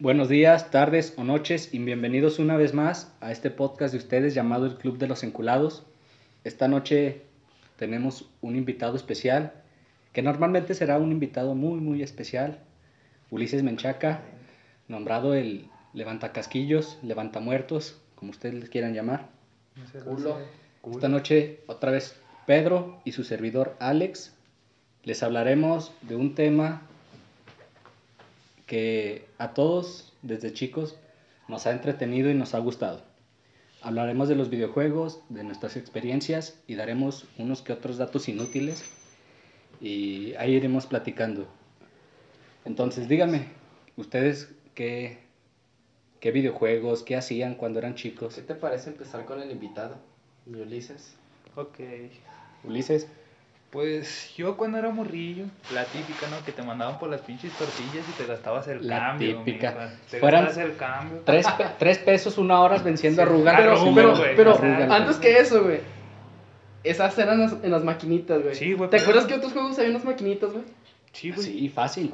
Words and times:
Buenos 0.00 0.28
días, 0.28 0.70
tardes 0.70 1.12
o 1.16 1.24
noches 1.24 1.74
y 1.74 1.80
bienvenidos 1.80 2.38
una 2.38 2.56
vez 2.56 2.72
más 2.72 3.12
a 3.20 3.32
este 3.32 3.50
podcast 3.50 3.90
de 3.92 3.98
ustedes 3.98 4.32
llamado 4.32 4.64
el 4.64 4.76
Club 4.76 4.96
de 4.96 5.08
los 5.08 5.24
Enculados. 5.24 5.84
Esta 6.44 6.68
noche 6.68 7.22
tenemos 7.76 8.30
un 8.40 8.54
invitado 8.54 8.94
especial, 8.94 9.54
que 10.12 10.22
normalmente 10.22 10.74
será 10.74 10.98
un 10.98 11.10
invitado 11.10 11.56
muy, 11.56 11.80
muy 11.80 12.04
especial, 12.04 12.60
Ulises 13.32 13.64
Menchaca, 13.64 14.20
nombrado 14.86 15.34
el 15.34 15.66
Levantacasquillos, 15.94 17.00
Levantamuertos, 17.02 18.00
como 18.14 18.30
ustedes 18.30 18.54
les 18.54 18.70
quieran 18.70 18.94
llamar. 18.94 19.26
Culo. 20.04 20.38
Esta 20.92 21.08
noche 21.08 21.58
otra 21.66 21.90
vez 21.90 22.14
Pedro 22.46 23.00
y 23.04 23.10
su 23.10 23.24
servidor 23.24 23.74
Alex 23.80 24.32
les 25.02 25.24
hablaremos 25.24 25.92
de 26.02 26.14
un 26.14 26.36
tema 26.36 26.87
que 28.68 29.26
a 29.38 29.54
todos 29.54 30.12
desde 30.22 30.52
chicos 30.52 30.96
nos 31.48 31.66
ha 31.66 31.72
entretenido 31.72 32.30
y 32.30 32.34
nos 32.34 32.54
ha 32.54 32.58
gustado. 32.58 33.02
Hablaremos 33.80 34.28
de 34.28 34.36
los 34.36 34.50
videojuegos, 34.50 35.20
de 35.30 35.42
nuestras 35.42 35.76
experiencias 35.76 36.60
y 36.66 36.74
daremos 36.74 37.26
unos 37.38 37.62
que 37.62 37.72
otros 37.72 37.96
datos 37.96 38.28
inútiles 38.28 38.84
y 39.80 40.34
ahí 40.34 40.54
iremos 40.54 40.86
platicando. 40.86 41.48
Entonces 42.64 43.08
díganme, 43.08 43.46
ustedes 43.96 44.52
qué, 44.74 45.18
qué 46.20 46.30
videojuegos, 46.30 47.02
qué 47.02 47.16
hacían 47.16 47.54
cuando 47.54 47.78
eran 47.78 47.94
chicos. 47.94 48.34
¿Qué 48.34 48.42
te 48.42 48.54
parece 48.54 48.90
empezar 48.90 49.24
con 49.24 49.40
el 49.40 49.50
invitado, 49.50 49.96
mi 50.44 50.60
Ulises? 50.60 51.14
Ok. 51.56 51.78
Ulises, 52.64 53.08
Pues 53.70 54.34
yo 54.34 54.56
cuando 54.56 54.78
era 54.78 54.88
morrillo, 54.88 55.44
la 55.74 55.84
típica, 55.84 56.26
¿no? 56.28 56.42
Que 56.42 56.52
te 56.52 56.62
mandaban 56.62 56.98
por 56.98 57.10
las 57.10 57.20
pinches 57.20 57.52
tortillas 57.52 58.08
y 58.08 58.12
te 58.12 58.24
gastabas 58.24 58.66
el 58.68 58.86
La 58.88 58.98
cambio. 58.98 59.42
típica. 59.44 59.90
Te 60.10 60.18
Fueran 60.20 60.46
gastabas 60.46 60.70
el 60.70 60.76
cambio. 60.78 61.22
tres, 61.26 61.46
pe- 61.46 61.66
tres 61.78 61.98
pesos 61.98 62.38
una 62.38 62.60
hora 62.62 62.78
venciendo 62.78 63.20
a 63.20 63.26
Sí, 63.26 63.30
Rugal. 63.30 63.56
pero- 63.94 64.14
pero- 64.34 64.56
pero 64.58 64.92
antes 64.92 65.16
que 65.18 65.38
eso, 65.38 65.64
güey. 65.64 65.80
Esas 66.82 67.18
eran 67.18 67.40
las- 67.40 67.56
en 67.62 67.70
las 67.70 67.84
maquinitas, 67.84 68.42
güey. 68.42 68.54
Sí, 68.54 68.72
güey, 68.72 68.88
¿Te 68.88 68.96
acuerdas 68.98 69.26
que 69.26 69.34
otros 69.34 69.52
juegos 69.52 69.78
había 69.78 69.90
unas 69.90 70.04
maquinitas, 70.04 70.50
güey? 70.50 70.64
Sí, 71.12 71.30
güey. 71.30 71.46
Sí, 71.46 71.68
fácil. 71.68 72.12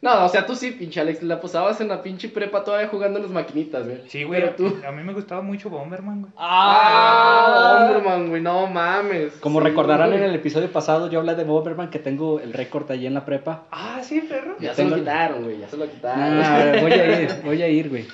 No, 0.00 0.24
o 0.24 0.28
sea, 0.28 0.46
tú 0.46 0.54
sí, 0.54 0.70
pinche 0.70 1.00
Alex, 1.00 1.24
la 1.24 1.40
posabas 1.40 1.80
en 1.80 1.88
la 1.88 2.02
pinche 2.04 2.28
prepa 2.28 2.62
todavía 2.62 2.86
jugando 2.86 3.18
en 3.18 3.24
las 3.24 3.32
maquinitas, 3.32 3.84
güey. 3.84 4.02
Sí, 4.06 4.22
güey. 4.22 4.40
Pero 4.40 4.54
tú. 4.54 4.76
A 4.86 4.92
mí 4.92 5.02
me 5.02 5.12
gustaba 5.12 5.42
mucho 5.42 5.70
Bomberman, 5.70 6.20
güey. 6.20 6.32
Ah, 6.36 7.86
Bomberman, 7.88 8.28
güey, 8.28 8.40
no 8.40 8.68
mames. 8.68 9.32
Como 9.40 9.58
Sí, 9.60 9.66
recordarán 9.66 10.12
en 10.12 10.22
el 10.22 10.34
episodio 10.36 10.70
pasado, 10.70 11.10
yo 11.10 11.18
hablé 11.18 11.34
de 11.34 11.42
Bomberman, 11.42 11.90
que 11.90 11.98
tengo 11.98 12.38
el 12.38 12.52
récord 12.52 12.88
allí 12.92 13.06
en 13.06 13.14
la 13.14 13.24
prepa. 13.24 13.64
Ah, 13.72 14.00
sí, 14.04 14.20
perro. 14.20 14.54
Ya 14.60 14.68
Ya 14.68 14.74
se 14.74 14.84
lo 14.84 14.94
quitaron, 14.96 15.42
güey, 15.42 15.58
ya 15.58 15.68
se 15.68 15.76
lo 15.76 15.90
quitaron. 15.90 16.22
Ah, 16.44 16.76
voy 16.80 16.92
a 16.92 17.20
ir, 17.22 17.28
voy 17.44 17.62
a 17.62 17.68
ir, 17.68 17.88
güey. 17.88 18.06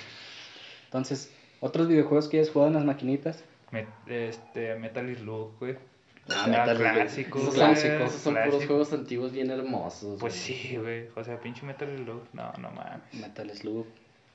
Entonces, 0.87 1.33
¿otros 1.61 1.87
videojuegos 1.89 2.29
que 2.29 2.39
hayas 2.39 2.51
jugado 2.51 2.69
en 2.69 2.75
las 2.77 2.85
maquinitas? 2.85 3.45
Me- 3.73 3.87
este, 4.07 4.77
Metal 4.77 5.15
Slug, 5.17 5.59
güey. 5.59 5.77
Ah, 6.31 6.47
Metal 6.47 6.77
Slug. 6.77 6.93
clásico, 6.93 7.39
Esos 7.39 7.55
son, 7.55 7.67
clásico. 7.75 7.95
esos 8.05 8.21
son 8.21 8.35
puros 8.45 8.67
juegos 8.67 8.93
antiguos 8.93 9.33
bien 9.33 9.51
hermosos. 9.51 10.19
Pues 10.21 10.35
güey. 10.35 10.59
sí, 10.59 10.77
güey. 10.77 11.09
O 11.17 11.23
sea, 11.25 11.39
pinche 11.41 11.65
Metal 11.67 11.89
Slug. 11.97 12.23
No, 12.33 12.53
no 12.61 12.71
mames. 12.71 13.03
Metal 13.13 13.51
Slug. 13.51 13.87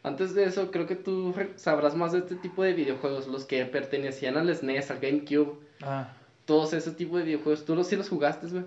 Antes 0.04 0.34
de 0.34 0.46
eso, 0.46 0.72
creo 0.72 0.86
que 0.88 0.96
tú 0.96 1.34
sabrás 1.56 1.96
más 1.96 2.12
de 2.14 2.20
este 2.20 2.36
tipo 2.36 2.64
de 2.64 2.74
videojuegos, 2.74 3.28
los 3.28 3.46
que 3.46 3.66
pertenecían 3.66 4.38
al 4.38 4.50
SNES, 4.56 4.92
al 4.92 5.00
GameCube, 5.00 5.56
Ah, 5.82 6.14
todos 6.46 6.74
ese 6.74 6.92
tipo 6.92 7.18
de 7.18 7.24
videojuegos. 7.24 7.66
¿Tú 7.66 7.76
los 7.76 7.88
sí 7.88 7.96
los 7.96 8.08
jugaste, 8.10 8.48
güey? 8.48 8.64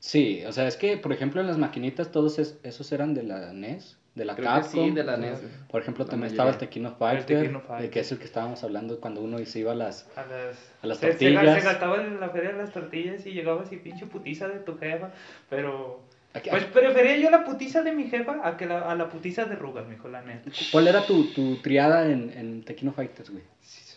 Sí, 0.00 0.42
o 0.46 0.52
sea, 0.52 0.66
es 0.68 0.76
que, 0.76 0.96
por 0.96 1.12
ejemplo, 1.12 1.40
en 1.40 1.46
las 1.48 1.58
maquinitas 1.58 2.10
todos 2.12 2.38
es- 2.38 2.58
esos 2.62 2.90
eran 2.92 3.14
de 3.14 3.24
la 3.24 3.52
NES, 3.52 3.98
de 4.18 4.24
la 4.26 4.34
Creo 4.36 4.46
Capcom. 4.48 4.84
sí, 4.88 4.90
de 4.90 5.04
la 5.04 5.16
NES. 5.16 5.40
Por 5.70 5.80
ejemplo, 5.80 6.04
La 6.04 6.10
también 6.10 6.32
mayoría. 6.32 6.34
estaba 6.34 6.50
el 6.50 6.58
Tequino 6.58 6.92
Fighter, 6.96 7.44
eh, 7.46 7.60
Fighter. 7.66 7.90
que 7.90 8.00
es 8.00 8.12
el 8.12 8.18
que 8.18 8.24
estábamos 8.24 8.62
hablando 8.64 9.00
cuando 9.00 9.22
uno 9.22 9.38
se 9.46 9.60
iba 9.60 9.72
a 9.72 9.74
las... 9.74 10.06
a 10.16 10.22
las, 10.26 10.72
A 10.82 10.86
las 10.86 10.98
se- 10.98 11.06
se- 11.06 11.10
tortillas. 11.30 11.62
Se, 11.62 11.66
gastaba 11.68 11.96
en 12.02 12.20
la 12.20 12.28
feria 12.30 12.50
de 12.52 12.58
las 12.58 12.72
tortillas 12.72 13.24
y 13.26 13.32
llegabas 13.32 13.72
y 13.72 13.76
pinche 13.78 14.04
putiza 14.06 14.48
de 14.48 14.58
tu 14.58 14.76
jefa. 14.76 15.10
Pero. 15.48 16.02
Aquí- 16.34 16.50
Pues 16.50 16.64
prefería 16.66 17.16
yo 17.16 17.30
la 17.30 17.44
putiza 17.44 17.82
de 17.82 17.92
mi 17.92 18.04
jefa 18.08 18.40
a 18.42 18.56
que 18.58 18.66
la, 18.66 18.80
a 18.90 18.94
la 18.94 19.08
putiza 19.08 19.46
de 19.46 19.56
Rugas, 19.56 19.86
mijo, 19.86 20.08
la 20.08 20.20
neta. 20.20 20.50
¿Cuál 20.70 20.88
era 20.88 21.02
tu, 21.06 21.24
tu 21.32 21.56
triada 21.62 22.04
en, 22.10 22.30
en 22.36 22.62
Tequino 22.64 22.92
Fighters, 22.92 23.30
güey? 23.30 23.42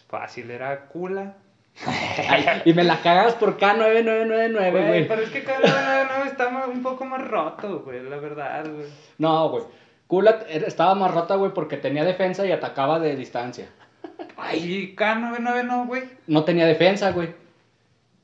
Fácil, 0.08 0.50
era 0.50 0.86
cula. 0.88 1.36
y 2.66 2.74
me 2.74 2.84
la 2.84 3.02
cagas 3.02 3.36
por 3.36 3.58
K9999, 3.58 4.72
Güey, 4.72 5.08
pero 5.08 5.22
es 5.22 5.30
que 5.30 5.44
cada 5.44 6.04
no 6.18 6.26
está 6.26 6.50
ma- 6.50 6.68
un 6.68 6.82
poco 6.84 7.06
más 7.06 7.26
roto, 7.28 7.80
güey, 7.80 8.04
la 8.04 8.18
verdad, 8.18 8.66
güey. 8.70 8.88
No, 9.18 9.50
güey. 9.50 9.64
Kula 10.12 10.40
era- 10.50 10.68
estaba 10.68 10.94
más 10.94 11.10
rota, 11.14 11.36
güey, 11.36 11.54
porque 11.54 11.78
tenía 11.78 12.04
defensa 12.04 12.46
y 12.46 12.52
atacaba 12.52 13.00
de 13.00 13.16
distancia. 13.16 13.68
Ay, 14.36 14.94
K99 14.98 15.64
no, 15.64 15.86
güey. 15.86 16.04
No 16.28 16.44
tenía 16.44 16.66
defensa, 16.66 17.12
güey. 17.14 17.30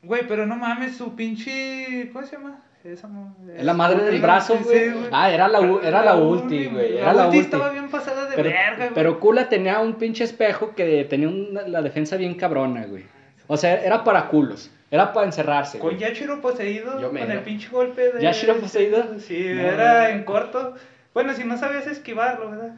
Güey, 0.03 0.27
pero 0.27 0.45
no 0.45 0.57
mames, 0.57 0.97
su 0.97 1.15
pinche. 1.15 2.09
¿Cómo 2.11 2.25
se 2.27 2.35
llama? 2.35 2.59
Esa 2.83 3.07
Es 3.55 3.63
la 3.63 3.73
madre 3.73 4.03
del 4.03 4.19
brazo, 4.21 4.59
güey. 4.61 4.91
Ah, 5.13 5.31
era 5.31 5.47
la, 5.47 5.59
era 5.81 6.03
la 6.03 6.15
ulti, 6.17 6.65
güey. 6.65 6.97
Era 6.97 7.13
la 7.13 7.27
ulti 7.27 7.39
estaba 7.39 7.69
bien 7.69 7.89
pasada 7.89 8.29
de 8.29 8.35
Pero, 8.35 8.49
verga, 8.49 8.75
güey. 8.77 8.89
pero 8.93 9.19
Kula 9.21 9.47
tenía 9.47 9.79
un 9.79 9.93
pinche 9.93 10.25
espejo 10.25 10.75
que 10.75 11.05
tenía 11.05 11.29
una- 11.29 11.69
la 11.69 11.81
defensa 11.81 12.17
bien 12.17 12.35
cabrona, 12.35 12.85
güey. 12.85 13.05
O 13.47 13.55
sea, 13.55 13.81
era 13.81 14.03
para 14.03 14.27
culos. 14.27 14.71
Era 14.91 15.13
para 15.13 15.25
encerrarse. 15.25 15.79
Con. 15.79 15.97
Yashiro 15.97 16.41
poseído, 16.41 16.99
Yo 16.99 17.07
con 17.11 17.17
el 17.31 17.39
pinche 17.43 17.69
golpe 17.69 18.11
de... 18.11 18.21
¿Yashiro 18.21 18.57
poseído? 18.57 19.19
Sí, 19.19 19.51
No. 19.53 19.61
era 19.61 20.09
en 20.11 20.25
corto. 20.25 20.75
Bueno, 21.17 21.33
si 21.33 21.43
no 21.43 21.57
sabías 21.57 21.87
esquivarlo, 21.87 22.51
¿verdad? 22.51 22.75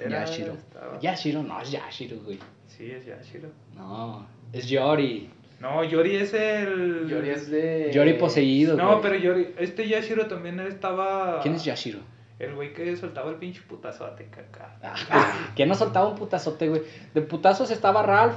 Era- 0.00 0.20
Yashiro. 0.26 0.52
estaba- 0.52 0.98
Yashiro, 1.00 1.42
no 1.42 1.60
es 1.60 1.70
Yashiro, 1.70 2.18
güey. 2.20 2.38
Sí, 2.66 2.90
es 2.90 3.06
Yashiro. 3.06 3.48
No, 3.74 4.26
es 4.52 4.68
Yori. 4.68 5.30
No, 5.60 5.82
Yori 5.84 6.16
es 6.16 6.34
el... 6.34 7.06
Yori 7.08 7.30
es 7.30 7.50
de... 7.50 7.90
Yori 7.94 8.12
poseído, 8.14 8.76
No, 8.76 8.88
güey. 8.98 9.00
pero 9.02 9.14
Yori... 9.16 9.54
Este 9.58 9.88
Yashiro 9.88 10.26
también 10.26 10.60
estaba... 10.60 11.40
¿Quién 11.40 11.54
es 11.54 11.64
Yashiro? 11.64 12.00
El 12.38 12.54
güey 12.54 12.74
que 12.74 12.94
soltaba 12.96 13.30
el 13.30 13.36
pinche 13.36 13.62
putazote, 13.62 14.26
caca. 14.26 14.76
Ah, 14.82 14.94
pues, 15.10 15.24
¿Quién 15.54 15.70
no 15.70 15.74
soltaba 15.74 16.08
un 16.10 16.16
putazote, 16.16 16.68
güey? 16.68 16.82
De 17.14 17.22
putazos 17.22 17.70
estaba 17.70 18.02
Ralph. 18.02 18.36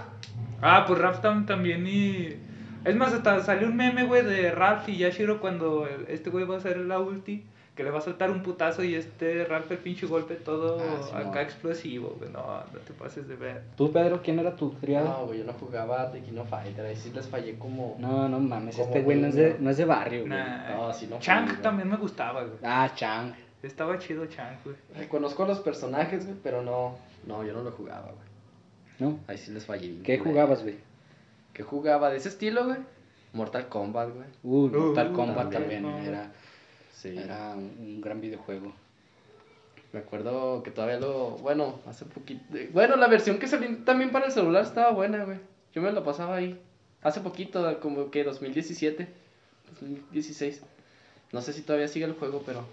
Ah, 0.61 0.85
pues 0.87 0.97
Ralph 0.99 1.19
tam- 1.21 1.45
también 1.45 1.85
y... 1.85 2.37
Es 2.85 2.95
más, 2.95 3.11
hasta 3.13 3.43
salió 3.43 3.67
un 3.67 3.75
meme, 3.75 4.05
güey, 4.05 4.23
de 4.23 4.51
Ralph 4.51 4.87
y 4.87 4.95
Yashiro 4.95 5.41
cuando 5.41 5.85
este 6.07 6.29
güey 6.29 6.45
va 6.45 6.55
a 6.55 6.57
hacer 6.59 6.77
la 6.77 6.99
ulti, 6.99 7.43
que 7.79 7.85
le 7.85 7.91
va 7.91 7.99
a 7.99 8.01
soltar 8.01 8.29
un 8.29 8.43
putazo 8.43 8.83
y 8.83 8.93
este 8.93 9.45
Ralph 9.45 9.71
el 9.71 9.77
pinche 9.77 10.05
golpe 10.05 10.35
todo 10.35 10.77
Ah, 10.81 11.01
sí, 11.01 11.15
acá 11.15 11.35
no. 11.35 11.39
explosivo, 11.39 12.13
güey. 12.19 12.29
No, 12.29 12.41
no 12.43 12.79
te 12.85 12.91
pases 12.91 13.25
de 13.25 13.37
ver. 13.37 13.61
¿Tú, 13.77 13.89
Pedro, 13.89 14.21
quién 14.21 14.37
era 14.37 14.53
tu 14.53 14.71
triada? 14.71 15.07
No, 15.09 15.27
güey, 15.27 15.39
yo 15.39 15.45
no 15.45 15.53
jugaba 15.53 16.11
Tequino 16.11 16.43
Fighter, 16.43 16.85
ahí 16.85 16.97
sí 16.97 17.09
les 17.15 17.25
fallé 17.29 17.57
como... 17.57 17.95
No, 17.97 18.27
no 18.27 18.37
mames, 18.41 18.77
este 18.77 19.01
güey 19.01 19.21
no 19.21 19.27
es 19.27 19.35
de, 19.35 19.55
no 19.61 19.69
es 19.69 19.77
de 19.77 19.85
barrio, 19.85 20.19
güey. 20.27 20.29
Nah. 20.29 20.75
No, 20.75 20.93
sí, 20.93 21.07
no 21.09 21.19
Chang 21.19 21.47
jugué, 21.47 21.61
también 21.61 21.87
me 21.89 21.95
gustaba, 21.95 22.43
güey. 22.43 22.57
Ah, 22.63 22.91
Chang. 22.93 23.33
Estaba 23.63 23.97
chido 23.97 24.25
Chang, 24.25 24.57
güey. 24.65 24.75
Reconozco 24.97 25.45
a 25.45 25.47
los 25.47 25.59
personajes, 25.61 26.25
güey, 26.25 26.37
pero 26.43 26.61
no... 26.61 26.97
No, 27.25 27.45
yo 27.45 27.53
no 27.53 27.63
lo 27.63 27.71
jugaba, 27.71 28.11
güey. 28.11 28.27
¿No? 28.99 29.19
Ahí 29.27 29.37
sí 29.37 29.51
les 29.51 29.65
fallé. 29.65 30.01
¿Qué 30.03 30.19
jugabas, 30.19 30.63
güey? 30.63 30.75
¿Qué 31.53 31.63
jugaba? 31.63 32.09
¿De 32.09 32.17
ese 32.17 32.27
estilo, 32.27 32.65
güey? 32.65 32.79
Mortal 33.31 33.69
Kombat, 33.69 34.09
güey. 34.13 34.27
Uh, 34.43 34.67
Mortal 34.75 35.11
Uh, 35.11 35.13
Kombat 35.13 35.51
también, 35.51 35.83
también, 35.83 35.83
no. 35.83 35.97
era, 35.99 36.31
Sí. 37.01 37.17
era 37.17 37.55
un, 37.55 38.01
gran 38.01 38.19
videojuego. 38.19 38.73
Me 39.93 39.99
acuerdo 39.99 40.61
que 40.63 40.71
todavía 40.71 40.99
lo. 40.99 41.31
Bueno, 41.37 41.79
hace 41.87 42.05
poquito. 42.05 42.41
Bueno, 42.73 42.97
la 42.97 43.07
versión 43.07 43.39
que 43.39 43.47
salió 43.47 43.77
también 43.85 44.11
para 44.11 44.25
el 44.25 44.31
celular 44.31 44.63
estaba 44.63 44.91
buena, 44.91 45.23
güey. 45.23 45.39
Yo 45.73 45.81
me 45.81 45.91
lo 45.91 46.03
pasaba 46.03 46.35
ahí. 46.35 46.59
Hace 47.01 47.21
poquito, 47.21 47.79
como 47.79 48.11
que 48.11 48.23
2017, 48.23 49.07
2016. 49.79 50.61
No 51.31 51.41
sé 51.41 51.53
si 51.53 51.61
todavía 51.61 51.87
sigue 51.87 52.05
el 52.05 52.13
juego, 52.13 52.43
pero. 52.45 52.65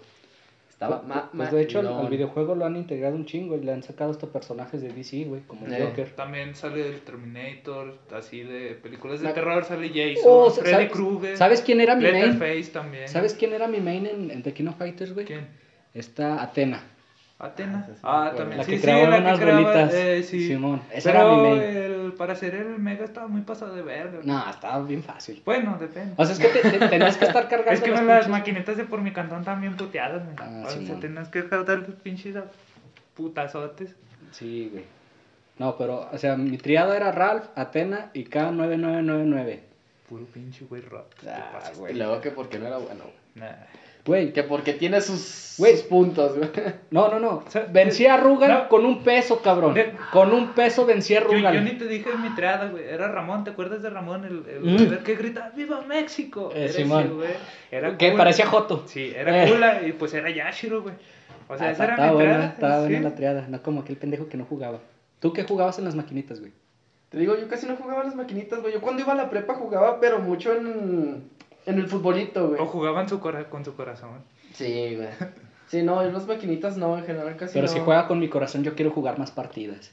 Estaba. 0.77 0.97
Pues, 1.01 1.07
ma- 1.07 1.29
pues, 1.35 1.51
de 1.51 1.61
hecho, 1.63 1.79
al, 1.79 2.07
videojuego 2.07 2.53
lo 2.53 2.63
han 2.65 2.75
integrado 2.75 3.15
un 3.15 3.25
chingo 3.25 3.55
y 3.57 3.61
le 3.63 3.71
han 3.71 3.81
sacado 3.81 4.11
estos 4.11 4.29
personajes 4.29 4.79
de 4.79 4.89
DC, 4.89 5.23
güey, 5.25 5.41
como 5.47 5.65
el 5.65 5.73
Eh. 5.73 5.85
Joker. 5.87 6.11
También 6.11 6.53
sale 6.53 6.87
el 6.87 7.01
Terminator, 7.01 7.97
así 8.15 8.41
de 8.43 8.75
películas 8.75 9.19
de 9.21 9.25
La- 9.25 9.33
terror, 9.33 9.65
sale 9.65 9.89
Jason, 9.89 10.23
Oh, 10.27 10.51
Freddy 10.51 10.71
¿sabes- 10.71 10.91
Krueger. 10.91 11.35
¿Sabes 11.37 11.61
quién 11.63 11.81
era 11.81 11.95
mi 11.95 12.03
main? 12.03 12.39
También. 12.71 13.07
¿Sabes 13.07 13.33
quién 13.33 13.53
era 13.53 13.67
mi 13.67 13.79
main 13.79 14.05
en, 14.05 14.29
en 14.29 14.43
Tequino 14.43 14.71
Fighters, 14.73 15.13
güey? 15.15 15.25
¿Quién? 15.25 15.47
Está 15.95 16.43
Atena. 16.43 16.83
Atena. 17.39 17.87
Ah, 18.03 18.29
Ah, 18.31 18.35
también. 18.35 18.59
La 18.59 18.65
que 18.65 18.75
sí, 18.77 18.81
creaba 18.83 19.09
la 19.09 19.17
unas 19.19 19.39
que 19.39 19.45
creaba, 19.45 19.61
bolitas. 19.61 19.93
eh, 19.95 20.23
sí. 20.23 20.47
Simón, 20.47 20.81
esa 20.93 21.11
Pero 21.11 21.23
era 21.23 21.35
mi 21.35 21.41
main. 21.49 21.61
el, 21.61 21.96
para 22.17 22.33
hacer 22.33 22.55
el 22.55 22.79
mega 22.79 23.05
estaba 23.05 23.27
muy 23.27 23.41
pasado 23.41 23.75
de 23.75 23.81
verga. 23.83 24.19
No, 24.23 24.49
estaba 24.49 24.83
bien 24.83 25.03
fácil. 25.03 25.41
Bueno, 25.45 25.77
depende. 25.79 26.13
O 26.17 26.25
sea, 26.25 26.33
es 26.33 26.39
que 26.39 26.47
te- 26.47 26.77
te- 26.79 26.87
tenías 26.89 27.15
que 27.17 27.25
estar 27.25 27.47
cargando 27.49 27.71
es 27.71 27.81
que 27.81 27.91
las 27.91 28.03
las 28.03 28.27
maquinitas 28.27 28.75
de 28.75 28.83
por 28.85 29.01
mi 29.01 29.11
cantón 29.13 29.39
están 29.39 29.61
bien 29.61 29.77
puteadas, 29.77 30.23
güey. 30.25 30.35
Ah, 30.39 30.63
o 30.65 30.69
sea, 30.69 30.79
Simón. 30.79 30.99
tenías 30.99 31.29
que 31.29 31.47
cargar 31.47 31.79
los 31.79 31.95
pinches 31.95 32.35
putazotes. 33.15 33.95
Sí, 34.31 34.69
güey. 34.71 34.83
No, 35.59 35.75
pero, 35.77 36.07
o 36.11 36.17
sea, 36.17 36.35
mi 36.37 36.57
triada 36.57 36.95
era 36.95 37.11
Ralph, 37.11 37.45
Atena 37.55 38.11
y 38.13 38.25
K9999. 38.25 39.59
Puro 40.09 40.25
pinche 40.25 40.65
güey 40.65 40.81
roto. 40.81 41.15
te 41.21 41.29
Ah, 41.29 41.71
güey. 41.77 41.93
Y 41.93 41.97
luego 41.97 42.21
que 42.21 42.31
porque 42.31 42.59
no 42.59 42.67
era 42.67 42.77
bueno. 42.77 43.03
Nah. 43.35 43.51
Güey, 44.07 44.33
Que 44.33 44.41
porque 44.43 44.73
tiene 44.73 45.01
sus, 45.01 45.55
Güey. 45.57 45.73
sus 45.73 45.83
puntos, 45.83 46.37
güey. 46.37 46.49
no, 46.91 47.09
no, 47.09 47.19
no. 47.19 47.43
sea, 47.49 47.67
Vencía 47.69 48.13
a 48.15 48.17
Rugal 48.17 48.51
no. 48.51 48.69
con 48.69 48.85
un 48.85 49.03
peso, 49.03 49.41
cabrón. 49.41 49.73
De- 49.73 49.93
Con 50.11 50.31
un 50.33 50.53
peso 50.53 50.85
vencía 50.85 51.19
a 51.19 51.23
Rugal. 51.23 51.53
yo 51.53 51.61
ni 51.61 51.71
te 51.77 51.85
dije 51.87 52.09
mi 52.21 52.33
triada, 52.33 52.69
güey. 52.69 52.85
Era 52.85 53.09
Ramón, 53.11 53.43
¿te 53.43 53.51
acuerdas 53.51 53.81
de 53.81 53.89
Ramón? 53.89 54.23
El, 54.25 54.43
el 54.49 54.61
Mm. 54.99 55.03
que 55.03 55.15
grita, 55.15 55.51
¡Viva 55.55 55.81
México! 55.81 56.49
Eh, 56.53 56.57
Era 56.61 56.65
ese, 56.65 56.77
Simón. 56.83 57.15
güey. 57.17 57.29
Era 57.69 57.97
Que 57.97 58.09
cool. 58.09 58.17
parecía 58.17 58.45
Joto. 58.47 58.83
Sí, 58.87 59.13
era 59.15 59.43
Eh. 59.43 59.49
cool 59.51 59.87
y 59.87 59.91
pues 59.91 60.13
era 60.13 60.29
Yashiro, 60.29 60.81
güey. 60.81 60.95
O 61.49 61.57
sea, 61.57 61.67
Ah, 61.67 61.71
esa 61.71 61.83
era 61.83 61.93
estaba 61.93 62.09
mi 62.09 62.15
buena, 62.15 62.31
triada. 62.33 62.53
estaba 62.53 62.79
buena 62.79 62.97
sí. 62.97 63.03
la 63.03 63.15
triada. 63.15 63.45
No 63.49 63.61
como 63.63 63.81
aquel 63.81 63.97
pendejo 63.97 64.27
que 64.29 64.37
no 64.37 64.45
jugaba. 64.45 64.79
¿Tú 65.19 65.33
qué 65.33 65.43
jugabas 65.43 65.79
en 65.79 65.85
las 65.85 65.95
maquinitas, 65.95 66.39
güey? 66.39 66.51
Te 67.09 67.17
digo, 67.17 67.37
yo 67.37 67.47
casi 67.47 67.65
no 67.65 67.75
jugaba 67.77 68.01
a 68.01 68.03
las 68.05 68.15
maquinitas, 68.15 68.61
güey. 68.61 68.73
Yo 68.73 68.81
cuando 68.81 69.01
iba 69.01 69.13
a 69.13 69.15
la 69.15 69.29
prepa 69.29 69.53
jugaba, 69.53 69.99
pero 70.01 70.19
mucho 70.19 70.53
en, 70.53 71.23
en 71.67 71.77
el 71.79 71.87
futbolito, 71.87 72.49
güey. 72.49 72.59
O 72.61 72.65
jugaban 72.65 73.07
su 73.07 73.19
cora- 73.19 73.49
con 73.49 73.63
su 73.63 73.75
corazón. 73.75 74.23
Sí, 74.53 74.95
güey. 74.95 75.09
Sí, 75.67 75.83
no, 75.83 76.01
en 76.01 76.13
las 76.13 76.25
maquinitas 76.25 76.77
no, 76.77 76.97
en 76.97 77.03
general 77.05 77.35
casi 77.35 77.53
Pero 77.53 77.67
no. 77.67 77.73
si 77.73 77.79
juega 77.79 78.07
con 78.07 78.19
mi 78.19 78.29
corazón, 78.29 78.63
yo 78.63 78.73
quiero 78.73 78.91
jugar 78.91 79.19
más 79.19 79.31
partidas. 79.31 79.91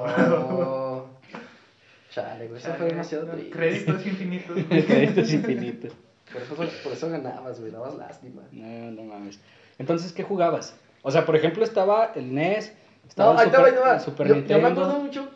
Oh. 0.00 1.06
Chale, 2.10 2.46
güey, 2.48 2.60
eso 2.60 2.72
fue 2.74 2.86
demasiado 2.86 3.26
No, 3.26 3.32
triste. 3.32 3.50
Créditos 3.50 4.06
infinitos. 4.06 4.56
Créditos 4.68 5.32
infinitos. 5.32 5.92
Por 6.32 6.42
eso, 6.42 6.54
por 6.82 6.92
eso 6.92 7.08
ganabas, 7.10 7.58
güey, 7.60 7.72
dabas 7.72 7.94
lástima. 7.96 8.42
No, 8.52 8.90
no 8.90 9.02
mames. 9.04 9.40
Entonces, 9.78 10.12
¿qué 10.12 10.22
jugabas? 10.22 10.74
O 11.02 11.10
sea, 11.10 11.24
por 11.24 11.36
ejemplo, 11.36 11.64
estaba 11.64 12.12
el 12.14 12.34
NES, 12.34 12.72
estaba 13.08 13.34
No, 13.34 13.38
ahí 13.40 13.46
el 13.46 13.52
Super, 13.52 13.66
ahí 13.66 13.72
te 13.72 13.78
va. 13.80 13.94
el 13.94 14.00
Super 14.00 14.26
yo, 14.28 14.34
yo 14.36 14.58
me 14.58 14.68
acuerdo 14.68 14.98
mucho. 15.00 15.28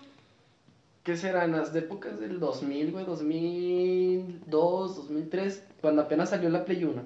¿Qué 1.03 1.17
será? 1.17 1.45
En 1.45 1.53
las 1.53 1.75
épocas 1.75 2.21
del 2.21 2.39
2000, 2.39 2.93
güey, 2.93 3.05
2002, 3.05 4.97
2003, 4.97 5.67
cuando 5.81 6.03
apenas 6.03 6.31
salió 6.31 6.49
la 6.49 6.65
Play 6.65 6.85
1. 6.85 7.03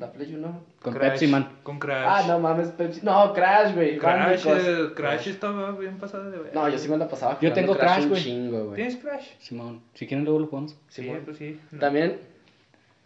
La 0.00 0.12
Play 0.12 0.34
1. 0.34 0.62
Con 0.82 0.92
Crash, 0.92 1.10
Pepsi 1.10 1.26
Man. 1.28 1.58
Con 1.62 1.78
Crash. 1.78 2.04
Ah, 2.06 2.24
no 2.26 2.40
mames, 2.40 2.68
Pepsi. 2.70 3.00
No, 3.02 3.32
Crash, 3.32 3.74
güey. 3.74 3.98
Crash, 3.98 4.44
eh, 4.46 4.88
Crash 4.94 5.28
estaba 5.28 5.70
bien 5.72 5.98
pasado 5.98 6.30
de 6.30 6.38
ver. 6.38 6.54
No, 6.54 6.68
yo 6.68 6.76
sí 6.78 6.88
me 6.88 6.98
la 6.98 7.08
pasaba 7.08 7.38
Yo 7.40 7.52
tengo 7.52 7.76
Crash, 7.76 8.06
güey. 8.06 8.22
chingo, 8.22 8.64
güey. 8.66 8.76
¿Tienes 8.76 8.96
Crash? 8.96 9.28
Simón, 9.38 9.82
si 9.94 10.06
quieren 10.06 10.24
luego 10.24 10.40
lo 10.40 10.46
jugamos. 10.48 10.76
Sí, 10.88 11.10
pues 11.24 11.38
sí. 11.38 11.60
No. 11.70 11.78
También, 11.78 12.18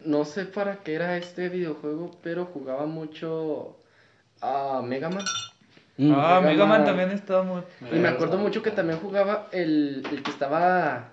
no 0.03 0.25
sé 0.25 0.45
para 0.45 0.77
qué 0.77 0.95
era 0.95 1.15
este 1.15 1.47
videojuego, 1.49 2.09
pero 2.23 2.45
jugaba 2.45 2.87
mucho 2.87 3.77
a 4.41 4.81
Mega 4.83 5.09
Man. 5.09 5.23
Mm. 6.09 6.13
Ah, 6.15 6.39
Mega 6.39 6.51
Mega 6.53 6.65
Man 6.65 6.69
Man. 6.79 6.85
también 6.85 7.11
estaba 7.11 7.43
muy. 7.43 7.61
Y 7.91 7.95
me 7.99 8.07
acuerdo 8.07 8.37
mucho 8.37 8.61
que 8.63 8.71
también 8.71 8.99
jugaba 8.99 9.47
el, 9.51 10.03
el 10.11 10.23
que 10.23 10.31
estaba... 10.31 11.09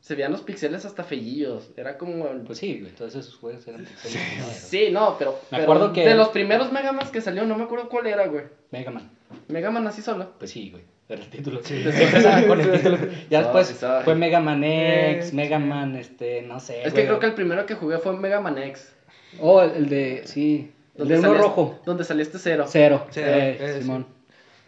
Se 0.00 0.14
veían 0.14 0.30
los 0.30 0.42
pixeles 0.42 0.84
hasta 0.84 1.02
feillillos. 1.04 1.70
Era 1.76 1.98
como... 1.98 2.28
el- 2.28 2.42
Pues 2.42 2.58
sí, 2.58 2.78
güey, 2.80 2.92
todos 2.92 3.14
esos 3.16 3.34
juegos 3.36 3.66
eran 3.66 3.84
pixeles. 3.84 4.20
Sí, 4.68 4.88
no, 4.92 5.16
pero... 5.18 5.32
Me 5.50 5.58
pero 5.58 5.62
acuerdo 5.64 5.92
que- 5.92 6.06
De 6.06 6.14
los 6.14 6.28
primeros 6.28 6.70
Mega 6.72 6.92
Man 6.92 7.08
que 7.10 7.20
salió, 7.20 7.44
no 7.44 7.56
me 7.56 7.64
acuerdo 7.64 7.88
cuál 7.88 8.06
era, 8.06 8.26
güey. 8.26 8.44
Mega 8.70 8.90
Man. 8.90 9.10
Mega 9.48 9.70
Man 9.70 9.86
así 9.86 10.02
solo. 10.02 10.32
Pues 10.38 10.50
sí, 10.52 10.70
güey. 10.70 10.84
Era 11.08 11.22
el 11.22 11.28
título. 11.30 11.60
Sí. 11.62 11.82
Empezaba 11.86 12.42
con 12.46 12.60
el 12.60 12.72
título. 12.72 12.98
Ya 13.30 13.42
después 13.42 13.84
fue 14.04 14.14
Mega 14.16 14.40
Man 14.40 14.62
X, 14.64 15.32
Mega. 15.32 15.58
Man, 15.58 15.96
este, 15.96 16.42
no 16.42 16.60
sé. 16.60 16.78
Es 16.82 16.88
que 16.88 16.90
güey. 17.00 17.06
creo 17.06 17.18
que 17.20 17.26
el 17.26 17.34
primero 17.34 17.64
que 17.66 17.74
jugué 17.74 17.98
fue 17.98 18.16
Mega 18.16 18.40
Man 18.40 18.58
X. 18.58 18.92
Oh, 19.40 19.62
el, 19.62 19.70
el 19.72 19.88
de, 19.88 20.22
sí. 20.26 20.72
El 20.96 21.08
de 21.08 21.18
uno 21.18 21.34
rojo. 21.34 21.78
Donde 21.84 22.04
salió 22.04 22.22
este 22.22 22.38
cero. 22.38 22.64
Cero. 22.68 23.06
Cero, 23.10 23.28
eh, 23.32 23.72
sí. 23.76 23.82
Simón. 23.82 24.06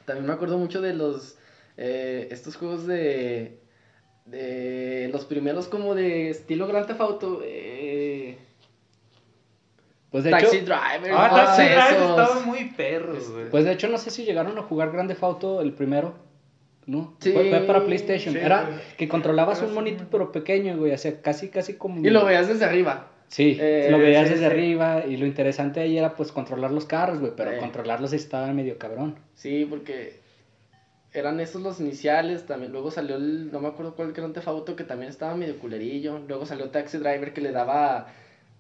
También 0.08 0.26
me 0.26 0.32
acuerdo 0.32 0.58
mucho 0.58 0.81
de 0.81 0.94
los 0.94 1.37
eh, 1.76 2.26
estos 2.32 2.56
juegos 2.56 2.87
de 2.87 3.60
de 4.26 5.08
los 5.12 5.25
primeros 5.25 5.69
como 5.69 5.94
de 5.94 6.31
estilo 6.31 6.66
Grand 6.66 6.87
Theft 6.87 7.00
Auto 7.00 7.40
eh, 7.44 8.37
Pues 10.10 10.25
de 10.25 10.31
Taxi 10.31 10.56
hecho, 10.58 10.66
Driver 10.66 11.12
Ah, 11.14 11.31
Taxi 11.31 11.62
Driver 11.62 11.93
esos. 11.93 12.10
estaba 12.10 12.40
muy 12.40 12.64
perro, 12.76 13.14
güey. 13.32 13.50
pues 13.50 13.64
de 13.64 13.72
hecho 13.72 13.88
no 13.88 13.96
sé 13.99 14.10
si 14.10 14.25
llegaron 14.25 14.58
a 14.58 14.62
jugar 14.62 14.90
Grande 14.90 15.16
Auto 15.20 15.60
el 15.62 15.72
primero. 15.72 16.14
¿No? 16.87 17.14
Sí. 17.20 17.32
Fue, 17.32 17.50
fue 17.50 17.60
para 17.60 17.84
PlayStation. 17.84 18.32
Sí, 18.34 18.40
Era 18.40 18.64
güey. 18.64 18.78
que 18.96 19.08
controlabas 19.08 19.58
Era 19.58 19.69
un 19.69 19.75
monito 19.75 20.05
pero 20.10 20.32
pequeño, 20.32 20.76
güey, 20.78 20.93
o 20.93 20.99
sea, 20.99 21.20
casi 21.20 21.49
casi 21.50 21.75
como 21.75 22.00
y 22.05 22.08
lo 22.10 22.25
veías 22.25 22.49
desde 22.49 22.64
arriba 22.64 23.10
Sí, 23.29 23.57
Eh, 23.61 23.89
lo 23.91 23.99
veías 23.99 24.27
sí, 24.27 24.35
desde 24.35 24.47
sí. 24.47 24.53
arriba 24.53 25.05
y 25.07 25.17
lo 25.19 25.27
interesante 25.27 25.81
ahí 25.81 25.99
era 25.99 26.15
pues 26.17 26.33
controlar 26.33 26.71
los 26.71 26.87
carros, 26.87 27.21
güey, 27.21 27.33
pero 27.37 27.53
Eh. 27.53 27.59
controlarlos 27.59 28.13
estaba 28.13 28.47
medio 28.53 28.79
cabrón. 28.79 29.17
sí 29.35 29.67
porque 29.69 30.19
eran 31.13 31.41
esos 31.41 31.63
los 31.63 31.81
iniciales 31.81 32.47
también 32.47 32.71
luego 32.73 32.91
salió 32.91 33.17
el 33.17 33.51
no 33.51 33.61
me 33.61 33.69
acuerdo 33.69 33.95
cuál 33.95 34.13
Grand 34.13 34.35
Theft 34.35 34.49
Auto 34.49 34.77
que 34.77 34.85
también 34.85 35.11
estaba 35.11 35.35
medio 35.35 35.59
culerillo 35.59 36.19
luego 36.29 36.45
salió 36.47 36.69
Taxi 36.71 36.99
Driver 36.99 37.33
que 37.33 37.41
le 37.41 37.51
daba 37.53 38.09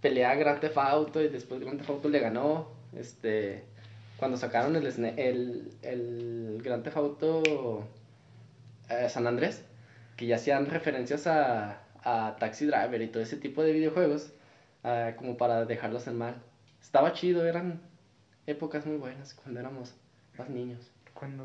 pelea 0.00 0.30
a 0.30 0.34
Grand 0.34 0.58
Theft 0.60 0.78
Auto 0.78 1.22
y 1.22 1.28
después 1.28 1.60
Grand 1.60 1.76
Theft 1.78 1.90
Auto 1.90 2.08
le 2.08 2.20
ganó 2.20 2.68
este 2.98 3.64
cuando 4.18 4.36
sacaron 4.38 4.76
el 4.76 4.86
el, 5.18 5.68
el 5.82 6.60
Grand 6.64 6.82
Theft 6.84 6.96
Auto 6.96 7.84
eh, 8.90 9.08
San 9.10 9.26
Andrés 9.26 9.62
que 10.16 10.26
ya 10.26 10.36
hacían 10.36 10.66
referencias 10.66 11.26
a, 11.26 11.82
a 12.02 12.36
Taxi 12.40 12.64
Driver 12.66 13.00
y 13.02 13.08
todo 13.08 13.22
ese 13.22 13.36
tipo 13.36 13.62
de 13.62 13.72
videojuegos 13.72 14.32
ah, 14.84 15.12
como 15.16 15.36
para 15.36 15.64
dejarlos 15.64 16.06
en 16.06 16.18
mal 16.18 16.42
estaba 16.80 17.12
chido 17.12 17.44
eran 17.44 17.80
épocas 18.46 18.86
muy 18.86 18.96
buenas 18.96 19.34
cuando 19.34 19.60
éramos 19.60 19.94
más 20.38 20.48
niños 20.48 20.90
Cuando 21.12 21.44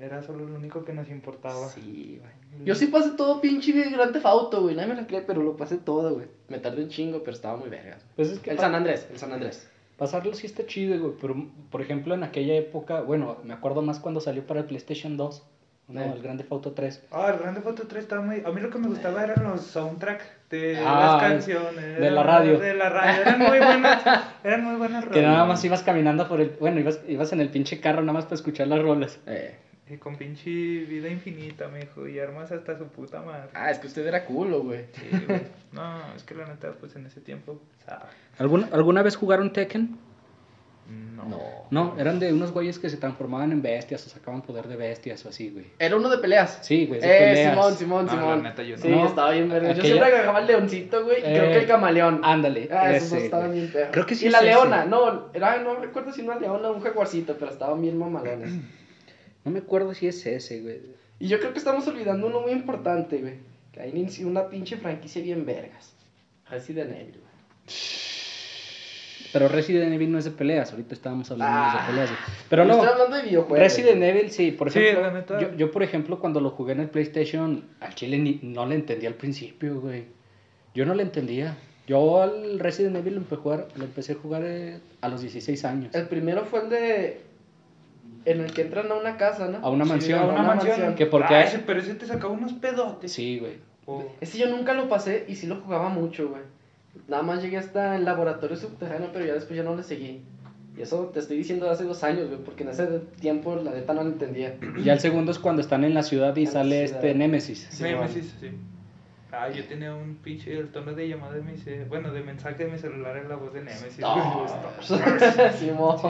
era 0.00 0.22
solo 0.22 0.46
lo 0.46 0.54
único 0.54 0.84
que 0.84 0.92
nos 0.92 1.08
importaba. 1.10 1.68
Sí, 1.68 2.20
güey. 2.20 2.64
Yo 2.64 2.74
sí 2.74 2.86
pasé 2.86 3.10
todo 3.10 3.40
pinche 3.40 3.72
Grand 3.72 4.12
Theft 4.12 4.26
Auto, 4.26 4.62
güey. 4.62 4.76
Nadie 4.76 4.88
me 4.88 5.00
la 5.00 5.06
cree, 5.06 5.22
pero 5.22 5.42
lo 5.42 5.56
pasé 5.56 5.76
todo, 5.76 6.14
güey. 6.14 6.28
Me 6.48 6.58
tardé 6.58 6.84
un 6.84 6.88
chingo, 6.88 7.18
pero 7.24 7.32
estaba 7.32 7.56
muy 7.56 7.68
vergas. 7.68 8.06
Pues 8.14 8.30
es 8.30 8.38
que 8.38 8.50
El 8.50 8.58
San 8.58 8.74
Andrés, 8.74 9.08
el 9.10 9.18
San 9.18 9.32
Andrés. 9.32 9.68
pasarlo 9.96 10.32
sí 10.34 10.46
está 10.46 10.64
chido, 10.66 10.98
güey, 11.00 11.14
pero 11.20 11.34
por 11.70 11.82
ejemplo 11.82 12.14
en 12.14 12.22
aquella 12.22 12.54
época, 12.54 13.00
bueno, 13.00 13.38
me 13.42 13.54
acuerdo 13.54 13.82
más 13.82 13.98
cuando 13.98 14.20
salió 14.20 14.46
para 14.46 14.60
el 14.60 14.66
PlayStation 14.66 15.16
2, 15.16 15.42
¿no? 15.88 16.00
Eh. 16.00 16.12
El 16.14 16.22
Grande 16.22 16.44
Auto 16.50 16.72
3. 16.72 17.02
Ah, 17.10 17.30
el 17.32 17.38
Grande 17.40 17.60
Foto 17.60 17.86
3 17.86 18.02
estaba 18.02 18.22
muy... 18.22 18.42
A 18.44 18.50
mí 18.50 18.60
lo 18.60 18.70
que 18.70 18.78
me 18.78 18.88
gustaba 18.88 19.24
eran 19.24 19.42
los 19.44 19.62
soundtrack 19.62 20.48
de 20.50 20.78
Ah, 20.84 21.18
las 21.20 21.30
canciones. 21.32 21.98
de 22.00 22.10
la 22.10 22.22
radio. 22.22 22.58
De 22.58 22.74
la 22.74 22.88
radio. 22.88 23.22
Eran 23.22 23.38
muy 23.38 23.58
buenas. 23.58 24.02
Eran 24.44 24.64
muy 24.64 24.76
buenas 24.76 25.04
Que 25.04 25.10
rolas. 25.20 25.30
nada 25.32 25.44
más 25.46 25.64
ibas 25.64 25.82
caminando 25.82 26.28
por 26.28 26.40
el, 26.40 26.50
bueno, 26.60 26.78
ibas, 26.80 27.00
ibas 27.08 27.32
en 27.32 27.40
el 27.40 27.48
pinche 27.50 27.80
carro 27.80 28.02
nada 28.02 28.12
más 28.12 28.24
para 28.24 28.36
escuchar 28.36 28.66
las 28.68 28.80
rolas. 28.82 29.18
Eh. 29.26 29.56
Y 29.90 29.96
con 29.96 30.16
pinche 30.16 30.50
vida 30.50 31.08
infinita, 31.08 31.68
mijo. 31.68 32.06
Y 32.06 32.18
armas 32.18 32.52
hasta 32.52 32.76
su 32.76 32.88
puta 32.88 33.22
madre. 33.22 33.48
Ah, 33.54 33.70
es 33.70 33.78
que 33.78 33.86
usted 33.86 34.06
era 34.06 34.26
culo, 34.26 34.62
güey. 34.62 34.84
Sí, 34.92 35.08
güey. 35.26 35.40
No, 35.72 36.14
es 36.14 36.22
que 36.24 36.34
la 36.34 36.44
neta, 36.46 36.72
pues 36.78 36.94
en 36.96 37.06
ese 37.06 37.22
tiempo, 37.22 37.58
sabe. 37.86 38.04
¿Alguna, 38.38 38.68
¿Alguna 38.72 39.00
vez 39.02 39.16
jugaron 39.16 39.50
Tekken? 39.52 39.96
No. 40.88 41.38
No, 41.70 41.98
eran 41.98 42.18
de 42.18 42.32
unos 42.32 42.52
güeyes 42.52 42.78
que 42.78 42.88
se 42.88 42.96
transformaban 42.96 43.52
en 43.52 43.60
bestias 43.60 44.06
o 44.06 44.08
sacaban 44.08 44.40
poder 44.40 44.66
de 44.68 44.76
bestias 44.76 45.26
o 45.26 45.28
así, 45.28 45.50
güey. 45.50 45.66
Era 45.78 45.96
uno 45.96 46.08
de 46.08 46.16
peleas. 46.18 46.60
Sí, 46.62 46.86
güey, 46.86 47.00
de 47.00 47.06
Eh, 47.06 47.18
peleas. 47.34 47.50
Simón, 47.52 47.76
Simón, 47.76 48.06
No, 48.06 48.12
Simón. 48.12 48.42
la 48.42 48.48
neta, 48.50 48.62
yo 48.62 48.76
no. 48.76 48.82
Sí, 48.82 48.88
No. 48.88 49.06
estaba 49.06 49.32
bien 49.32 49.48
verga. 49.50 49.66
Yo 49.68 49.72
Aquella- 49.80 49.86
siempre 49.94 50.06
agarraba 50.14 50.38
el 50.40 50.46
leoncito, 50.46 51.04
güey. 51.04 51.18
y 51.18 51.22
creo 51.22 51.44
Eh, 51.44 51.50
que 51.52 51.58
el 51.58 51.66
camaleón. 51.66 52.20
ándale, 52.24 52.68
Ah, 52.72 52.90
esos 52.94 53.08
ese, 53.08 53.14
dos 53.16 53.24
estaban 53.24 53.48
güey. 53.48 53.60
bien 53.60 53.72
perros. 53.72 53.90
Creo 53.92 54.06
que 54.06 54.14
sí 54.14 54.26
Y 54.26 54.30
la 54.30 54.38
ese. 54.38 54.46
leona, 54.46 54.84
no, 54.86 55.30
era, 55.34 55.58
no 55.62 55.74
recuerdo 55.76 56.12
si 56.12 56.22
una 56.22 56.36
leona 56.38 56.70
o 56.70 56.74
un 56.76 56.80
jaguarcito, 56.80 57.36
pero 57.38 57.50
estaban 57.50 57.82
bien 57.82 57.98
mamalones. 57.98 58.50
No 59.44 59.52
me 59.52 59.60
acuerdo 59.60 59.94
si 59.94 60.06
es 60.06 60.24
ese, 60.26 60.60
güey. 60.60 60.80
Y 61.18 61.28
yo 61.28 61.38
creo 61.38 61.52
que 61.52 61.58
estamos 61.58 61.86
olvidando 61.88 62.26
uno 62.26 62.40
muy 62.42 62.52
importante, 62.52 63.18
güey. 63.18 63.34
Que 63.72 63.86
inició 63.88 64.26
una 64.26 64.48
pinche 64.48 64.76
franquicia 64.76 65.22
bien 65.22 65.44
vergas. 65.46 65.94
Resident 66.50 66.90
Evil, 66.92 67.20
güey. 67.20 68.17
Pero 69.32 69.48
Resident 69.48 69.92
Evil 69.92 70.10
no 70.10 70.18
es 70.18 70.24
de 70.24 70.30
peleas, 70.30 70.70
ahorita 70.70 70.94
estábamos 70.94 71.30
hablando 71.30 71.54
Ah. 71.58 71.80
de 71.86 71.92
peleas. 71.92 72.10
Pero 72.48 72.64
no, 72.64 72.74
Estoy 72.74 72.88
hablando 72.88 73.16
de 73.16 73.22
videojuegos. 73.24 73.58
Resident 73.58 74.02
Evil 74.02 74.30
sí, 74.30 74.52
por 74.52 74.70
Sí, 74.70 74.78
ejemplo, 74.78 75.02
la 75.02 75.12
neta. 75.12 75.40
yo, 75.40 75.54
yo 75.56 75.70
por 75.70 75.82
ejemplo 75.82 76.18
cuando 76.18 76.40
lo 76.40 76.50
jugué 76.50 76.72
en 76.72 76.80
el 76.80 76.88
PlayStation, 76.88 77.64
al 77.80 77.94
chile 77.94 78.18
ni- 78.18 78.40
no 78.42 78.64
le 78.66 78.74
entendía 78.76 79.08
al 79.08 79.14
principio, 79.16 79.80
güey. 79.80 80.04
Yo 80.74 80.86
no 80.86 80.94
le 80.94 81.02
entendía. 81.02 81.56
Yo 81.86 82.22
al 82.22 82.58
Resident 82.58 82.96
Evil 82.96 83.14
lo 83.14 83.20
empecé 83.20 83.34
a 83.34 83.38
jugar, 83.42 83.68
lo 83.76 83.84
empecé 83.84 84.12
a, 84.12 84.14
jugar 84.16 84.42
eh, 84.44 84.78
a 85.00 85.08
los 85.08 85.20
16 85.22 85.64
años. 85.64 85.94
El 85.94 86.06
primero 86.08 86.44
fue 86.44 86.60
el 86.64 86.68
de. 86.70 87.20
En 88.24 88.40
el 88.40 88.52
que 88.52 88.62
entran 88.62 88.90
a 88.90 88.94
una 88.94 89.16
casa, 89.16 89.48
¿no? 89.48 89.58
A 89.58 89.70
una 89.70 89.84
Sí, 89.84 89.90
mansión. 89.90 90.18
a 90.20 90.24
una, 90.24 90.32
Una 90.34 90.42
mansión. 90.42 90.70
mansión. 90.72 90.94
Que 90.96 91.06
porque 91.06 91.34
Ah, 91.34 91.42
ese- 91.44 91.60
pero 91.60 91.80
ese 91.80 91.94
te 91.94 92.06
sacaba 92.06 92.32
unos 92.32 92.52
pedotes. 92.54 93.12
Sí, 93.12 93.38
güey. 93.38 93.54
Oh. 93.86 94.04
Ese 94.20 94.36
yo 94.38 94.48
nunca 94.50 94.74
lo 94.74 94.88
pasé 94.88 95.24
y 95.28 95.34
sí 95.36 95.46
lo 95.46 95.56
jugaba 95.56 95.88
mucho, 95.88 96.28
güey. 96.28 96.42
Nada 97.06 97.22
más 97.22 97.42
llegué 97.42 97.58
hasta 97.58 97.96
el 97.96 98.04
laboratorio 98.04 98.56
subterráneo, 98.56 99.10
pero 99.12 99.24
ya 99.24 99.34
después 99.34 99.56
ya 99.56 99.62
no 99.62 99.76
le 99.76 99.82
seguí. 99.82 100.22
Y 100.76 100.82
eso 100.82 101.06
te 101.06 101.18
estoy 101.18 101.38
diciendo 101.38 101.66
de 101.66 101.72
hace 101.72 101.84
dos 101.84 102.04
años, 102.04 102.28
güey, 102.28 102.40
porque 102.40 102.62
en 102.62 102.70
ese 102.70 102.86
tiempo 103.20 103.56
la 103.56 103.72
neta 103.72 103.94
no 103.94 104.04
lo 104.04 104.10
entendía. 104.10 104.56
Ya 104.82 104.92
el 104.92 105.00
segundo 105.00 105.32
es 105.32 105.38
cuando 105.38 105.60
están 105.60 105.82
en 105.84 105.94
la 105.94 106.02
ciudad 106.02 106.36
y 106.36 106.44
En 106.44 106.52
sale 106.52 106.86
ciudad. 106.86 107.04
este 107.04 107.18
Nemesis. 107.18 107.66
Sí, 107.70 107.82
Nemesis, 107.82 108.34
sí. 108.40 108.50
Ah, 109.32 109.48
yo 109.50 109.64
tenía 109.64 109.94
un 109.94 110.16
pinche 110.16 110.56
el 110.56 110.68
tono 110.68 110.94
de 110.94 111.08
llamada 111.08 111.34
de 111.34 111.42
mi 111.42 111.52
bueno, 111.88 112.12
de 112.12 112.22
mensaje 112.22 112.64
de 112.64 112.70
mi 112.72 112.78
celular 112.78 113.16
en 113.16 113.28
la 113.28 113.36
voz 113.36 113.52
de 113.52 113.60
Nemesis. 113.60 113.98
Simón. 115.58 115.98
Sí, 115.98 116.08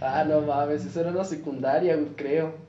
ah, 0.00 0.24
no 0.28 0.42
mames, 0.42 0.84
eso 0.84 1.00
era 1.00 1.10
la 1.10 1.24
secundaria, 1.24 1.96
güey, 1.96 2.08
creo. 2.16 2.65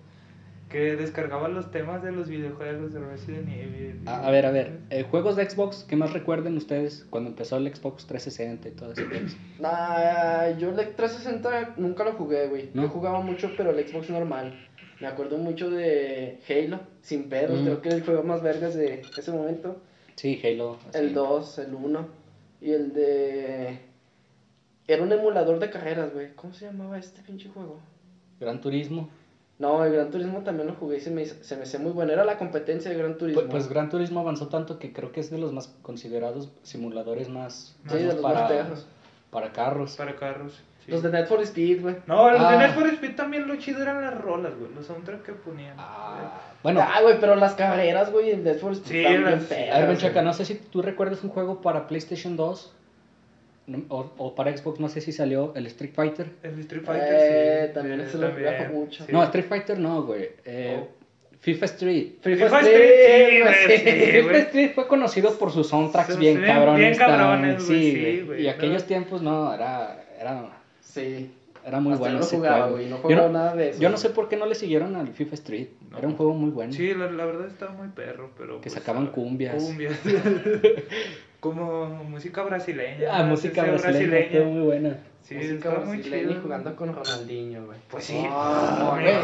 Que 0.70 0.98
descargaba 0.98 1.48
los 1.48 1.72
temas 1.72 2.04
de 2.04 2.12
los 2.12 2.28
videojuegos 2.28 2.94
de 2.94 3.00
Resident 3.00 3.48
Evil. 3.48 4.02
A, 4.06 4.28
a 4.28 4.32
ver, 4.32 4.46
a 4.46 4.52
ver, 4.52 4.80
eh, 4.90 5.04
juegos 5.04 5.38
de 5.38 5.50
Xbox 5.50 5.86
que 5.86 5.96
más 5.96 6.12
recuerden 6.12 6.58
ustedes 6.58 7.06
cuando 7.10 7.30
empezó 7.30 7.56
el 7.58 7.74
Xbox 7.74 8.06
360 8.06 8.68
y 8.68 8.72
todo 8.72 8.92
eso. 8.92 9.04
Nah, 9.60 10.58
yo 10.58 10.70
el 10.70 10.76
360 10.76 11.76
nunca 11.78 12.04
lo 12.04 12.14
jugué, 12.14 12.48
güey. 12.48 12.70
¿No? 12.74 12.84
Yo 12.84 12.90
jugaba 12.90 13.22
mucho, 13.22 13.52
pero 13.56 13.72
el 13.72 13.88
Xbox 13.88 14.10
normal. 14.10 14.54
Me 15.00 15.08
acuerdo 15.08 15.38
mucho 15.38 15.70
de 15.70 16.40
Halo, 16.50 16.80
sin 17.02 17.30
pedos. 17.30 17.62
Mm. 17.62 17.64
Creo 17.64 17.82
que 17.82 17.90
era 17.90 17.98
el 17.98 18.04
juego 18.04 18.24
más 18.24 18.42
vergas 18.42 18.76
de 18.76 19.04
ese 19.18 19.32
momento. 19.32 19.78
Sí, 20.16 20.42
Halo. 20.44 20.80
así. 20.90 20.98
El 20.98 21.14
2, 21.14 21.60
el 21.60 21.74
1. 21.76 22.08
Y 22.62 22.72
el 22.72 22.94
de. 22.94 23.80
Era 24.88 25.04
un 25.04 25.12
emulador 25.12 25.60
de 25.60 25.70
carreras, 25.70 26.14
güey. 26.14 26.34
¿Cómo 26.36 26.54
se 26.54 26.66
llamaba 26.66 26.98
este 26.98 27.22
pinche 27.22 27.50
juego? 27.50 27.80
Gran 28.40 28.60
Turismo. 28.60 29.10
No, 29.60 29.84
el 29.84 29.92
Gran 29.94 30.12
Turismo 30.12 30.40
también 30.42 30.68
lo 30.68 30.76
jugué 30.76 30.98
y 30.98 31.00
se 31.02 31.10
me, 31.10 31.24
hizo- 31.24 31.36
se 31.44 31.56
me 31.56 31.64
hacía 31.64 31.80
muy 31.80 31.92
bueno. 31.92 32.14
Era 32.14 32.24
la 32.26 32.38
competencia 32.38 32.92
de 32.92 32.98
Gran 32.98 33.18
Turismo. 33.18 33.42
Pues, 33.42 33.52
pues 33.52 33.68
Gran 33.70 33.90
Turismo 33.90 34.20
avanzó 34.20 34.48
tanto 34.50 34.78
que 34.78 34.94
creo 34.94 35.12
que 35.12 35.20
es 35.20 35.32
de 35.32 35.40
los 35.40 35.52
más 35.52 35.74
considerados 35.82 36.50
simuladores 36.64 37.28
más, 37.30 37.76
Sí, 37.90 37.98
de 37.98 38.04
los 38.06 38.16
para, 38.16 38.42
más 38.42 38.86
para 39.32 39.52
carros. 39.52 39.96
Para 39.98 40.16
carros. 40.16 40.64
sí. 40.86 40.92
Los 40.92 41.02
de 41.02 41.10
Net 41.12 41.26
for 41.28 41.42
Speed, 41.42 41.82
güey. 41.82 41.96
No, 42.06 42.32
los 42.32 42.40
Ah. 42.40 42.52
de 42.52 42.58
Need 42.60 42.76
for 42.76 42.88
Speed 42.88 43.16
también 43.16 43.48
lo 43.48 43.56
chido 43.58 43.82
eran 43.82 44.00
las 44.02 44.16
rolas, 44.22 44.54
güey. 44.60 44.72
Los 44.76 44.86
soundtracks 44.86 45.24
que 45.24 45.34
ponían. 45.34 45.76
Ah, 45.78 46.40
bueno, 46.62 46.82
Ah, 46.82 47.02
güey, 47.02 47.20
pero 47.20 47.36
las 47.36 47.56
carreras, 47.56 48.12
güey, 48.12 48.32
en 48.32 48.44
Net 48.44 48.60
for 48.60 48.74
Speed 48.74 48.92
Sí, 48.92 49.00
están 49.00 49.24
las- 49.24 49.32
bien 49.34 49.42
sí. 49.42 49.48
perras, 49.56 49.76
a 49.76 49.80
ver. 49.80 49.88
Benchaca, 49.90 50.22
no 50.22 50.34
sé 50.34 50.46
si 50.46 50.54
tú 50.56 50.82
recuerdas 50.84 51.24
un 51.24 51.32
juego 51.32 51.62
para 51.62 51.88
PlayStation 51.88 52.38
2 52.38 52.74
no- 52.74 52.87
o, 53.90 54.12
o 54.18 54.36
para 54.36 54.56
Xbox, 54.56 54.80
no 54.80 54.88
sé 54.90 55.02
si 55.02 55.12
salió 55.12 55.54
el 55.56 55.66
Street 55.68 55.92
Fighter. 55.94 56.28
El 56.44 56.60
Street 56.60 56.84
Fighter, 56.86 57.08
Eh, 57.20 57.66
sí. 57.68 57.74
también 57.74 58.00
ese 58.02 58.18
lo 58.18 58.28
también, 58.30 58.72
mucho. 58.74 59.06
sí. 59.06 59.12
No, 59.12 59.24
Street 59.24 59.46
Fighter 59.48 59.78
no, 59.80 60.04
güey. 60.04 60.30
Eh, 60.46 60.78
Oh. 60.82 60.88
FIFA 61.40 61.66
Street. 61.66 62.08
FIFA 62.22 62.46
FIFA 62.46 62.60
Street, 62.62 63.46
Street, 63.46 63.84
sí, 63.86 64.02
sí. 64.06 64.12
FIFA. 64.24 64.38
Street 64.38 64.72
fue 64.74 64.88
conocido 64.88 65.38
por 65.38 65.52
sus 65.52 65.68
soundtracks 65.68 66.14
Sí, 66.16 66.20
bien 66.20 66.38
sí, 66.40 66.44
cabrones. 66.46 66.80
bien 66.80 66.98
cabrones, 66.98 67.64
sí, 67.64 68.24
güey. 68.26 68.42
Y 68.44 68.48
aquellos 68.48 68.82
no. 68.82 68.88
tiempos 68.88 69.22
no, 69.22 69.54
era, 69.54 70.04
era, 70.20 70.50
Sí. 70.82 71.30
era 71.64 71.80
muy 71.80 71.94
Hasta 71.94 72.00
bueno 72.06 72.20
yo 72.20 72.26
ese 72.26 72.36
jugaba, 72.38 72.58
juego. 72.64 72.72
güey, 72.78 72.86
no 72.90 72.96
Yo 72.98 73.02
jugaba 73.04 73.30
nada 73.30 73.56
de 73.56 73.70
eso. 73.70 73.80
Yo 73.80 73.90
no 73.90 73.98
sé 73.98 74.10
por 74.10 74.30
qué 74.30 74.36
no 74.36 74.46
le 74.48 74.56
siguieron 74.56 74.96
al 74.96 75.10
FIFA 75.10 75.36
Street. 75.36 75.68
No. 75.92 76.00
Era 76.00 76.08
un 76.08 76.16
juego 76.18 76.34
muy 76.34 76.50
bueno. 76.50 76.74
Sí, 76.74 76.94
la, 76.96 77.12
la 77.12 77.26
verdad 77.26 77.48
estaba 77.48 77.72
muy 77.74 77.90
perro, 77.90 78.32
pero. 78.38 78.56
Que 78.56 78.64
pues, 78.70 78.74
sacaban 78.74 79.08
ah, 79.10 79.12
cumbias. 79.14 79.62
Cumbias. 79.64 80.00
Como 81.40 81.86
música 82.04 82.44
brasileña. 82.44 83.10
Ah, 83.12 83.24
música 83.24 83.64
brasileña, 83.64 84.18
estuvo 84.18 84.46
muy 84.46 84.62
buena. 84.66 84.98
Sí, 85.24 85.36
Música 85.36 85.54
estaba 85.56 85.86
muy 85.86 85.98
y 85.98 86.04
chido. 86.04 86.42
jugando 86.42 86.74
con 86.78 86.96
Ronaldinho, 86.96 87.66
güey. 87.66 87.78
Pues 87.90 88.06
sí. 88.06 88.14
Güey, 88.16 89.16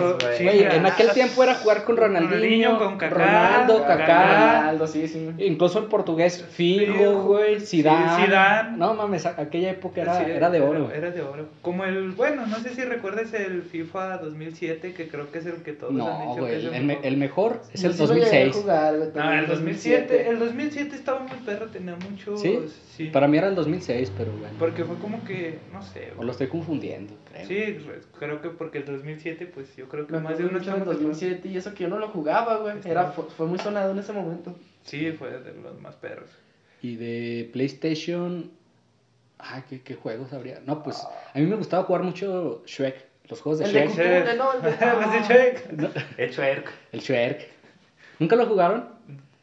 Güey, 0.43 0.57
Venga. 0.59 0.75
en 0.75 0.85
aquel 0.85 1.11
tiempo 1.11 1.43
era 1.43 1.55
jugar 1.55 1.85
con 1.85 1.95
Ronaldinho, 1.95 2.31
Ronaldinho, 2.35 2.77
con 2.77 2.97
Kaká, 2.97 3.15
Ronaldo, 3.15 3.83
Kaká. 3.87 4.57
Ronaldo, 4.59 4.87
sí, 4.87 5.07
sí. 5.07 5.29
incluso 5.37 5.79
el 5.79 5.85
portugués 5.85 6.43
Figo, 6.51 7.23
güey, 7.23 7.59
sí, 7.61 7.77
Zidane. 7.77 8.25
Zidane. 8.25 8.77
No 8.77 8.93
mames, 8.95 9.25
aquella 9.25 9.71
época 9.71 10.01
era, 10.01 10.17
Sí, 10.25 10.29
era 10.31 10.49
de 10.49 10.59
oro. 10.61 10.91
Era, 10.91 11.11
de 11.11 11.21
oro. 11.21 11.45
Como 11.61 11.85
el, 11.85 12.11
bueno, 12.11 12.45
no 12.47 12.57
sé 12.57 12.71
si 12.75 12.81
recuerdas 12.83 13.33
el 13.33 13.61
FIFA 13.63 14.17
2007, 14.17 14.93
que 14.93 15.07
creo 15.07 15.31
que 15.31 15.39
es 15.39 15.45
el 15.45 15.63
que 15.63 15.71
todos 15.71 15.91
han 15.91 15.97
No, 15.99 16.19
dicho 16.19 16.35
que 16.35 16.41
güey, 16.41 16.55
es 16.55 16.63
el, 16.65 16.89
el 16.91 16.97
el 17.01 17.17
mejor 17.17 17.61
es 17.73 17.81
el 17.83 17.93
sí 17.93 17.99
lo 18.05 18.13
llegué 18.13 18.25
a 18.25 18.45
2006. 18.45 18.55
jugar, 18.61 18.97
güey, 18.97 19.09
No, 19.15 19.31
el 19.33 19.47
2007, 19.47 20.29
el 20.29 20.39
2007 20.39 20.95
estaba 20.95 21.19
muy 21.21 21.37
perro, 21.45 21.67
tenía 21.67 21.95
muchos... 21.95 22.41
¿Sí? 22.41 22.59
sí. 22.97 23.05
Para 23.05 23.27
mí 23.29 23.37
era 23.37 23.47
el 23.47 23.55
2006, 23.55 24.11
pero 24.17 24.31
bueno. 24.33 24.53
Porque 24.59 24.83
fue 24.83 24.97
como 24.97 25.23
que, 25.23 25.59
no 25.71 25.81
sé, 25.81 25.92
O 26.11 26.15
güey. 26.15 26.25
lo 26.25 26.31
estoy 26.31 26.47
confundiendo, 26.47 27.13
creo. 27.31 27.47
Sí, 27.47 27.63
re- 27.85 28.01
creo 28.19 28.41
que 28.41 28.49
porque 28.49 28.79
el 28.79 28.85
2007, 28.85 29.45
pues 29.47 29.75
yo 29.75 29.87
creo 29.89 30.05
que 30.07 30.13
Me 30.13 30.19
más 30.19 30.37
de 30.37 30.43
uno 30.45 30.53
mucho 30.53 30.65
del 30.71 30.81
estamos 30.81 30.87
de 30.87 30.93
acuerdo. 30.93 31.09
2007 31.09 31.47
y 31.49 31.57
eso 31.57 31.73
que 31.73 31.83
yo 31.83 31.89
no 31.89 31.99
lo 31.99 32.07
jugaba, 32.09 32.57
güey. 32.57 32.75
Era, 32.85 33.11
fue, 33.11 33.25
fue 33.25 33.45
muy 33.47 33.59
sonado 33.59 33.91
en 33.91 33.99
ese 33.99 34.13
momento. 34.13 34.55
Sí, 34.83 35.11
fue 35.11 35.31
de 35.39 35.53
los 35.53 35.79
más 35.81 35.95
perros. 35.95 36.29
Y 36.81 36.95
de 36.97 37.49
PlayStation. 37.53 38.51
Ay, 39.39 39.63
¿qué, 39.69 39.81
qué 39.81 39.95
juegos 39.95 40.31
habría? 40.33 40.61
No, 40.65 40.83
pues 40.83 40.97
a 41.33 41.37
mí 41.39 41.45
me 41.45 41.55
gustaba 41.55 41.83
jugar 41.83 42.03
mucho 42.03 42.63
Shrek. 42.65 43.05
Los 43.29 43.41
juegos 43.41 43.59
de 43.59 43.65
El 43.65 43.71
Shrek. 43.89 44.37
No, 44.37 44.53
el 44.53 44.61
de- 44.61 44.69
Los 44.71 45.11
de 45.11 45.17
ah. 45.19 45.25
Shrek. 45.27 45.71
No, 45.73 45.89
El 46.17 46.29
Shrek. 46.31 46.71
el 46.91 46.99
Shrek. 46.99 47.47
¿Nunca 48.19 48.35
lo 48.35 48.45
jugaron? 48.45 48.89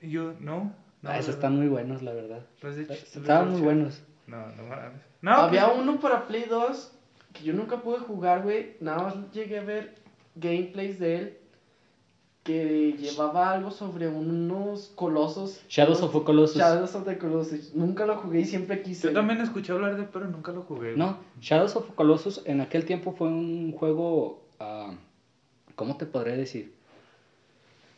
Yo, 0.02 0.34
no. 0.40 0.72
no 1.02 1.10
ah, 1.10 1.18
esos 1.18 1.34
están 1.34 1.56
muy 1.56 1.68
buenos, 1.68 2.02
la 2.02 2.12
verdad. 2.12 2.40
Los 2.62 2.76
de 2.76 2.86
Ch- 2.86 2.92
Estaban 3.20 3.50
muy 3.50 3.60
buenos. 3.60 4.02
No, 4.26 4.46
no 4.52 4.62
mames. 4.64 5.00
No, 5.22 5.32
Había 5.32 5.66
pues, 5.66 5.80
uno 5.80 6.00
para 6.00 6.26
Play 6.26 6.44
2 6.48 6.92
que 7.32 7.44
yo 7.44 7.52
nunca 7.52 7.82
pude 7.82 7.98
jugar, 7.98 8.42
güey. 8.42 8.76
Nada 8.80 9.02
más 9.02 9.14
llegué 9.32 9.58
a 9.58 9.64
ver 9.64 9.94
gameplays 10.34 10.98
de 10.98 11.16
él 11.16 11.36
que 12.42 12.96
llevaba 12.98 13.52
algo 13.52 13.70
sobre 13.70 14.08
unos 14.08 14.92
colosos. 14.94 15.62
Shadows 15.68 16.02
of 16.02 16.12
the 16.12 16.22
Colossus. 16.22 16.56
Shadows 16.56 16.94
of 16.94 17.04
the 17.04 17.18
Colossus. 17.18 17.74
Nunca 17.74 18.06
lo 18.06 18.16
jugué 18.16 18.40
y 18.40 18.44
siempre 18.44 18.82
quise. 18.82 19.08
Yo 19.08 19.12
también 19.12 19.40
escuché 19.40 19.72
hablar 19.72 19.96
de 19.96 20.02
él, 20.02 20.08
pero 20.12 20.26
nunca 20.26 20.52
lo 20.52 20.62
jugué. 20.62 20.96
No, 20.96 21.18
Shadows 21.40 21.76
of 21.76 21.88
the 21.88 21.94
Colossus 21.94 22.42
en 22.46 22.60
aquel 22.60 22.86
tiempo 22.86 23.12
fue 23.12 23.28
un 23.28 23.72
juego. 23.72 24.42
ah, 24.58 24.94
¿Cómo 25.76 25.96
te 25.96 26.06
podré 26.06 26.36
decir? 26.36 26.74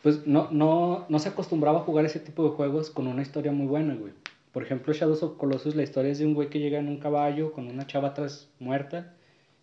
Pues 0.02 0.26
no, 0.26 0.48
no, 0.50 1.06
no 1.08 1.18
se 1.20 1.28
acostumbraba 1.28 1.78
a 1.78 1.82
jugar 1.82 2.04
ese 2.04 2.18
tipo 2.18 2.42
de 2.42 2.50
juegos 2.50 2.90
con 2.90 3.06
una 3.06 3.22
historia 3.22 3.52
muy 3.52 3.66
buena, 3.66 3.94
güey. 3.94 4.12
Por 4.52 4.62
ejemplo, 4.62 4.92
Shadows 4.92 5.22
of 5.22 5.38
Colossus, 5.38 5.74
la 5.74 5.82
historia 5.82 6.12
es 6.12 6.18
de 6.18 6.26
un 6.26 6.34
güey 6.34 6.50
que 6.50 6.58
llega 6.58 6.78
en 6.78 6.88
un 6.88 6.98
caballo 6.98 7.52
con 7.52 7.68
una 7.68 7.86
chava 7.86 8.08
atrás 8.08 8.50
muerta 8.58 9.14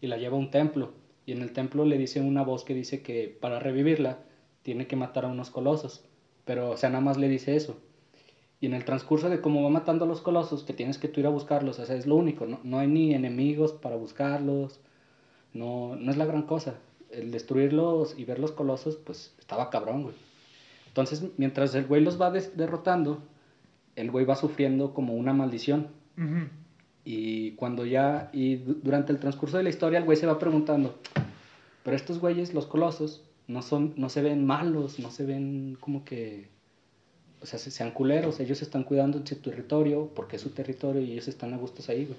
y 0.01 0.07
la 0.07 0.17
lleva 0.17 0.35
a 0.35 0.39
un 0.39 0.49
templo. 0.49 0.93
Y 1.25 1.31
en 1.31 1.41
el 1.43 1.51
templo 1.51 1.85
le 1.85 1.97
dice 1.97 2.21
una 2.21 2.43
voz 2.43 2.63
que 2.63 2.73
dice 2.73 3.03
que 3.03 3.37
para 3.39 3.59
revivirla 3.59 4.19
tiene 4.63 4.87
que 4.87 4.95
matar 4.95 5.25
a 5.25 5.27
unos 5.27 5.51
colosos. 5.51 6.03
Pero, 6.43 6.71
o 6.71 6.77
sea, 6.77 6.89
nada 6.89 7.03
más 7.03 7.17
le 7.17 7.29
dice 7.29 7.55
eso. 7.55 7.77
Y 8.59 8.65
en 8.65 8.73
el 8.73 8.83
transcurso 8.83 9.29
de 9.29 9.41
cómo 9.41 9.63
va 9.63 9.69
matando 9.69 10.05
a 10.05 10.07
los 10.07 10.21
colosos, 10.21 10.63
que 10.63 10.73
tienes 10.73 10.97
que 10.97 11.07
tú 11.07 11.19
ir 11.19 11.27
a 11.27 11.29
buscarlos, 11.29 11.79
o 11.79 11.85
sea, 11.85 11.95
es 11.95 12.07
lo 12.07 12.15
único, 12.15 12.45
no, 12.45 12.59
no 12.63 12.79
hay 12.79 12.87
ni 12.87 13.13
enemigos 13.13 13.71
para 13.71 13.95
buscarlos, 13.95 14.81
no, 15.53 15.95
no 15.95 16.11
es 16.11 16.17
la 16.17 16.25
gran 16.25 16.43
cosa. 16.43 16.75
El 17.11 17.31
destruirlos 17.31 18.17
y 18.17 18.25
ver 18.25 18.39
los 18.39 18.51
colosos, 18.51 18.97
pues 18.97 19.33
estaba 19.39 19.69
cabrón, 19.69 20.03
güey. 20.03 20.15
Entonces, 20.87 21.23
mientras 21.37 21.73
el 21.75 21.85
güey 21.85 22.01
los 22.01 22.19
va 22.19 22.31
derrotando, 22.31 23.19
el 23.99 24.11
güey 24.11 24.25
va 24.25 24.35
sufriendo 24.35 24.93
como 24.93 25.13
una 25.13 25.33
maldición. 25.33 25.87
Y 27.05 27.51
cuando 27.51 27.85
ya, 27.85 28.29
y 28.33 28.57
du- 28.57 28.79
durante 28.83 29.11
el 29.11 29.19
transcurso 29.19 29.57
de 29.57 29.63
la 29.63 29.69
historia, 29.69 29.99
el 29.99 30.05
güey 30.05 30.17
se 30.17 30.27
va 30.27 30.37
preguntando, 30.37 30.99
pero 31.83 31.95
estos 31.95 32.19
güeyes, 32.19 32.53
los 32.53 32.65
colosos, 32.65 33.23
no 33.47 33.61
son, 33.61 33.93
no 33.97 34.09
se 34.09 34.21
ven 34.21 34.45
malos, 34.45 34.99
no 34.99 35.09
se 35.09 35.25
ven 35.25 35.77
como 35.79 36.03
que, 36.05 36.49
o 37.41 37.45
sea, 37.45 37.57
se- 37.57 37.71
sean 37.71 37.91
culeros, 37.91 38.39
ellos 38.39 38.61
están 38.61 38.83
cuidando 38.83 39.17
en 39.17 39.25
su 39.25 39.35
territorio, 39.37 40.09
porque 40.15 40.35
es 40.35 40.41
su 40.41 40.49
territorio 40.49 41.01
y 41.01 41.13
ellos 41.13 41.27
están 41.27 41.53
a 41.53 41.57
gustos 41.57 41.89
ahí, 41.89 42.05
güey. 42.05 42.17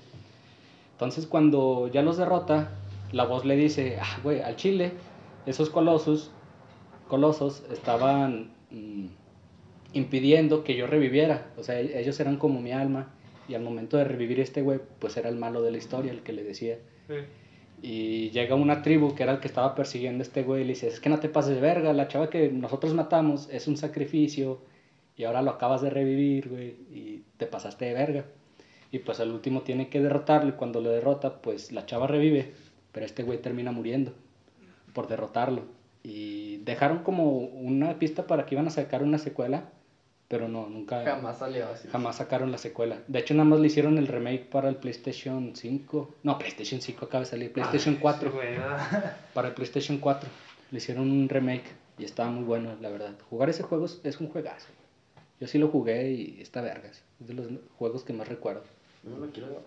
Entonces 0.93 1.27
cuando 1.27 1.89
ya 1.93 2.03
los 2.03 2.17
derrota, 2.17 2.71
la 3.13 3.25
voz 3.25 3.45
le 3.45 3.57
dice, 3.57 3.99
ah, 4.01 4.19
güey, 4.23 4.41
al 4.41 4.57
chile, 4.57 4.93
esos 5.47 5.71
colosos, 5.71 6.31
colosos 7.09 7.63
estaban 7.73 8.51
mm, 8.71 9.07
impidiendo 9.93 10.65
que 10.65 10.77
yo 10.77 10.87
reviviera, 10.87 11.51
o 11.57 11.63
sea, 11.63 11.81
e- 11.81 12.01
ellos 12.01 12.19
eran 12.21 12.37
como 12.37 12.61
mi 12.61 12.73
alma, 12.73 13.13
y 13.49 13.55
al 13.55 13.63
momento 13.63 13.97
de 13.97 14.05
revivir 14.05 14.41
este 14.41 14.63
güey, 14.63 14.81
pues 14.99 15.17
era 15.17 15.29
el 15.29 15.37
malo 15.37 15.63
de 15.63 15.73
la 15.73 15.79
historia, 15.79 16.13
el 16.13 16.23
que 16.23 16.33
le 16.33 16.45
decía. 16.45 16.79
Sí. 17.09 17.15
Y 17.83 18.31
llega 18.31 18.55
una 18.55 18.83
tribu 18.83 19.15
que 19.15 19.23
era 19.23 19.33
el 19.33 19.41
que 19.41 19.49
estaba 19.49 19.75
persiguiendo 19.75 20.23
a 20.23 20.27
este 20.27 20.43
güey 20.43 20.63
y 20.63 20.65
le 20.65 20.75
dice, 20.75 20.87
es 20.89 21.01
que 21.01 21.09
no 21.09 21.19
te 21.19 21.29
pases 21.29 21.55
de 21.55 21.61
verga, 21.61 21.93
la 21.93 22.09
chava 22.09 22.31
que 22.31 22.51
nosotros 22.51 22.95
matamos 22.95 23.49
es 23.51 23.67
un 23.67 23.77
sacrificio 23.77 24.61
y 25.17 25.25
ahora 25.25 25.43
lo 25.43 25.51
acabas 25.51 25.83
de 25.83 25.91
revivir, 25.91 26.49
güey, 26.49 26.77
y 26.91 27.25
te 27.39 27.47
pasaste 27.47 27.87
de 27.87 27.95
verga. 27.95 28.25
Y 28.93 29.01
pues 29.01 29.19
al 29.21 29.31
último 29.31 29.63
tiene 29.63 29.89
que 29.89 30.01
derrotarlo 30.01 30.51
y 30.51 30.53
cuando 30.53 30.81
lo 30.81 30.91
derrota, 30.91 31.41
pues 31.43 31.73
la 31.73 31.87
chava 31.87 32.07
revive, 32.07 32.53
pero 32.93 33.07
este 33.07 33.23
güey 33.23 33.39
termina 33.39 33.73
muriendo 33.73 34.13
por 34.93 35.09
derrotarlo. 35.09 35.63
Y 36.03 36.59
dejaron 36.59 37.03
como 37.03 37.39
una 37.39 37.99
pista 37.99 38.27
para 38.27 38.47
que 38.47 38.55
iban 38.55 38.67
a 38.67 38.71
sacar 38.71 39.03
una 39.03 39.19
secuela, 39.19 39.71
pero 40.31 40.47
no, 40.47 40.69
nunca... 40.69 41.03
Jamás 41.03 41.39
salió 41.41 41.69
así. 41.69 41.89
Jamás 41.89 42.19
sacaron 42.19 42.53
la 42.53 42.59
secuela. 42.59 43.03
De 43.09 43.19
hecho, 43.19 43.35
nada 43.35 43.49
más 43.49 43.59
le 43.59 43.67
hicieron 43.67 43.99
el 43.99 44.07
remake 44.07 44.49
para 44.49 44.69
el 44.69 44.77
PlayStation 44.77 45.57
5. 45.57 46.15
No, 46.23 46.39
PlayStation 46.39 46.81
5 46.81 47.05
acaba 47.05 47.25
de 47.25 47.31
salir. 47.31 47.53
PlayStation 47.53 47.97
4. 47.97 48.31
Sí, 48.31 48.37
güey, 48.37 48.57
¿verdad? 48.57 49.17
Para 49.35 49.49
el 49.49 49.55
PlayStation 49.55 49.99
4. 49.99 50.31
Le 50.71 50.79
hicieron 50.79 51.11
un 51.11 51.29
remake 51.29 51.65
y 51.99 52.05
estaba 52.05 52.31
muy 52.31 52.45
bueno, 52.45 52.77
la 52.81 52.91
verdad. 52.91 53.19
Jugar 53.29 53.51
ese 53.51 53.65
juego 53.65 53.87
es, 53.87 54.01
es 54.05 54.21
un 54.21 54.29
juegazo. 54.29 54.69
Yo 55.41 55.49
sí 55.49 55.59
lo 55.59 55.67
jugué 55.67 56.13
y 56.13 56.41
está 56.41 56.61
vergas. 56.61 57.03
Es 57.21 57.27
de 57.27 57.35
los 57.35 57.49
juegos 57.77 58.05
que 58.05 58.13
más 58.13 58.29
recuerdo. 58.29 58.63
Yo 59.03 59.11
no 59.11 59.27
lo 59.27 59.33
quiero 59.33 59.65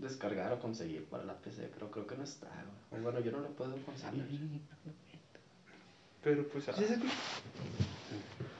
descargar 0.00 0.52
o 0.52 0.58
conseguir 0.58 1.04
para 1.04 1.22
la 1.22 1.34
PC, 1.34 1.70
pero 1.72 1.88
creo 1.88 2.08
que 2.08 2.16
no 2.16 2.24
está, 2.24 2.48
güey. 2.90 3.00
O 3.00 3.04
Bueno, 3.04 3.20
yo 3.20 3.30
no 3.30 3.38
lo 3.38 3.50
puedo 3.50 3.76
conseguir. 3.86 4.26
Pero 6.24 6.48
pues. 6.48 6.68
Ah, 6.68 6.74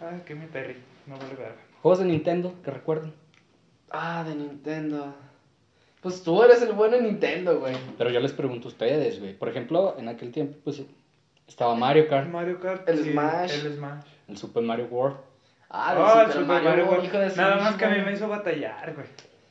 ah, 0.02 0.21
que 0.25 0.37
mi 0.37 0.47
perri. 0.47 0.76
No 1.10 1.16
vale 1.18 1.34
verga. 1.34 1.56
Juegos 1.82 1.98
de 1.98 2.04
Nintendo 2.06 2.54
que 2.64 2.70
recuerden. 2.70 3.12
Ah, 3.90 4.24
de 4.26 4.34
Nintendo. 4.34 5.12
Pues 6.00 6.22
tú 6.22 6.42
eres 6.42 6.62
el 6.62 6.72
bueno 6.72 6.96
en 6.96 7.04
Nintendo, 7.04 7.58
güey. 7.60 7.74
Pero 7.98 8.10
yo 8.10 8.20
les 8.20 8.32
pregunto 8.32 8.68
a 8.68 8.70
ustedes, 8.70 9.18
güey. 9.20 9.34
Por 9.36 9.48
ejemplo, 9.48 9.96
en 9.98 10.08
aquel 10.08 10.30
tiempo, 10.32 10.56
pues 10.64 10.82
Estaba 11.48 11.74
Mario 11.74 12.06
Kart, 12.08 12.30
Mario 12.30 12.60
Kart. 12.60 12.88
El 12.88 13.02
sí, 13.02 13.10
Smash. 13.10 13.52
El 13.66 13.74
Smash. 13.74 14.04
el 14.28 14.36
Super 14.36 14.62
Mario 14.62 14.86
World. 14.86 15.16
Ah, 15.68 15.90
Ah, 15.90 15.92
el 15.92 15.98
el 15.98 16.32
Super 16.32 16.32
Super 16.46 16.62
Mario, 16.62 16.86
World. 16.86 17.04
hijo 17.04 17.18
de 17.18 17.30
su 17.30 17.36
Nada 17.36 17.56
más 17.56 17.74
que 17.76 17.84
a 17.84 17.88
mí 17.90 18.00
me 18.04 18.12
hizo 18.12 18.28
batallar, 18.28 18.94
güey. 18.94 19.06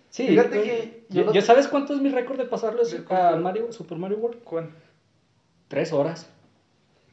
Sí, 0.09 0.27
Fíjate 0.29 0.49
güey. 0.57 0.63
que 0.69 1.05
yo, 1.09 1.25
lo- 1.25 1.33
yo- 1.33 1.41
¿Sabes 1.41 1.67
cuánto 1.67 1.93
es 1.93 1.99
mi 2.01 2.09
récord 2.09 2.37
de 2.37 2.45
pasarlo 2.45 2.83
¿De 2.85 2.97
a 2.97 3.03
cuánto? 3.05 3.39
Mario, 3.41 3.71
Super 3.73 3.97
Mario 3.97 4.17
World? 4.17 4.41
¿Cuándo? 4.43 4.71
Tres 5.67 5.91
horas. 5.93 6.29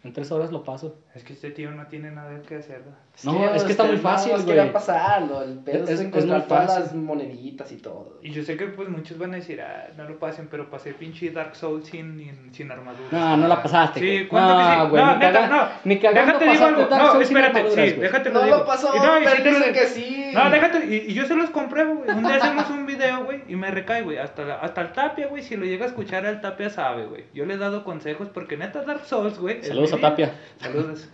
En 0.06 0.12
tres 0.12 0.30
horas 0.30 0.50
lo 0.52 0.62
paso. 0.62 1.00
Es 1.14 1.24
que 1.24 1.32
este 1.32 1.50
tío 1.50 1.70
no 1.72 1.86
tiene 1.88 2.10
nada 2.10 2.40
que 2.42 2.56
hacer. 2.56 2.78
¿verdad? 2.78 2.98
No, 3.24 3.54
es 3.54 3.64
que 3.64 3.72
está 3.72 3.84
muy 3.84 3.94
ustedes 3.96 4.04
nada 4.04 4.16
fácil, 4.18 4.32
más 4.32 4.44
güey. 4.44 4.56
quería 4.56 4.72
pasarlo, 4.72 5.42
el 5.42 5.58
pedo 5.60 5.84
Es- 5.84 5.90
es, 5.90 6.00
es 6.00 6.06
encontrar 6.06 6.38
muy 6.40 6.48
todas 6.48 6.66
fácil. 6.66 6.82
las 6.84 6.94
moneditas 6.94 7.72
y 7.72 7.76
todo. 7.76 8.18
Y 8.22 8.30
yo 8.30 8.42
sé 8.44 8.56
que 8.56 8.66
pues 8.66 8.88
muchos 8.88 9.18
van 9.18 9.32
a 9.32 9.36
decir, 9.36 9.60
ah, 9.60 9.88
no 9.96 10.04
lo 10.08 10.18
pasen, 10.18 10.48
pero 10.50 10.70
pasé 10.70 10.92
pinche 10.94 11.30
Dark 11.30 11.56
Souls 11.56 11.86
sin, 11.88 12.18
sin, 12.18 12.54
sin 12.54 12.70
armadura. 12.70 13.08
No, 13.10 13.36
no 13.36 13.48
la 13.48 13.62
pasaste, 13.62 14.00
Sí, 14.00 14.06
güey. 14.06 14.28
¿cuándo 14.28 14.54
No, 14.54 14.58
que 14.58 14.64
sí? 14.84 14.90
güey, 14.90 15.02
no, 15.04 15.12
ni 15.12 15.18
neta, 15.18 15.32
caga- 15.32 15.48
no. 15.48 15.68
ni 15.84 15.98
cagando 15.98 16.20
déjate 16.38 16.50
digo 16.52 16.64
algo. 16.66 16.86
Dark 16.86 17.02
No, 17.02 17.12
Souls 17.12 17.26
espérate, 17.26 17.70
sí, 17.70 18.00
déjate 18.00 18.30
No 18.30 18.42
digo. 18.42 18.56
lo 18.58 18.66
pasó, 18.66 18.94
Y 18.94 18.98
no, 18.98 19.20
y 19.20 19.24
pero 19.24 19.36
sí 19.36 19.42
te 19.42 19.50
lo 19.52 19.58
dicen 19.58 19.74
que 19.74 19.86
sí. 19.86 20.30
No, 20.34 20.50
déjate, 20.50 20.86
y, 20.86 20.94
y 21.10 21.14
yo 21.14 21.24
se 21.26 21.34
los 21.34 21.50
compruebo, 21.50 21.94
güey. 21.96 22.10
Un 22.10 22.22
día 22.22 22.36
hacemos 22.36 22.70
un 22.70 22.85
video, 22.96 23.24
güey, 23.24 23.42
y 23.48 23.56
me 23.56 23.70
recae, 23.70 24.02
güey. 24.02 24.18
Hasta, 24.18 24.44
la- 24.44 24.56
hasta 24.60 24.80
el 24.80 24.92
Tapia, 24.92 25.28
güey, 25.28 25.42
si 25.42 25.56
lo 25.56 25.64
llega 25.64 25.84
a 25.84 25.88
escuchar, 25.88 26.24
el 26.26 26.40
Tapia 26.40 26.70
sabe, 26.70 27.06
güey. 27.06 27.24
Yo 27.34 27.44
le 27.46 27.54
he 27.54 27.58
dado 27.58 27.84
consejos 27.84 28.28
porque 28.32 28.56
neta 28.56 28.82
Dark 28.82 29.04
Souls, 29.04 29.38
güey. 29.38 29.62
Saludos 29.62 29.92
a. 29.94 30.00
Tapia. 30.00 30.32
Saludos. 30.58 31.08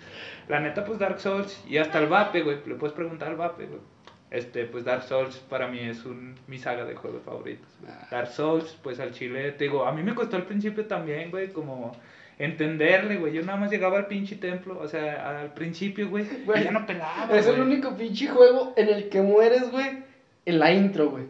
La 0.48 0.60
neta, 0.60 0.84
pues 0.84 0.98
Dark 0.98 1.20
Souls 1.20 1.62
y 1.68 1.78
hasta 1.78 1.98
el 1.98 2.06
Vape, 2.08 2.42
güey. 2.42 2.58
Le 2.66 2.74
puedes 2.74 2.94
preguntar 2.94 3.28
al 3.28 3.36
Vape, 3.36 3.66
güey. 3.66 3.80
Este, 4.30 4.64
pues 4.64 4.84
Dark 4.84 5.02
Souls 5.02 5.36
para 5.50 5.68
mí 5.68 5.78
es 5.80 6.06
un, 6.06 6.34
mi 6.46 6.58
saga 6.58 6.84
de 6.86 6.94
juegos 6.94 7.22
favoritos. 7.22 7.68
Ah. 7.86 8.08
Dark 8.10 8.28
Souls, 8.28 8.78
pues 8.82 8.98
al 8.98 9.12
chile, 9.12 9.52
te 9.52 9.64
digo, 9.64 9.84
a 9.84 9.92
mí 9.92 10.02
me 10.02 10.14
costó 10.14 10.36
al 10.36 10.44
principio 10.44 10.86
también, 10.86 11.30
güey, 11.30 11.48
como 11.52 11.92
entenderle, 12.38 13.16
güey. 13.16 13.32
Yo 13.34 13.42
nada 13.42 13.58
más 13.58 13.70
llegaba 13.70 13.98
al 13.98 14.06
pinche 14.06 14.36
templo, 14.36 14.78
o 14.80 14.88
sea, 14.88 15.40
al 15.40 15.52
principio, 15.52 16.08
güey, 16.08 16.26
Güey, 16.46 16.62
y 16.62 16.64
ya 16.64 16.70
no 16.70 16.86
pelaba, 16.86 17.28
Es 17.36 17.46
el 17.46 17.60
único 17.60 17.94
pinche 17.96 18.26
juego 18.28 18.72
en 18.76 18.88
el 18.88 19.08
que 19.10 19.20
mueres, 19.20 19.70
güey, 19.70 20.02
en 20.46 20.58
la 20.58 20.72
intro, 20.72 21.10
güey. 21.10 21.24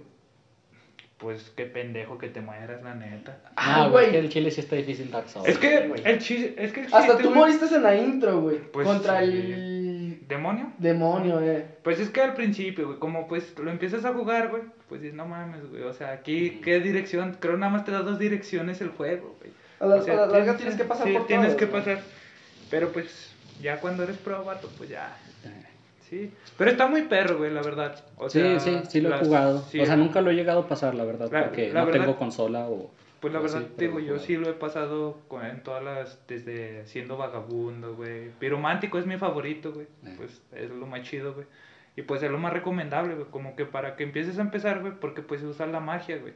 Pues 1.22 1.52
qué 1.56 1.66
pendejo 1.66 2.18
que 2.18 2.28
te 2.28 2.40
mueras, 2.40 2.82
la 2.82 2.96
neta. 2.96 3.38
Ah, 3.54 3.86
güey, 3.88 4.06
es 4.06 4.10
que 4.10 4.18
el 4.18 4.28
chile 4.28 4.50
sí 4.50 4.60
está 4.60 4.74
difícil 4.74 5.08
Dark 5.08 5.28
Souls. 5.28 5.48
Es 5.48 5.56
que 5.56 5.86
güey. 5.86 6.02
el 6.04 6.18
chiste, 6.18 6.54
es 6.58 6.72
que 6.72 6.80
el 6.80 6.86
Hasta 6.86 7.00
chiste, 7.00 7.22
tú 7.22 7.28
güey, 7.28 7.40
moriste 7.40 7.72
en 7.72 7.82
la 7.84 7.94
intro, 7.94 8.40
güey. 8.40 8.58
Pues 8.58 8.88
contra 8.88 9.20
sí. 9.20 9.26
el 9.26 10.18
¿Demonio? 10.26 10.72
demonio, 10.78 11.40
eh. 11.40 11.64
Pues 11.84 12.00
es 12.00 12.10
que 12.10 12.22
al 12.22 12.34
principio, 12.34 12.86
güey, 12.88 12.98
como 12.98 13.28
pues 13.28 13.56
lo 13.56 13.70
empiezas 13.70 14.04
a 14.04 14.12
jugar, 14.12 14.48
güey, 14.48 14.64
pues 14.88 15.00
dices, 15.00 15.16
no 15.16 15.26
mames, 15.26 15.70
güey, 15.70 15.84
o 15.84 15.92
sea, 15.92 16.10
aquí, 16.10 16.60
¿qué 16.64 16.80
dirección? 16.80 17.36
Creo 17.38 17.56
nada 17.56 17.70
más 17.70 17.84
te 17.84 17.92
da 17.92 18.02
dos 18.02 18.18
direcciones 18.18 18.80
el 18.80 18.88
juego, 18.88 19.36
güey. 19.38 19.52
A 19.78 19.86
la, 19.86 19.94
O 19.96 20.02
sea, 20.02 20.14
a 20.14 20.16
la 20.16 20.26
larga 20.26 20.56
tienes 20.56 20.74
que 20.74 20.84
pasar 20.84 21.06
sí, 21.06 21.12
por 21.12 21.26
tienes 21.28 21.48
todos, 21.48 21.58
que 21.58 21.66
pasar. 21.68 22.00
Pero 22.68 22.90
pues, 22.92 23.32
ya 23.60 23.78
cuando 23.78 24.02
eres 24.02 24.16
pro, 24.16 24.44
vato, 24.44 24.68
pues 24.76 24.90
ya, 24.90 25.16
sí. 26.12 26.30
Pero 26.58 26.70
está 26.70 26.86
muy 26.86 27.02
perro, 27.02 27.38
güey, 27.38 27.50
la 27.52 27.62
verdad. 27.62 28.04
O 28.16 28.28
Sí, 28.28 28.38
sea, 28.40 28.60
sí, 28.60 28.80
sí 28.88 29.00
lo 29.00 29.14
he 29.14 29.18
jugado. 29.18 29.62
sí, 29.62 29.80
o 29.80 29.86
sea, 29.86 29.96
nunca 29.96 30.20
lo 30.20 30.30
he 30.30 30.34
llegado 30.34 30.60
a 30.60 30.68
pasar, 30.68 30.94
la 30.94 31.04
verdad, 31.04 31.30
La- 31.32 31.44
porque 31.44 31.72
la 31.72 31.80
no 31.80 31.86
verdad- 31.86 32.00
tengo 32.04 32.16
consola 32.18 32.68
o... 32.68 32.90
Pues 33.20 33.32
la 33.32 33.38
o 33.38 33.42
verdad, 33.42 33.58
así, 33.58 33.68
digo, 33.78 34.00
yo 34.00 34.18
sí 34.18 34.36
lo 34.36 34.48
he 34.50 34.52
pasado 34.52 35.16
con, 35.28 35.46
en 35.46 35.62
todas 35.62 35.82
las, 35.84 36.18
desde 36.26 36.84
siendo 36.86 37.16
vagabundo, 37.16 37.94
güey. 37.94 38.30
Piromántico 38.40 38.98
es 38.98 39.06
mi 39.06 39.16
favorito, 39.16 39.72
güey. 39.72 39.86
Eh. 40.04 40.14
Pues 40.16 40.42
es 40.52 40.70
lo 40.70 40.86
más 40.86 41.02
chido, 41.02 41.32
güey. 41.32 41.46
Y 41.94 42.02
pues 42.02 42.20
es 42.24 42.30
lo 42.32 42.38
más 42.38 42.52
recomendable, 42.52 43.14
güey. 43.14 43.26
Como 43.30 43.54
que 43.54 43.64
para 43.64 43.94
que 43.96 44.02
empieces 44.02 44.38
a 44.38 44.42
empezar, 44.42 44.80
güey, 44.80 44.94
porque 44.98 45.22
pues 45.22 45.40
usas 45.44 45.68
la 45.70 45.78
magia, 45.78 46.16
güey. 46.18 46.32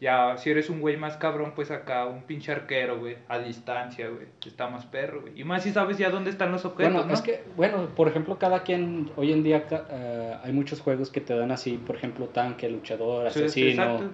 Ya, 0.00 0.38
si 0.38 0.48
eres 0.48 0.70
un 0.70 0.80
güey 0.80 0.96
más 0.96 1.18
cabrón, 1.18 1.52
pues 1.54 1.70
acá 1.70 2.06
un 2.06 2.22
pinche 2.22 2.50
arquero, 2.52 2.98
güey, 2.98 3.16
a 3.28 3.38
distancia, 3.38 4.08
güey. 4.08 4.26
Está 4.46 4.68
más 4.68 4.86
perro, 4.86 5.20
güey. 5.20 5.38
Y 5.38 5.44
más 5.44 5.62
si 5.62 5.72
sabes 5.72 5.98
ya 5.98 6.08
dónde 6.08 6.30
están 6.30 6.50
los 6.52 6.64
objetos, 6.64 6.92
Bueno, 6.94 7.06
¿no? 7.06 7.12
es 7.12 7.20
que, 7.20 7.42
bueno, 7.54 7.86
por 7.94 8.08
ejemplo, 8.08 8.38
cada 8.38 8.62
quien, 8.62 9.10
hoy 9.16 9.30
en 9.32 9.42
día 9.42 9.66
eh, 9.90 10.36
hay 10.42 10.52
muchos 10.52 10.80
juegos 10.80 11.10
que 11.10 11.20
te 11.20 11.36
dan 11.36 11.50
así, 11.52 11.76
por 11.76 11.96
ejemplo, 11.96 12.28
tanque, 12.28 12.70
luchador, 12.70 13.30
sí, 13.30 13.40
asesino, 13.40 13.82
exacto. 13.82 14.10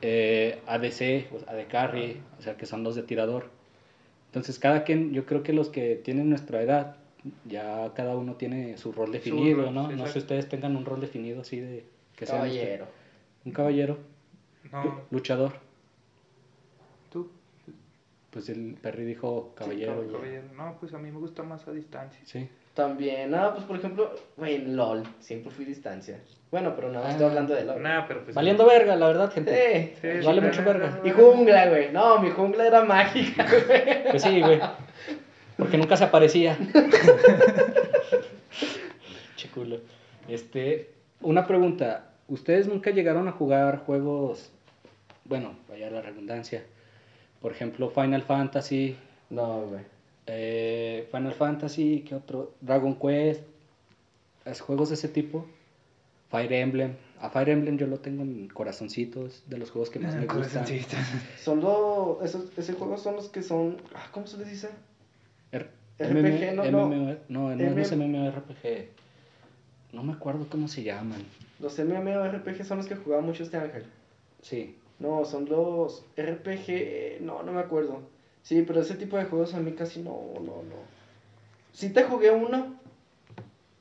eh, 0.00 0.58
ADC, 0.66 1.32
o 1.34 1.50
AD 1.50 1.66
Carry, 1.68 2.22
o 2.38 2.42
sea, 2.42 2.56
que 2.56 2.64
son 2.64 2.82
los 2.82 2.94
de 2.94 3.02
tirador. 3.02 3.50
Entonces, 4.28 4.58
cada 4.58 4.84
quien, 4.84 5.12
yo 5.12 5.26
creo 5.26 5.42
que 5.42 5.52
los 5.52 5.68
que 5.68 5.96
tienen 5.96 6.30
nuestra 6.30 6.62
edad, 6.62 6.96
ya 7.44 7.92
cada 7.94 8.16
uno 8.16 8.36
tiene 8.36 8.78
su 8.78 8.90
rol 8.90 9.12
definido, 9.12 9.64
rol, 9.64 9.74
¿no? 9.74 9.88
sí, 9.90 9.96
No 9.96 10.06
sé 10.06 10.12
si 10.14 10.18
ustedes 10.20 10.48
tengan 10.48 10.76
un 10.76 10.86
rol 10.86 11.00
definido 11.00 11.42
así 11.42 11.60
de... 11.60 11.84
Que 12.16 12.24
sea 12.24 12.36
Caballero. 12.36 12.86
Un 13.44 13.52
caballero, 13.52 13.98
No, 14.72 15.00
luchador. 15.10 15.52
tú. 17.10 17.30
Pues 18.30 18.48
el 18.48 18.76
Perry 18.80 19.04
dijo 19.04 19.52
caballero. 19.56 20.02
Sí, 20.06 20.12
caballero. 20.12 20.42
No, 20.56 20.76
pues 20.78 20.92
a 20.94 20.98
mí 20.98 21.10
me 21.10 21.18
gusta 21.18 21.42
más 21.42 21.66
a 21.68 21.72
distancia. 21.72 22.20
Sí. 22.24 22.48
También, 22.74 23.34
ah, 23.34 23.52
pues 23.54 23.64
por 23.64 23.76
ejemplo, 23.78 24.14
güey, 24.36 24.56
en 24.56 24.76
LOL, 24.76 25.02
siempre 25.20 25.50
fui 25.50 25.64
distancia. 25.64 26.20
Bueno, 26.50 26.74
pero 26.76 26.92
no, 26.92 27.00
Ah. 27.02 27.10
estoy 27.10 27.24
hablando 27.26 27.54
de 27.54 27.64
LOL. 27.64 27.82
Nah, 27.82 28.06
pero 28.06 28.22
pues. 28.24 28.34
Valiendo 28.34 28.66
verga, 28.66 28.94
la 28.96 29.06
verdad, 29.06 29.32
gente. 29.32 29.94
Sí. 30.02 30.10
Sí, 30.20 30.26
Vale 30.26 30.40
sí, 30.42 30.46
mucho 30.46 30.62
verga. 30.64 31.00
Y 31.02 31.10
jungla, 31.10 31.68
güey. 31.70 31.90
No, 31.92 32.20
mi 32.20 32.28
jungla 32.30 32.66
era 32.66 32.84
mágica, 32.84 33.46
güey. 33.66 34.10
Pues 34.10 34.22
sí, 34.22 34.40
güey. 34.42 34.60
Porque 35.56 35.78
nunca 35.78 35.96
se 35.96 36.04
aparecía. 36.04 36.58
Che 39.36 39.48
culo. 39.50 39.80
Este, 40.28 40.90
una 41.22 41.46
pregunta. 41.46 42.12
¿Ustedes 42.28 42.66
nunca 42.66 42.90
llegaron 42.90 43.28
a 43.28 43.32
jugar 43.32 43.78
juegos, 43.86 44.50
bueno, 45.28 45.54
vaya 45.68 45.90
la 45.90 46.00
redundancia, 46.02 46.64
por 47.40 47.52
ejemplo, 47.52 47.90
Final 47.90 48.22
Fantasy, 48.22 48.96
No, 49.30 49.62
güey. 49.66 49.82
eh, 50.26 51.08
Final 51.10 51.34
Fantasy, 51.34 52.04
¿qué 52.06 52.14
otro? 52.14 52.54
Dragon 52.60 52.94
Quest, 52.98 53.42
es 54.44 54.60
juegos 54.60 54.88
de 54.90 54.94
ese 54.94 55.08
tipo, 55.08 55.46
Fire 56.30 56.52
Emblem. 56.52 56.94
A 57.20 57.30
Fire 57.30 57.48
Emblem 57.50 57.78
yo 57.78 57.86
lo 57.86 57.98
tengo 57.98 58.22
en 58.22 58.48
corazoncitos, 58.48 59.42
de 59.46 59.58
los 59.58 59.70
juegos 59.70 59.90
que 59.90 59.98
más 59.98 60.14
me 60.16 60.26
gustan. 60.26 60.66
Son 61.40 61.60
los, 61.60 62.22
esos, 62.22 62.46
esos 62.58 62.76
juegos 62.76 63.02
son 63.02 63.16
los 63.16 63.28
que 63.28 63.42
son, 63.42 63.76
ah, 63.94 64.08
¿cómo 64.12 64.26
se 64.26 64.36
les 64.38 64.50
dice? 64.50 64.68
R- 65.52 65.70
RPG, 65.98 66.54
no, 66.54 66.70
no. 66.70 66.88
No, 66.90 67.16
no, 67.28 67.52
M- 67.52 67.80
es 67.80 67.92
MMORPG. 67.96 68.88
No 69.92 70.02
me 70.02 70.12
acuerdo 70.12 70.46
cómo 70.50 70.68
se 70.68 70.82
llaman. 70.82 71.22
Los 71.58 71.78
MMORPG 71.78 72.64
son 72.64 72.78
los 72.78 72.86
que 72.86 72.96
jugaba 72.96 73.22
mucho 73.22 73.44
este 73.44 73.56
ángel. 73.56 73.84
Sí. 74.42 74.76
No, 74.98 75.24
son 75.24 75.46
los 75.48 76.04
RPG, 76.16 77.20
no, 77.20 77.42
no 77.42 77.52
me 77.52 77.60
acuerdo. 77.60 78.00
Sí, 78.42 78.62
pero 78.66 78.80
ese 78.80 78.94
tipo 78.94 79.16
de 79.16 79.24
juegos 79.24 79.54
a 79.54 79.60
mí 79.60 79.72
casi 79.72 80.00
no, 80.00 80.18
no, 80.36 80.62
no. 80.62 80.96
Sí 81.72 81.90
te 81.90 82.04
jugué 82.04 82.30
uno, 82.30 82.76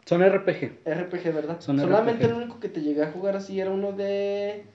Son 0.06 0.22
RPG. 0.22 0.80
RPG, 0.86 1.34
¿verdad? 1.34 1.62
Son 1.62 1.80
Solamente 1.80 2.24
RPG. 2.26 2.32
el 2.32 2.38
único 2.44 2.60
que 2.60 2.70
te 2.70 2.82
llegué 2.82 3.04
a 3.04 3.12
jugar 3.12 3.36
así 3.38 3.60
era 3.60 3.72
uno 3.72 3.92
de 3.94 4.66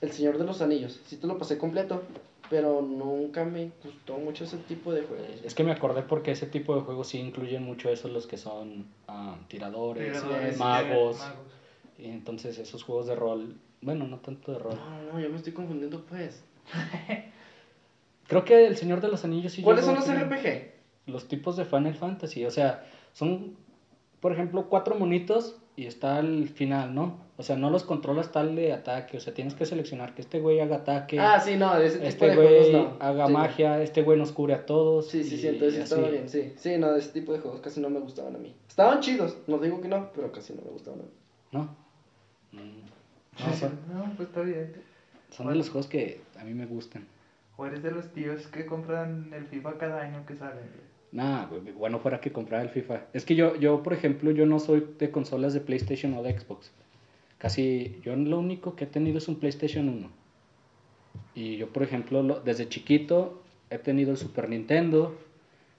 El 0.00 0.12
Señor 0.12 0.36
de 0.38 0.44
los 0.44 0.60
Anillos. 0.60 1.00
Sí 1.06 1.16
te 1.16 1.26
lo 1.26 1.38
pasé 1.38 1.56
completo, 1.58 2.02
pero 2.50 2.82
nunca 2.82 3.44
me 3.44 3.70
gustó 3.82 4.18
mucho 4.18 4.44
ese 4.44 4.58
tipo 4.58 4.92
de 4.92 5.02
juegos. 5.02 5.26
Es 5.44 5.54
que 5.54 5.64
me 5.64 5.72
acordé 5.72 6.02
porque 6.02 6.32
ese 6.32 6.46
tipo 6.46 6.74
de 6.74 6.82
juegos 6.82 7.08
sí 7.08 7.18
incluyen 7.18 7.64
mucho 7.64 7.88
eso, 7.88 8.08
los 8.08 8.26
que 8.26 8.36
son 8.36 8.86
ah, 9.08 9.36
tiradores, 9.48 10.12
Tiradores, 10.20 10.58
magos. 10.58 11.18
magos. 11.18 11.36
Y 11.98 12.06
entonces 12.06 12.58
esos 12.58 12.82
juegos 12.82 13.06
de 13.06 13.14
rol, 13.14 13.56
bueno, 13.82 14.06
no 14.06 14.18
tanto 14.18 14.52
de 14.52 14.58
rol. 14.58 14.74
No, 14.74 15.12
no, 15.12 15.20
yo 15.20 15.28
me 15.30 15.36
estoy 15.36 15.52
confundiendo 15.52 16.04
pues. 16.06 16.42
Creo 18.28 18.44
que 18.44 18.66
el 18.66 18.76
Señor 18.76 19.00
de 19.00 19.08
los 19.08 19.24
Anillos 19.24 19.52
sí 19.52 19.62
¿Cuáles 19.62 19.84
son 19.84 19.96
los 19.96 20.06
RPG? 20.06 20.70
Los 21.06 21.26
tipos 21.26 21.56
de 21.56 21.64
Final 21.64 21.94
Fantasy, 21.94 22.44
o 22.44 22.50
sea, 22.50 22.86
son, 23.12 23.56
por 24.20 24.32
ejemplo, 24.32 24.68
cuatro 24.68 24.94
monitos 24.94 25.56
y 25.74 25.86
está 25.86 26.18
al 26.18 26.48
final, 26.48 26.94
¿no? 26.94 27.18
O 27.38 27.42
sea, 27.42 27.56
no 27.56 27.70
los 27.70 27.82
controlas 27.82 28.30
tal 28.30 28.54
de 28.54 28.72
ataque, 28.72 29.16
o 29.16 29.20
sea, 29.20 29.32
tienes 29.34 29.54
que 29.54 29.64
seleccionar 29.66 30.14
que 30.14 30.20
este 30.20 30.38
güey 30.38 30.60
haga 30.60 30.76
ataque, 30.76 31.18
Ah, 31.18 31.40
sí, 31.40 31.56
no, 31.56 31.74
de 31.76 31.86
ese 31.86 31.96
tipo 31.96 32.08
este 32.08 32.26
de 32.28 32.34
juegos 32.36 32.70
güey 32.70 32.72
no. 32.84 32.96
haga 33.00 33.26
Sí. 33.26 33.32
magia, 33.32 33.82
este 33.82 34.02
güey 34.02 34.18
nos 34.18 34.30
cubre 34.30 34.54
a 34.54 34.66
todos. 34.66 35.08
Sí, 35.08 35.24
sí, 35.24 35.34
y 35.36 35.38
sí, 35.38 35.48
entonces 35.48 35.80
estaba 35.80 36.08
bien, 36.08 36.28
sí. 36.28 36.52
Sí, 36.56 36.76
no, 36.78 36.92
de 36.92 37.00
ese 37.00 37.10
tipo 37.12 37.32
de 37.32 37.40
juegos 37.40 37.60
casi 37.60 37.80
no 37.80 37.88
me 37.90 37.98
gustaban 37.98 38.36
a 38.36 38.38
mí. 38.38 38.54
Estaban 38.68 39.00
chidos, 39.00 39.38
no 39.48 39.58
digo 39.58 39.80
que 39.80 39.88
no, 39.88 40.10
pero 40.14 40.30
casi 40.30 40.52
no 40.52 40.60
me 40.62 40.70
gustaban 40.70 41.00
a 41.00 41.02
mí. 41.02 41.08
¿No? 41.52 41.62
Mm. 42.52 42.80
No, 43.46 43.54
son, 43.54 43.78
No, 43.92 44.12
pues 44.16 44.28
está 44.28 44.42
bien. 44.42 44.72
son 45.30 45.48
de 45.48 45.54
los 45.54 45.70
juegos 45.70 45.86
que 45.88 46.20
a 46.38 46.44
mí 46.44 46.54
me 46.54 46.66
gustan. 46.66 47.06
O 47.56 47.66
eres 47.66 47.82
de 47.82 47.90
los 47.90 48.12
tíos 48.12 48.46
que 48.48 48.64
compran 48.66 49.30
el 49.34 49.46
FIFA 49.46 49.78
cada 49.78 50.00
año 50.02 50.24
que 50.26 50.34
sale. 50.36 50.60
Nah, 51.12 51.46
güey, 51.46 51.60
bueno 51.72 51.98
fuera 51.98 52.20
que 52.20 52.32
comprar 52.32 52.62
el 52.62 52.68
FIFA. 52.70 53.06
Es 53.12 53.24
que 53.24 53.34
yo, 53.34 53.56
yo, 53.56 53.82
por 53.82 53.92
ejemplo, 53.92 54.30
yo 54.30 54.46
no 54.46 54.58
soy 54.60 54.86
de 54.98 55.10
consolas 55.10 55.52
de 55.54 55.60
PlayStation 55.60 56.14
o 56.14 56.22
de 56.22 56.38
Xbox. 56.38 56.70
Casi, 57.38 58.00
yo 58.04 58.14
lo 58.16 58.38
único 58.38 58.76
que 58.76 58.84
he 58.84 58.86
tenido 58.86 59.18
es 59.18 59.26
un 59.28 59.36
PlayStation 59.40 59.88
1. 59.88 60.10
Y 61.34 61.56
yo, 61.56 61.68
por 61.72 61.82
ejemplo, 61.82 62.22
lo- 62.22 62.40
desde 62.40 62.68
chiquito 62.68 63.42
he 63.70 63.78
tenido 63.78 64.10
el 64.12 64.16
Super 64.18 64.48
Nintendo, 64.48 65.16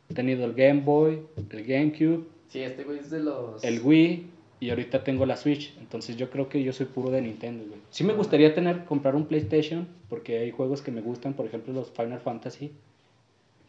he 0.10 0.14
tenido 0.14 0.46
el 0.46 0.54
Game 0.54 0.82
Boy, 0.82 1.22
el 1.50 1.66
GameCube, 1.66 2.26
Sí, 2.50 2.62
este 2.64 2.84
güey 2.84 3.00
es 3.00 3.10
de 3.10 3.22
los... 3.22 3.64
el 3.64 3.80
Wii 3.82 4.30
y 4.62 4.70
ahorita 4.70 5.04
tengo 5.04 5.26
la 5.26 5.36
Switch. 5.36 5.76
Entonces 5.80 6.16
yo 6.16 6.30
creo 6.30 6.48
que 6.48 6.64
yo 6.64 6.72
soy 6.72 6.86
puro 6.86 7.10
de 7.10 7.22
Nintendo, 7.22 7.66
güey. 7.68 7.82
Sí 7.90 8.06
me 8.06 8.14
gustaría 8.14 8.54
tener, 8.56 8.86
comprar 8.86 9.16
un 9.16 9.26
PlayStation 9.26 9.88
porque 10.08 10.38
hay 10.40 10.52
juegos 10.52 10.82
que 10.82 10.92
me 10.92 11.02
gustan, 11.02 11.34
por 11.34 11.46
ejemplo 11.46 11.74
los 11.74 11.90
Final 11.92 12.20
Fantasy. 12.22 12.72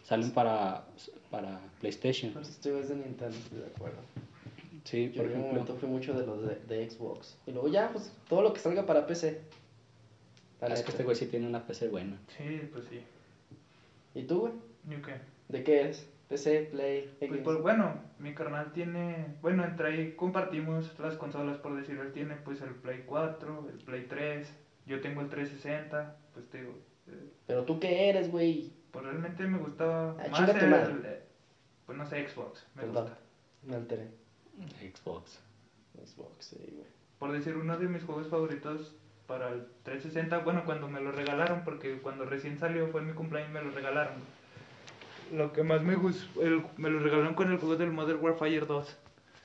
salen 0.04 0.30
para, 0.32 0.84
para 1.30 1.60
PlayStation. 1.80 2.32
Pero 2.32 2.44
este 2.46 2.78
es 2.80 2.88
de 2.90 2.94
Nintendo, 2.96 3.36
estoy 3.36 3.58
de 3.58 3.66
acuerdo. 3.66 3.98
Sí, 4.84 5.10
Yo 5.14 5.22
por 5.22 5.30
en 5.30 5.30
un 5.32 5.32
ejemplo. 5.38 5.52
momento 5.52 5.76
fui 5.76 5.88
mucho 5.88 6.12
de 6.12 6.26
los 6.26 6.42
de, 6.42 6.56
de 6.76 6.90
Xbox. 6.90 7.36
Y 7.46 7.52
luego 7.52 7.68
ya, 7.68 7.88
pues 7.92 8.12
todo 8.28 8.42
lo 8.42 8.52
que 8.52 8.60
salga 8.60 8.84
para 8.86 9.06
PC. 9.06 9.40
Es 10.60 10.82
que 10.82 10.90
este 10.90 11.02
güey 11.02 11.16
sí 11.16 11.26
tiene 11.26 11.46
una 11.46 11.66
PC 11.66 11.88
buena. 11.88 12.16
Sí, 12.36 12.68
pues 12.72 12.84
sí. 12.90 13.00
¿Y 14.14 14.24
tú, 14.24 14.40
güey? 14.40 14.52
¿Y 14.90 15.00
qué? 15.02 15.14
¿De 15.48 15.64
qué 15.64 15.80
eres? 15.80 16.06
PC, 16.32 16.68
Play, 16.70 17.14
Pues, 17.18 17.30
Xbox. 17.30 17.42
pues, 17.44 17.58
bueno, 17.60 18.00
mi 18.18 18.34
carnal 18.34 18.72
tiene, 18.72 19.26
bueno, 19.42 19.64
entre 19.64 19.88
ahí 19.88 20.12
compartimos 20.12 20.98
las 20.98 21.16
consolas, 21.16 21.58
por 21.58 21.76
decirlo, 21.76 22.02
él 22.04 22.12
tiene 22.12 22.36
pues 22.36 22.62
el 22.62 22.70
Play 22.70 23.02
4, 23.04 23.68
el 23.70 23.78
Play 23.84 24.06
3, 24.08 24.50
yo 24.86 25.00
tengo 25.02 25.20
el 25.20 25.28
360, 25.28 26.16
pues 26.32 26.48
te 26.48 26.60
digo, 26.62 26.72
eh, 27.08 27.32
Pero 27.46 27.64
tú 27.64 27.78
qué 27.78 28.08
eres, 28.08 28.30
güey. 28.30 28.72
pues 28.92 29.04
realmente 29.04 29.46
me 29.46 29.58
gustaba 29.58 30.16
Ah, 30.18 30.28
más 30.30 30.48
el, 30.48 30.70
madre. 30.70 30.94
eh, 31.04 31.22
pues 31.84 31.98
no 31.98 32.06
sé, 32.06 32.26
Xbox, 32.26 32.66
me 32.76 32.82
Perdón. 32.84 33.04
gusta. 33.04 33.18
Me 33.64 33.76
alteré. 33.76 34.08
Xbox. 34.94 35.38
Xbox, 36.02 36.46
sí, 36.46 36.56
güey. 36.72 36.86
Por 37.18 37.32
decir, 37.32 37.56
uno 37.56 37.76
de 37.76 37.88
mis 37.88 38.02
juegos 38.04 38.28
favoritos 38.28 38.96
para 39.26 39.50
el 39.50 39.66
360, 39.82 40.38
bueno, 40.38 40.64
cuando 40.64 40.88
me 40.88 41.00
lo 41.00 41.12
regalaron, 41.12 41.62
porque 41.64 41.98
cuando 42.00 42.24
recién 42.24 42.58
salió 42.58 42.88
fue 42.88 43.02
mi 43.02 43.12
cumpleaños, 43.12 43.52
me 43.52 43.62
lo 43.62 43.70
regalaron. 43.70 44.14
Lo 45.32 45.52
que 45.52 45.62
más 45.62 45.82
me 45.82 45.94
gustó, 45.96 46.42
el- 46.42 46.64
me 46.76 46.90
lo 46.90 46.98
regalaron 47.00 47.34
con 47.34 47.50
el 47.50 47.58
juego 47.58 47.76
del 47.76 47.90
Modern 47.90 48.22
Warfare 48.22 48.60
2. 48.60 48.96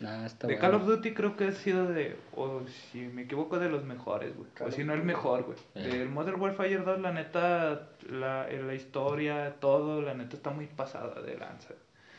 Ah, 0.05 0.23
está 0.27 0.45
De 0.47 0.53
bueno. 0.55 0.61
Call 0.61 0.75
of 0.81 0.85
Duty 0.87 1.13
creo 1.15 1.35
que 1.35 1.45
ha 1.45 1.51
sido 1.53 1.87
de, 1.87 2.15
o 2.35 2.61
si 2.91 2.99
me 2.99 3.23
equivoco, 3.23 3.57
de 3.57 3.67
los 3.69 3.83
mejores, 3.83 4.35
güey. 4.37 4.47
O 4.67 4.69
si 4.71 4.83
no 4.83 4.93
el 4.93 5.01
mejor, 5.03 5.43
güey. 5.43 5.57
Eh. 5.73 5.87
Del 5.97 6.09
Modern 6.09 6.39
Warfare 6.39 6.77
2, 6.77 6.99
la 6.99 7.11
neta, 7.13 7.87
la, 8.11 8.47
en 8.49 8.67
la 8.67 8.75
historia, 8.75 9.55
todo, 9.59 10.01
la 10.03 10.13
neta 10.13 10.35
está 10.35 10.51
muy 10.51 10.67
pasada 10.67 11.19
de 11.21 11.35
lanza. 11.37 11.73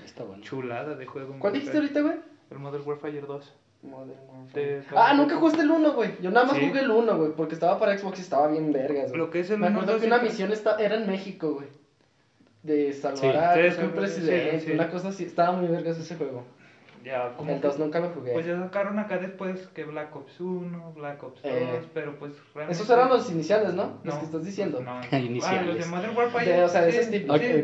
Está 0.04 0.24
bueno. 0.24 0.42
Chulada 0.42 0.96
de 0.96 1.06
juego. 1.06 1.36
¿Cuál 1.38 1.52
dijiste 1.52 1.76
ahorita, 1.76 2.00
güey? 2.00 2.14
El 2.50 2.58
Modern 2.58 2.82
Warfare 2.84 3.20
2. 3.20 3.54
Modern 3.82 4.10
Warfare. 4.28 4.66
De- 4.80 4.82
Ah, 4.96 5.14
nunca 5.14 5.36
jugaste 5.36 5.62
el 5.62 5.70
1, 5.70 5.92
güey. 5.92 6.10
Yo 6.20 6.30
nada 6.32 6.46
más 6.46 6.56
Sí. 6.56 6.66
jugué 6.66 6.80
el 6.80 6.90
1, 6.90 7.16
güey, 7.16 7.30
porque 7.36 7.54
estaba 7.54 7.78
para 7.78 7.96
Xbox 7.96 8.18
y 8.18 8.22
estaba 8.22 8.48
bien 8.48 8.72
vergas, 8.72 9.10
güey. 9.10 9.18
Lo 9.18 9.30
que 9.30 9.40
es 9.40 9.50
el 9.50 9.58
Me 9.58 9.68
acuerdo 9.68 10.00
que 10.00 10.06
una 10.06 10.18
misión 10.18 10.50
esta- 10.50 10.78
era 10.78 10.96
en 10.96 11.06
México, 11.06 11.52
güey. 11.54 11.68
De 12.68 12.92
salvar 12.92 13.18
Sí. 13.18 13.26
a 13.60 13.72
Sí, 13.72 13.82
un 13.82 13.90
presidente, 13.92 14.72
una 14.74 14.90
cosa 14.90 15.08
así. 15.08 15.24
Estaba 15.24 15.52
muy 15.56 15.68
vergas 15.68 15.98
ese 15.98 16.14
juego. 16.16 16.44
Ya, 17.04 17.32
como 17.36 17.52
El 17.52 17.60
2 17.60 17.78
nunca 17.78 18.00
lo 18.00 18.08
jugué. 18.10 18.32
Pues 18.32 18.44
ya 18.44 18.58
sacaron 18.58 18.98
acá 18.98 19.18
después 19.18 19.68
que 19.68 19.84
Black 19.84 20.14
Ops 20.14 20.40
1, 20.40 20.92
Black 20.94 21.22
Ops 21.22 21.42
2, 21.42 21.52
Eh. 21.52 21.80
pero 21.94 22.18
pues 22.18 22.32
realmente... 22.54 22.82
Esos 22.82 22.90
eran 22.90 23.08
los 23.08 23.30
iniciales, 23.30 23.72
¿no? 23.72 23.98
Los 24.04 24.14
No, 24.14 24.20
que 24.20 24.26
estás 24.26 24.44
diciendo. 24.44 24.80
No, 24.82 25.00
Iniciales. 25.18 25.60
Ah, 25.62 25.66
los 25.66 25.78
de 25.78 25.86
Modern 25.86 26.16
Warfare. 26.16 26.44
De- 26.52 26.64
o 26.64 26.68
sea, 26.68 26.82
de 26.82 26.92
sí, 26.92 26.98
esos 26.98 27.10
tipos. 27.10 27.36
Ok, 27.36 27.42
sí. 27.42 27.60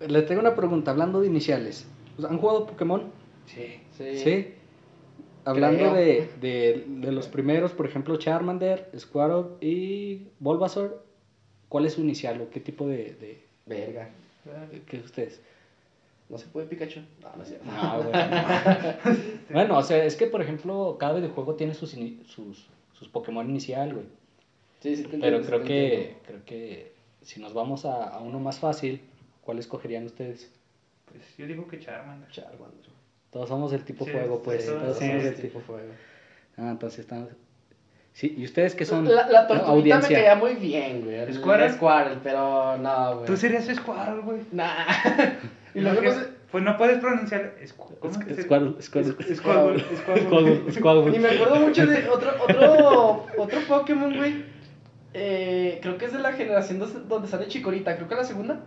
ok. 0.00 0.08
Le 0.10 0.22
tengo 0.22 0.40
una 0.40 0.54
pregunta, 0.54 0.90
hablando 0.90 1.20
de 1.20 1.26
iniciales. 1.28 1.86
¿Han 2.28 2.38
jugado 2.38 2.66
Pokémon? 2.66 3.04
Sí. 3.46 3.80
Sí. 3.92 4.18
Sí. 4.18 4.52
Hablando 5.44 5.92
de, 5.94 6.28
de, 6.40 6.84
de 6.88 7.12
los 7.12 7.28
primeros, 7.28 7.72
por 7.72 7.86
ejemplo, 7.86 8.16
Charmander, 8.16 8.90
Squirtle 8.98 9.44
y 9.60 10.28
Bulbasaur, 10.40 11.04
¿cuál 11.68 11.86
es 11.86 11.92
su 11.92 12.00
inicial 12.00 12.40
o 12.40 12.50
qué 12.50 12.58
tipo 12.58 12.88
de... 12.88 13.14
de 13.14 13.45
Verga. 13.66 14.08
¿Qué 14.86 14.98
ustedes? 14.98 15.40
¿No 16.28 16.38
se 16.38 16.46
puede 16.46 16.66
Pikachu? 16.66 17.00
No, 17.22 17.36
no 17.36 17.42
es 17.42 17.48
cierto. 17.48 17.66
No, 17.66 18.02
güey. 18.02 18.12
bueno, 19.50 19.78
o 19.78 19.82
sea, 19.82 20.04
es 20.04 20.16
que, 20.16 20.26
por 20.26 20.42
ejemplo, 20.42 20.96
cada 20.98 21.14
videojuego 21.14 21.54
tiene 21.54 21.74
sus, 21.74 21.90
sus, 22.26 22.66
sus 22.92 23.08
Pokémon 23.08 23.48
inicial, 23.48 23.94
güey. 23.94 24.06
Sí, 24.80 24.96
sí, 24.96 25.04
te 25.04 25.18
Pero 25.18 25.40
sí 25.40 25.46
creo 25.46 25.60
te 25.60 25.66
que, 25.66 26.16
creo 26.26 26.44
que 26.44 26.92
si 27.22 27.40
nos 27.40 27.54
vamos 27.54 27.84
a, 27.84 28.08
a 28.08 28.20
uno 28.20 28.40
más 28.40 28.58
fácil, 28.58 29.00
¿cuál 29.42 29.58
escogerían 29.58 30.06
ustedes? 30.06 30.50
Pues 31.06 31.36
yo 31.36 31.46
digo 31.46 31.66
que 31.68 31.78
Charmander. 31.78 32.28
Charmander. 32.30 32.86
Todos 33.30 33.48
somos 33.48 33.70
del 33.70 33.84
tipo 33.84 34.04
Sí, 34.04 34.10
fuego, 34.10 34.42
pues. 34.42 34.66
todos 34.66 34.82
todos 34.82 34.98
somos 34.98 35.22
tipo... 35.22 35.42
tipo 35.42 35.60
fuego. 35.60 35.92
Ah, 36.56 36.70
entonces 36.70 37.00
estamos... 37.00 37.30
Sí, 38.16 38.34
¿y 38.34 38.46
ustedes 38.46 38.74
qué 38.74 38.86
son? 38.86 39.04
La, 39.14 39.28
la 39.28 39.46
tortuguita 39.46 39.72
Audiencia. 39.72 40.08
me 40.08 40.24
caía 40.24 40.34
muy 40.36 40.54
bien, 40.54 41.02
güey. 41.04 41.16
el- 41.16 41.34
¿Squirtle? 41.34 41.66
el 41.66 41.72
Squirtle, 41.74 42.16
pero 42.22 42.78
no, 42.78 43.14
güey. 43.16 43.26
Tú 43.26 43.36
serías 43.36 43.64
Squirtle, 43.64 44.22
güey. 44.24 44.38
Nah. 44.52 44.72
y 45.74 45.80
luego 45.80 46.00
no 46.00 46.10
sé... 46.12 46.28
Pues 46.50 46.64
no 46.64 46.78
puedes 46.78 46.98
pronunciar. 47.00 47.56
Squ- 47.62 47.98
¿Cómo 48.00 48.14
Squ- 48.14 48.24
que 48.26 48.34
se- 48.36 48.42
Squirtle, 48.44 48.80
Squirtle. 48.80 49.12
Squ- 49.12 49.36
Squirtle, 49.36 49.36
Squirtle. 49.36 50.72
Squirtle, 50.72 50.72
Squirtle. 50.72 51.12
Y 51.16 51.18
me 51.18 51.28
acuerdo 51.28 51.56
mucho 51.56 51.86
de 51.86 52.08
otro, 52.08 52.30
otro, 52.42 53.26
otro 53.36 53.60
Pokémon, 53.68 54.16
güey. 54.16 54.44
Eh, 55.12 55.78
creo 55.82 55.98
que 55.98 56.06
es 56.06 56.12
de 56.14 56.18
la 56.20 56.32
generación 56.32 56.78
dos- 56.78 57.06
donde 57.08 57.28
sale 57.28 57.48
Chikorita. 57.48 57.96
Creo 57.96 58.08
que 58.08 58.14
la 58.14 58.24
segunda. 58.24 58.60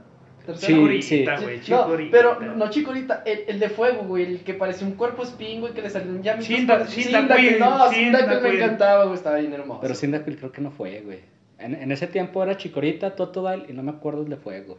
Tercera. 0.54 0.68
Sí, 0.68 0.74
Chikorita, 0.74 1.38
sí. 1.38 1.44
güey, 1.44 1.60
No, 1.70 2.10
pero 2.12 2.40
no 2.40 2.70
Chikorita, 2.70 3.24
el, 3.26 3.44
el 3.48 3.60
de 3.60 3.70
fuego, 3.70 4.04
güey, 4.04 4.26
el 4.26 4.40
que 4.44 4.54
parecía 4.54 4.88
un 4.88 4.94
cuerpo 4.94 5.24
espín, 5.24 5.62
güey, 5.62 5.74
que 5.74 5.82
le 5.82 5.90
salían 5.90 6.38
por- 6.38 6.46
Cyndaquil, 6.46 7.04
Cyndaquil, 7.06 7.60
no, 7.60 7.90
Cyndaquil 7.92 8.42
me 8.42 8.50
encantaba, 8.56 9.04
güey, 9.06 9.16
estaba 9.16 9.38
bien 9.38 9.54
hermoso. 9.54 9.82
Pero 9.82 9.96
Cyndaquil 9.96 10.38
creo 10.38 10.52
que 10.52 10.62
no 10.62 10.72
fue, 10.72 11.02
güey. 11.02 11.20
En, 11.58 11.76
en 11.76 11.92
ese 11.92 12.08
tiempo 12.08 12.42
era 12.44 12.56
Chikorita, 12.58 13.16
Totodile 13.16 13.66
y 13.70 13.74
no 13.74 13.84
me 13.84 13.92
acuerdo 13.92 14.24
el 14.24 14.30
de 14.30 14.38
fuego. 14.38 14.78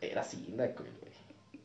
Era 0.00 0.22
Cyndaquil, 0.22 0.86
güey. 1.00 1.10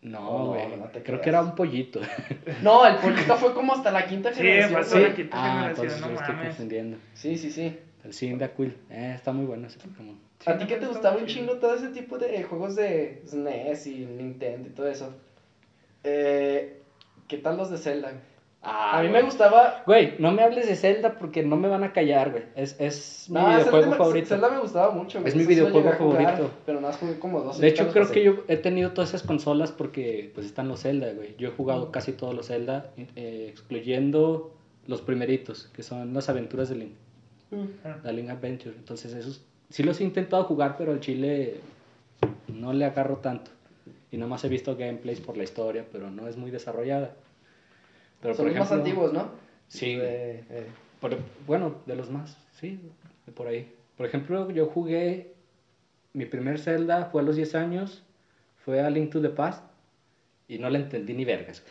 No, 0.01 0.19
No, 0.21 0.45
güey. 0.53 0.67
no 0.77 0.85
te 0.85 1.01
creo 1.01 1.03
creas. 1.03 1.21
que 1.21 1.29
era 1.29 1.41
un 1.41 1.55
pollito. 1.55 1.99
No, 2.61 2.85
el 2.85 2.95
pollito 2.97 3.35
fue 3.37 3.53
como 3.53 3.73
hasta 3.73 3.89
la 3.91 4.05
quinta 4.05 4.31
Sí, 4.31 4.37
generación. 4.37 4.79
pasó 4.81 4.91
güey. 4.97 5.09
la 5.09 5.15
quinta 5.15 5.37
Ah, 5.37 5.47
generación, 5.47 5.69
entonces 5.85 6.01
no 6.01 6.07
lo 6.13 6.19
estoy 6.21 6.35
confundiendo. 6.45 6.97
Sí, 7.13 7.37
sí, 7.37 7.51
sí. 7.51 7.77
El 8.03 8.13
Cyndaquil. 8.13 8.77
Eh, 8.91 9.13
está 9.15 9.31
muy 9.31 9.45
bueno 9.45 9.65
ese 9.67 9.79
Pokémon. 9.79 10.19
¿A 10.45 10.57
ti 10.57 10.65
qué 10.67 10.75
te 10.77 10.85
gustaba 10.87 11.17
un 11.17 11.25
chingo 11.25 11.53
todo 11.57 11.75
ese 11.75 11.89
tipo 11.89 12.17
de 12.17 12.43
juegos 12.43 12.75
de 12.75 13.21
SNES 13.25 13.87
y 13.87 14.05
Nintendo 14.05 14.69
y 14.69 14.71
todo 14.71 14.87
eso? 14.87 15.13
Eh, 16.03 16.81
¿Qué 17.27 17.37
tal 17.37 17.57
los 17.57 17.71
de 17.71 17.77
Zelda? 17.77 18.13
Ah, 18.67 18.97
a 18.97 19.01
mí 19.03 19.09
güey. 19.09 19.21
me 19.21 19.25
gustaba... 19.27 19.83
Güey, 19.85 20.15
no 20.17 20.31
me 20.31 20.41
hables 20.41 20.67
de 20.67 20.75
Zelda 20.75 21.17
porque 21.19 21.43
no 21.43 21.55
me 21.55 21.67
van 21.67 21.83
a 21.83 21.93
callar, 21.93 22.31
güey. 22.31 22.43
Es, 22.55 22.75
es 22.79 23.27
mi 23.29 23.35
No, 23.35 23.41
Zelda 23.45 23.57
videojuego 23.59 23.91
me- 23.91 23.97
favorito. 23.97 24.27
Zelda 24.27 24.49
me 24.49 24.59
gustaba 24.59 24.91
mucho. 24.91 25.19
güey. 25.19 25.29
Es 25.29 25.35
mi 25.35 25.43
sí 25.43 25.49
videojuego 25.49 25.89
a 25.89 25.93
jugar, 25.95 26.21
favorito. 26.23 26.51
Pero 26.65 26.81
nada 26.81 26.91
más 26.91 26.99
jugué 26.99 27.19
como 27.19 27.41
dos. 27.41 27.59
De 27.59 27.67
hecho, 27.67 27.87
creo 27.91 28.09
que 28.09 28.23
yo 28.23 28.43
he 28.47 28.57
tenido 28.57 28.91
todas 28.91 29.09
esas 29.09 29.21
consolas 29.23 29.71
porque 29.71 30.31
pues 30.33 30.47
están 30.47 30.67
los 30.67 30.81
Zelda, 30.81 31.11
güey. 31.13 31.35
Yo 31.37 31.49
he 31.49 31.51
jugado 31.51 31.91
casi 31.91 32.11
todos 32.11 32.33
los 32.33 32.47
Zelda, 32.47 32.91
eh, 33.15 33.47
excluyendo 33.51 34.55
los 34.87 35.01
primeritos, 35.01 35.69
que 35.73 35.83
son 35.83 36.13
las 36.13 36.29
aventuras 36.29 36.69
de 36.69 36.75
Link, 36.75 36.93
Mm. 37.51 37.65
la 38.03 38.11
Link 38.11 38.29
Adventure. 38.29 38.75
Entonces, 38.75 39.13
esos 39.13 39.43
sí 39.69 39.83
los 39.83 39.99
he 39.99 40.03
intentado 40.03 40.43
jugar, 40.45 40.75
pero 40.77 40.91
al 40.91 40.99
chile 40.99 41.55
no 42.47 42.73
le 42.73 42.85
agarro 42.85 43.17
tanto. 43.17 43.51
Y 44.11 44.17
nada 44.17 44.29
más 44.29 44.43
he 44.45 44.49
visto 44.49 44.75
gameplays 44.75 45.19
por 45.19 45.35
la 45.37 45.43
historia, 45.43 45.85
pero 45.91 46.09
no 46.09 46.27
es 46.27 46.37
muy 46.37 46.51
desarrollada. 46.51 47.13
Pero, 48.21 48.33
Son 48.33 48.45
por 48.45 48.53
los 48.55 48.59
más 48.59 48.71
antiguos, 48.71 49.13
¿no? 49.13 49.29
Sí, 49.67 49.97
eh, 49.99 50.67
por- 51.01 51.17
bueno, 51.45 51.75
de 51.85 51.95
los 51.95 52.09
más, 52.09 52.37
sí, 52.53 52.79
de 53.25 53.31
por 53.31 53.47
ahí. 53.47 53.71
Por 53.97 54.05
ejemplo, 54.05 54.49
yo 54.51 54.67
jugué, 54.67 55.33
mi 56.13 56.25
primer 56.25 56.59
Zelda 56.59 57.05
fue 57.05 57.21
a 57.21 57.25
los 57.25 57.35
10 57.35 57.55
años, 57.55 58.03
fue 58.63 58.81
a 58.81 58.89
Link 58.89 59.11
to 59.11 59.21
the 59.21 59.29
Past, 59.29 59.63
y 60.47 60.59
no 60.59 60.69
le 60.69 60.79
entendí 60.79 61.13
ni 61.13 61.25
vergas. 61.25 61.63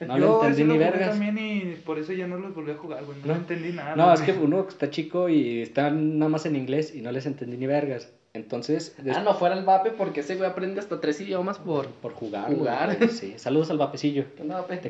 No 0.00 0.18
Yo 0.18 0.40
ese 0.42 0.48
entendí 0.62 0.64
lo 0.64 0.72
ni 0.74 0.78
vergas. 0.78 1.10
también 1.10 1.38
y 1.38 1.74
por 1.76 1.98
eso 1.98 2.12
ya 2.12 2.26
no 2.26 2.36
los 2.38 2.54
volví 2.54 2.70
a 2.72 2.76
jugar, 2.76 3.04
güey. 3.04 3.18
No, 3.20 3.28
No. 3.28 3.34
entendí 3.36 3.72
nada. 3.72 3.96
No, 3.96 4.12
es 4.12 4.20
que 4.20 4.32
uno 4.32 4.66
está 4.68 4.90
chico 4.90 5.28
y 5.30 5.62
está 5.62 5.90
nada 5.90 6.28
más 6.28 6.44
en 6.44 6.54
inglés 6.56 6.94
y 6.94 7.00
no 7.00 7.10
les 7.12 7.24
entendí 7.26 7.56
ni 7.56 7.66
vergas. 7.66 8.12
Entonces, 8.34 8.94
des- 9.02 9.16
Ah, 9.16 9.22
no 9.22 9.32
fuera 9.34 9.56
el 9.56 9.64
vape 9.64 9.92
porque 9.92 10.20
ese 10.20 10.36
güey 10.36 10.50
aprende 10.50 10.78
hasta 10.80 11.00
tres 11.00 11.18
idiomas 11.22 11.58
por... 11.58 11.86
por 11.88 12.12
jugar. 12.12 12.52
Jugar. 12.54 12.94
güey, 12.98 13.08
Sí, 13.08 13.32
saludos 13.38 13.70
al 13.70 13.78
vapecillo. 13.78 14.24
¿Qué 14.36 14.42
onda, 14.42 14.60
vape? 14.60 14.76
Te. 14.76 14.88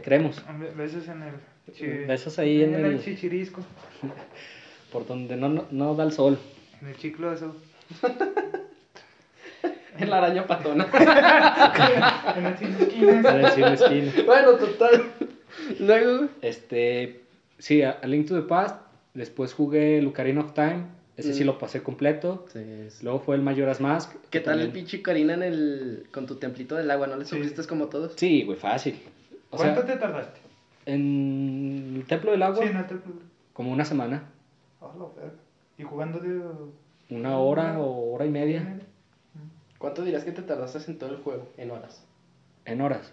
Hombre, 0.49 0.73
Besos 0.77 1.07
en 1.07 1.23
el. 1.23 1.73
chi- 1.73 1.87
Besos 2.09 2.39
ahí 2.41 2.63
en 2.65 2.75
el- 2.75 3.01
chichirisco. 3.05 3.61
Por 4.93 5.07
donde 5.07 5.37
no, 5.37 5.49
no, 5.49 5.67
no 5.71 5.95
da 5.95 6.03
el 6.03 6.11
sol. 6.13 6.39
En 6.83 6.89
el 6.89 6.97
chicloso. 6.97 7.55
En 10.01 10.11
la 10.11 10.19
araña 10.19 10.47
patona. 10.47 10.87
en 12.37 12.47
el 12.47 12.59
sin 12.59 12.69
esquinas. 12.75 13.23
Para 13.25 13.39
decir 13.39 13.61
la 13.65 13.75
esquina. 13.75 14.13
bueno, 14.27 14.53
total. 14.53 15.05
Luego. 15.81 16.27
Este, 16.43 17.23
sí, 17.59 17.83
a, 17.83 17.93
a 18.03 18.07
Link 18.07 18.29
to 18.29 18.35
the 18.35 18.43
Past. 18.47 18.77
Después 19.15 19.53
jugué 19.55 19.99
el 19.99 20.07
Ocarina 20.09 20.41
of 20.43 20.53
Time. 20.53 20.85
Ese 21.17 21.33
sí 21.33 21.45
Mm. 21.45 21.47
lo 21.47 21.59
pasé 21.59 21.83
completo. 21.83 22.45
Sí, 22.53 22.61
Luego 23.03 23.21
fue 23.21 23.37
el 23.37 23.43
Majora's 23.43 23.81
Mask. 23.81 24.13
¿Qué 24.13 24.19
que 24.31 24.41
tal 24.41 24.61
el 24.61 24.69
pinche 24.71 25.01
Karina 25.01 25.33
en 25.33 25.43
el... 25.43 26.07
con 26.13 26.27
tu 26.27 26.35
templito 26.37 26.75
del 26.77 26.91
agua? 26.91 27.07
¿No 27.07 27.17
le 27.17 27.25
Sí. 27.25 27.31
sufriste 27.37 27.65
como 27.67 27.87
todos? 27.87 28.13
Sí, 28.17 28.43
güey, 28.45 28.59
fácil. 28.59 29.01
O 29.51 29.57
¿Cuánto 29.57 29.83
sea, 29.87 29.95
te 29.95 29.99
tardaste? 29.99 30.41
en 30.85 31.95
el 31.97 32.05
Templo 32.07 32.33
del 32.33 32.43
Agua, 32.43 32.63
Sí, 32.67 32.71
no 32.73 32.85
te. 32.85 32.95
como 33.55 33.73
una 33.73 33.85
semana. 33.87 34.25
Ah, 34.83 34.89
verga. 35.17 35.33
¿Y 35.79 35.83
jugando 35.85 36.19
de.? 36.21 36.39
Una 37.09 37.39
hora 37.39 37.79
o 37.81 38.13
hora 38.15 38.27
y 38.27 38.31
media. 38.31 38.79
¿Cuánto 39.79 40.03
dirías 40.03 40.25
que 40.25 40.33
te 40.33 40.43
tardaste 40.43 40.91
en 40.91 40.99
todo 40.99 41.11
el 41.11 41.17
juego? 41.23 41.49
En 41.57 41.71
horas. 41.71 42.05
En 42.65 42.81
horas. 42.81 43.13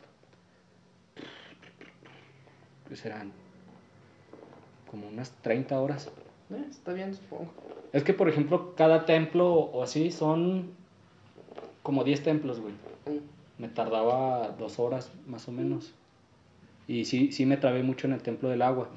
¿Qué 2.88 2.96
serán? 2.96 3.32
Como 4.90 5.08
unas 5.08 5.32
30 5.42 5.80
horas. 5.80 6.10
Eh, 6.52 6.66
está 6.70 6.94
bien, 6.94 7.14
supongo. 7.16 7.52
Es 7.92 8.04
que, 8.04 8.14
por 8.14 8.30
ejemplo, 8.30 8.76
cada 8.76 9.06
templo 9.06 9.52
o 9.54 9.84
así 9.84 10.12
son 10.12 10.72
como 11.82 12.04
10 12.04 12.24
templos, 12.24 12.60
güey. 12.60 12.74
Mm. 13.06 13.20
me 13.62 13.68
tardaba 13.70 14.50
dos 14.58 14.80
horas 14.80 15.12
más 15.28 15.48
o 15.48 15.52
menos. 15.52 15.94
Y 16.88 17.06
sí, 17.06 17.32
sí 17.32 17.46
me 17.46 17.58
trabé 17.58 17.84
mucho 17.84 18.08
en 18.08 18.14
el 18.14 18.22
Templo 18.22 18.50
del 18.50 18.62
Agua. 18.62 18.90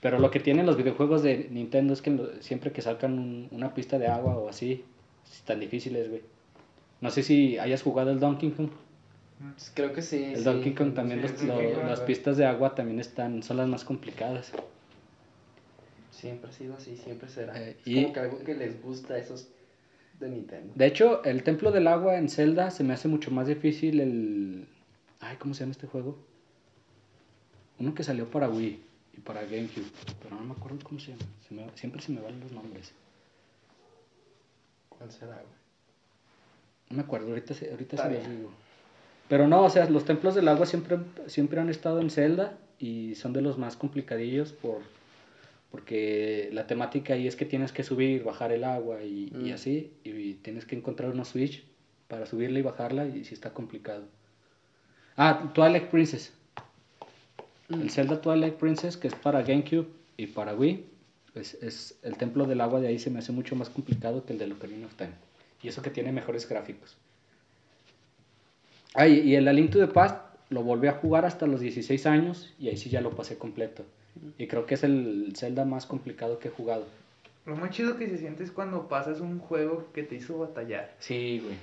Pero 0.00 0.18
lo 0.18 0.30
que 0.30 0.40
tienen 0.40 0.66
los 0.66 0.76
videojuegos 0.76 1.22
de 1.22 1.48
Nintendo 1.50 1.92
es 1.94 2.02
que 2.02 2.18
siempre 2.40 2.72
que 2.72 2.82
sacan 2.82 3.18
un- 3.18 3.48
una 3.52 3.72
pista 3.74 3.98
de 3.98 4.08
agua 4.08 4.36
o 4.36 4.48
así, 4.48 4.84
están 5.32 5.60
difíciles, 5.60 6.08
güey. 6.10 6.22
No 7.02 7.10
sé 7.10 7.22
si 7.22 7.58
hayas 7.58 7.82
jugado 7.82 8.10
el 8.10 8.20
Donkey 8.20 8.50
Kong. 8.52 8.70
Pues 9.54 9.72
Creo 9.74 9.92
que 9.92 10.00
sí. 10.02 10.22
El 10.24 10.38
sí. 10.38 10.44
Donkey 10.44 10.72
Kong 10.74 10.94
también, 10.94 11.20
sí, 11.36 11.46
los- 11.46 11.62
lo- 11.62 11.82
las 11.84 12.00
pistas 12.00 12.36
de 12.36 12.46
agua 12.46 12.74
también 12.74 13.00
están, 13.00 13.42
son 13.42 13.56
las 13.58 13.68
más 13.68 13.84
complicadas. 13.84 14.52
Siempre 16.12 16.48
ha 16.50 16.52
sido 16.52 16.74
así, 16.76 16.96
siempre 16.96 17.28
será. 17.28 17.60
Eh, 17.60 17.76
es 17.80 17.86
y- 17.86 18.02
como 18.02 18.12
que 18.14 18.20
algo 18.20 18.38
que 18.44 18.54
les 18.54 18.80
gusta 18.80 19.14
a 19.14 19.18
esos 19.18 19.48
de 20.20 20.28
Nintendo. 20.30 20.72
De 20.76 20.86
hecho, 20.86 21.24
el 21.24 21.42
Templo 21.42 21.72
del 21.72 21.88
Agua 21.88 22.16
en 22.16 22.28
Zelda 22.28 22.70
se 22.70 22.84
me 22.84 22.94
hace 22.94 23.08
mucho 23.08 23.30
más 23.32 23.48
difícil 23.48 23.98
el... 24.00 24.68
Ay, 25.20 25.36
¿cómo 25.38 25.54
se 25.54 25.60
llama 25.60 25.72
este 25.72 25.88
juego? 25.88 26.16
Uno 27.80 27.94
que 27.94 28.04
salió 28.04 28.30
para 28.30 28.48
Wii 28.48 28.80
y 29.16 29.20
para 29.20 29.42
GameCube, 29.42 29.86
pero 30.22 30.36
no 30.36 30.42
me 30.44 30.52
acuerdo 30.52 30.78
cómo 30.84 31.00
se 31.00 31.10
llama. 31.12 31.24
Se 31.48 31.54
me- 31.54 31.66
siempre 31.74 32.00
se 32.00 32.12
me 32.12 32.20
van 32.20 32.38
los 32.38 32.52
nombres. 32.52 32.92
¿Cuál 34.88 35.10
será, 35.10 35.34
güey? 35.34 35.61
No 36.92 36.98
me 36.98 37.02
acuerdo, 37.02 37.28
ahorita, 37.28 37.54
se- 37.54 37.70
ahorita 37.70 37.96
se 37.96 38.02
los 38.18 38.28
digo. 38.28 38.50
Pero 39.28 39.48
no, 39.48 39.64
o 39.64 39.70
sea, 39.70 39.88
los 39.88 40.04
templos 40.04 40.34
del 40.34 40.46
agua 40.48 40.66
siempre, 40.66 40.98
siempre 41.26 41.60
han 41.60 41.70
estado 41.70 42.00
en 42.00 42.10
Zelda 42.10 42.58
y 42.78 43.14
son 43.14 43.32
de 43.32 43.40
los 43.40 43.56
más 43.58 43.76
complicadillos 43.76 44.52
por, 44.52 44.80
porque 45.70 46.50
la 46.52 46.66
temática 46.66 47.14
ahí 47.14 47.26
es 47.26 47.34
que 47.36 47.46
tienes 47.46 47.72
que 47.72 47.82
subir, 47.82 48.24
bajar 48.24 48.52
el 48.52 48.62
agua 48.64 49.02
y, 49.02 49.32
y 49.34 49.50
Mm. 49.50 49.54
así, 49.54 49.90
y 50.04 50.34
tienes 50.34 50.66
que 50.66 50.76
encontrar 50.76 51.10
una 51.10 51.24
switch 51.24 51.64
para 52.08 52.26
subirla 52.26 52.58
y 52.58 52.62
bajarla 52.62 53.06
y 53.06 53.24
sí 53.24 53.32
está 53.32 53.50
complicado. 53.54 54.04
Ah, 55.16 55.50
Twilight 55.54 55.84
Princess. 55.88 56.32
El 57.70 57.90
Zelda 57.90 58.20
Twilight 58.20 58.54
Princess, 58.56 58.98
que 58.98 59.08
es 59.08 59.14
para 59.14 59.40
GameCube 59.42 59.86
y 60.18 60.26
para 60.26 60.54
Wii, 60.54 60.84
es, 61.36 61.54
es 61.62 61.98
el 62.02 62.18
templo 62.18 62.44
del 62.44 62.60
agua 62.60 62.80
de 62.82 62.88
ahí 62.88 62.98
se 62.98 63.08
me 63.08 63.20
hace 63.20 63.32
mucho 63.32 63.56
más 63.56 63.70
complicado 63.70 64.26
que 64.26 64.34
el 64.34 64.38
de 64.38 64.52
Ocarina 64.52 64.84
of 64.86 64.94
Time. 64.96 65.12
Y 65.62 65.68
eso 65.68 65.82
que 65.82 65.90
tiene 65.90 66.12
mejores 66.12 66.48
gráficos. 66.48 66.96
Ah, 68.94 69.06
y, 69.06 69.34
el 69.34 69.48
A 69.48 69.52
Link 69.52 69.70
to 69.70 69.78
the 69.78 69.86
Past 69.86 70.16
lo 70.50 70.62
volví 70.62 70.88
a 70.88 70.92
jugar 70.92 71.24
hasta 71.24 71.46
los 71.46 71.60
16 71.60 72.04
años 72.06 72.52
y 72.58 72.68
ahí 72.68 72.76
sí 72.76 72.90
ya 72.90 73.00
lo 73.00 73.10
pasé 73.10 73.38
completo. 73.38 73.84
Y 74.36 74.46
creo 74.46 74.66
que 74.66 74.74
es 74.74 74.84
el 74.84 75.32
Zelda 75.34 75.64
más 75.64 75.86
complicado 75.86 76.38
que 76.38 76.48
he 76.48 76.50
jugado. 76.50 76.86
Lo 77.46 77.56
más 77.56 77.70
chido 77.70 77.96
que 77.96 78.08
se 78.08 78.18
siente 78.18 78.44
es 78.44 78.52
cuando 78.52 78.88
pasas 78.88 79.20
un 79.20 79.38
juego 79.38 79.86
que 79.94 80.02
te 80.02 80.16
hizo 80.16 80.38
batallar. 80.38 80.94
Sí, 80.98 81.40
güey. 81.42 81.56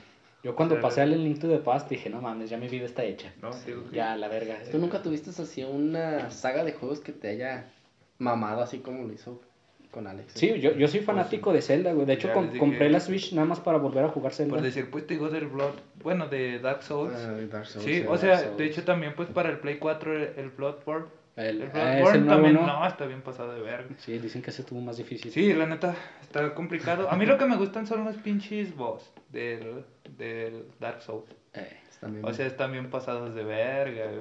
Yo 0.43 0.55
cuando 0.55 0.75
sea, 0.75 0.81
pasé 0.81 1.01
al 1.01 1.11
Link 1.23 1.39
to 1.39 1.49
the 1.49 1.57
Past 1.57 1.89
dije, 1.89 2.09
no 2.09 2.21
mames, 2.21 2.49
ya 2.49 2.57
mi 2.57 2.67
vida 2.67 2.85
está 2.85 3.03
hecha. 3.03 3.33
No, 3.41 3.51
Digo 3.65 3.89
que- 3.89 3.95
Ya, 3.95 4.15
la 4.15 4.27
verga. 4.29 4.57
¿Tú 4.71 4.79
nunca 4.79 5.03
tuviste 5.03 5.29
así 5.29 5.63
una 5.63 6.31
saga 6.31 6.63
de 6.63 6.73
juegos 6.73 7.01
que 7.01 7.11
te 7.11 7.27
haya 7.27 7.69
mamado 8.17 8.61
así 8.61 8.79
como 8.79 9.03
lo 9.03 9.13
hizo 9.13 9.41
con 9.91 10.05
Alex? 10.07 10.33
Sí, 10.35 10.59
yo, 10.59 10.73
yo 10.73 10.87
soy 10.87 10.99
fanático 11.01 11.51
de 11.51 11.61
Zelda, 11.61 11.93
güey. 11.93 12.05
De 12.05 12.13
hecho, 12.13 12.31
com- 12.33 12.55
compré 12.57 12.89
la 12.89 12.99
Switch 12.99 13.33
nada 13.33 13.47
más 13.47 13.59
para 13.59 13.77
volver 13.77 14.03
a 14.05 14.09
jugar 14.09 14.33
Zelda. 14.33 14.53
Por 14.55 14.61
decir, 14.61 14.89
pues 14.91 15.07
te 15.07 15.15
digo 15.15 15.29
del 15.29 15.47
Blood, 15.47 15.73
bueno, 16.03 16.27
de 16.27 16.59
Dark 16.59 16.83
Souls. 16.83 17.13
Ah, 17.15 17.33
Dark 17.51 17.65
Souls, 17.65 17.85
sí, 17.85 18.03
o 18.07 18.17
sea, 18.17 18.37
Souls. 18.39 18.57
de 18.57 18.65
hecho 18.65 18.83
también 18.83 19.13
pues 19.15 19.29
para 19.29 19.49
el 19.49 19.57
Play 19.59 19.77
4 19.77 20.15
el, 20.15 20.29
el 20.37 20.49
Bloodborne. 20.49 21.07
El, 21.35 21.61
El 21.61 21.67
es 21.67 21.71
Bloodborne 21.73 22.27
también, 22.27 22.53
¿no? 22.55 22.67
no, 22.67 22.85
está 22.85 23.05
bien 23.05 23.21
pasado 23.21 23.53
de 23.53 23.61
verga. 23.61 23.87
Sí, 23.97 24.17
dicen 24.19 24.41
que 24.41 24.49
ese 24.49 24.61
estuvo 24.61 24.81
más 24.81 24.97
difícil. 24.97 25.31
Sí, 25.31 25.53
la 25.53 25.65
neta, 25.67 25.95
está 26.21 26.53
complicado. 26.53 27.09
A 27.09 27.15
mí 27.15 27.25
lo 27.25 27.37
que 27.37 27.45
me 27.45 27.55
gustan 27.55 27.87
son 27.87 28.03
los 28.03 28.15
pinches 28.17 28.75
boss 28.75 29.09
del, 29.31 29.85
del 30.17 30.65
Dark 30.79 31.01
Souls. 31.01 31.29
Eh, 31.53 31.77
Están 31.89 32.11
bien- 32.13 32.25
O 32.25 32.33
sea, 32.33 32.45
están 32.45 32.71
bien 32.73 32.89
pasados 32.89 33.33
de 33.35 33.43
verga. 33.43 34.05
güey. 34.07 34.19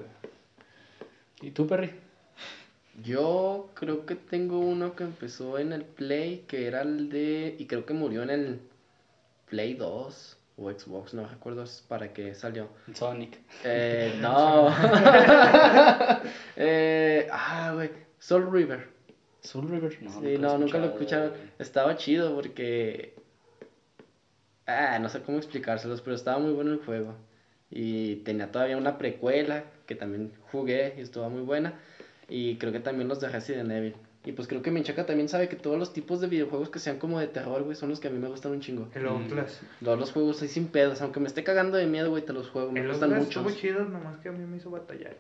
¿Y 1.43 1.51
tú, 1.51 1.67
Perry? 1.67 1.91
Yo 3.03 3.71
creo 3.75 4.07
que 4.07 4.15
tengo 4.15 4.59
uno 4.59 4.97
que 4.97 5.05
empezó 5.05 5.59
en 5.59 5.73
el 5.73 5.85
Play, 5.85 6.45
que 6.49 6.67
era 6.67 6.83
el 6.83 7.09
de... 7.11 7.55
Y 7.59 7.67
creo 7.67 7.87
que 7.87 7.95
murió 7.95 8.23
en 8.23 8.31
el 8.31 8.61
Play 9.49 9.75
2 9.75 10.39
o 10.57 10.71
Xbox, 10.71 11.15
no 11.15 11.27
recuerdo 11.27 11.65
para 11.87 12.13
qué 12.13 12.35
salió. 12.35 12.69
Sonic. 12.93 13.39
Eh, 13.65 14.17
no. 14.21 14.69
eh, 16.57 17.29
ah, 17.33 17.73
güey. 17.75 17.91
Soul 18.19 18.51
River. 18.51 18.89
Soul 19.41 19.69
River, 19.69 20.03
no. 20.03 20.21
Sí, 20.21 20.37
no, 20.39 20.59
nunca 20.59 20.79
lo 20.79 20.87
escucharon. 20.87 21.33
Estaba 21.59 21.97
chido 21.97 22.35
porque... 22.35 23.15
Ah, 24.67 24.99
no 24.99 25.09
sé 25.09 25.23
cómo 25.23 25.39
explicárselos, 25.39 26.03
pero 26.03 26.17
estaba 26.17 26.39
muy 26.39 26.53
bueno 26.53 26.73
el 26.73 26.85
juego. 26.85 27.15
Y 27.71 28.17
tenía 28.17 28.51
todavía 28.51 28.77
una 28.77 28.99
precuela 28.99 29.65
que 29.87 29.95
también 29.95 30.33
jugué 30.51 30.95
y 30.99 31.03
estuvo 31.03 31.29
muy 31.31 31.43
buena. 31.43 31.79
Y 32.29 32.57
creo 32.57 32.73
que 32.73 32.81
también 32.81 33.09
los 33.09 33.21
de 33.21 33.29
Resident 33.29 33.71
Evil. 33.71 33.95
Y 34.25 34.33
pues 34.33 34.47
creo 34.49 34.61
que 34.61 34.71
Minchaca 34.71 35.07
también 35.07 35.29
sabe 35.29 35.49
que 35.49 35.57
todos 35.57 35.79
los 35.79 35.93
tipos 35.95 36.21
de 36.21 36.27
videojuegos 36.27 36.69
que 36.69 36.79
sean 36.81 36.99
como 36.99 37.19
de 37.19 37.29
terror, 37.29 37.63
güey, 37.63 37.77
son 37.77 37.89
los 37.89 38.01
que 38.01 38.09
a 38.09 38.11
mí 38.11 38.19
me 38.19 38.29
gustan 38.29 38.53
un 38.53 38.61
chingo. 38.61 38.89
El 38.95 39.07
Outlast. 39.07 39.63
Todos 39.83 39.99
los 39.99 40.13
juegos 40.13 40.37
así 40.39 40.49
sin 40.49 40.67
pedos, 40.67 41.01
aunque 41.01 41.21
me 41.21 41.29
esté 41.29 41.45
cagando 41.45 41.79
de 41.79 41.87
miedo, 41.87 42.11
güey, 42.11 42.23
te 42.25 42.33
los 42.35 42.51
juego, 42.51 42.71
me 42.73 42.81
El 42.81 42.89
gustan 42.89 43.11
Outlast 43.13 43.29
mucho. 43.37 43.49
estuvo 43.49 43.59
chido, 43.61 43.85
nomás 43.85 44.19
que 44.19 44.29
a 44.29 44.33
mí 44.33 44.45
me 44.45 44.59
hizo 44.59 44.71
batallar. 44.71 45.17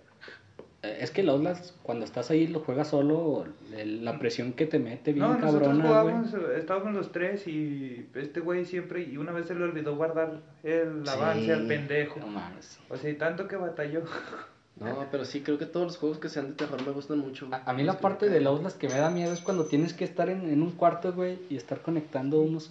Eh, 0.82 0.98
Es 1.00 1.10
que 1.10 1.22
el 1.22 1.28
Outlast, 1.30 1.74
cuando 1.82 2.04
estás 2.04 2.30
ahí, 2.30 2.48
lo 2.48 2.60
juegas 2.60 2.88
solo, 2.88 3.46
la 3.72 4.18
presión 4.18 4.52
que 4.52 4.66
te 4.66 4.78
mete 4.78 5.12
bien 5.14 5.24
No, 5.26 5.38
nosotros 5.38 5.52
cabrona, 5.62 5.74
güey. 5.76 5.88
jugábamos, 5.88 6.34
estábamos 6.58 6.94
los 6.94 7.10
tres 7.12 7.46
y 7.48 8.08
este 8.14 8.40
güey 8.40 8.64
siempre, 8.66 9.02
y 9.04 9.16
una 9.16 9.32
vez 9.32 9.46
se 9.46 9.54
le 9.54 9.64
olvidó 9.64 9.96
guardar 9.96 10.40
el 10.64 11.02
Sí. 11.06 11.10
avance 11.12 11.52
al 11.52 11.66
pendejo. 11.66 12.20
No 12.20 12.26
mames. 12.26 12.78
O 12.90 12.96
sea, 12.96 13.08
y 13.10 13.14
tanto 13.14 13.48
que 13.48 13.56
batalló. 13.56 14.02
No, 14.80 15.06
pero 15.10 15.24
sí, 15.24 15.40
creo 15.40 15.58
que 15.58 15.66
todos 15.66 15.86
los 15.86 15.96
juegos 15.96 16.18
que 16.18 16.28
sean 16.28 16.48
de 16.48 16.52
terror 16.54 16.84
me 16.86 16.92
gustan 16.92 17.18
mucho. 17.18 17.48
A, 17.50 17.70
a 17.70 17.72
mí 17.74 17.82
la 17.82 17.98
parte 17.98 18.28
del. 18.28 18.46
Outlast 18.46 18.78
que 18.78 18.88
me 18.88 18.94
da 18.98 19.10
miedo 19.10 19.32
es 19.32 19.40
cuando 19.40 19.64
tienes 19.64 19.92
que 19.92 20.04
estar 20.04 20.28
en, 20.28 20.48
en 20.50 20.62
un 20.62 20.70
cuarto, 20.72 21.12
güey, 21.12 21.38
y 21.50 21.56
estar 21.56 21.80
conectando 21.82 22.40
unos, 22.40 22.70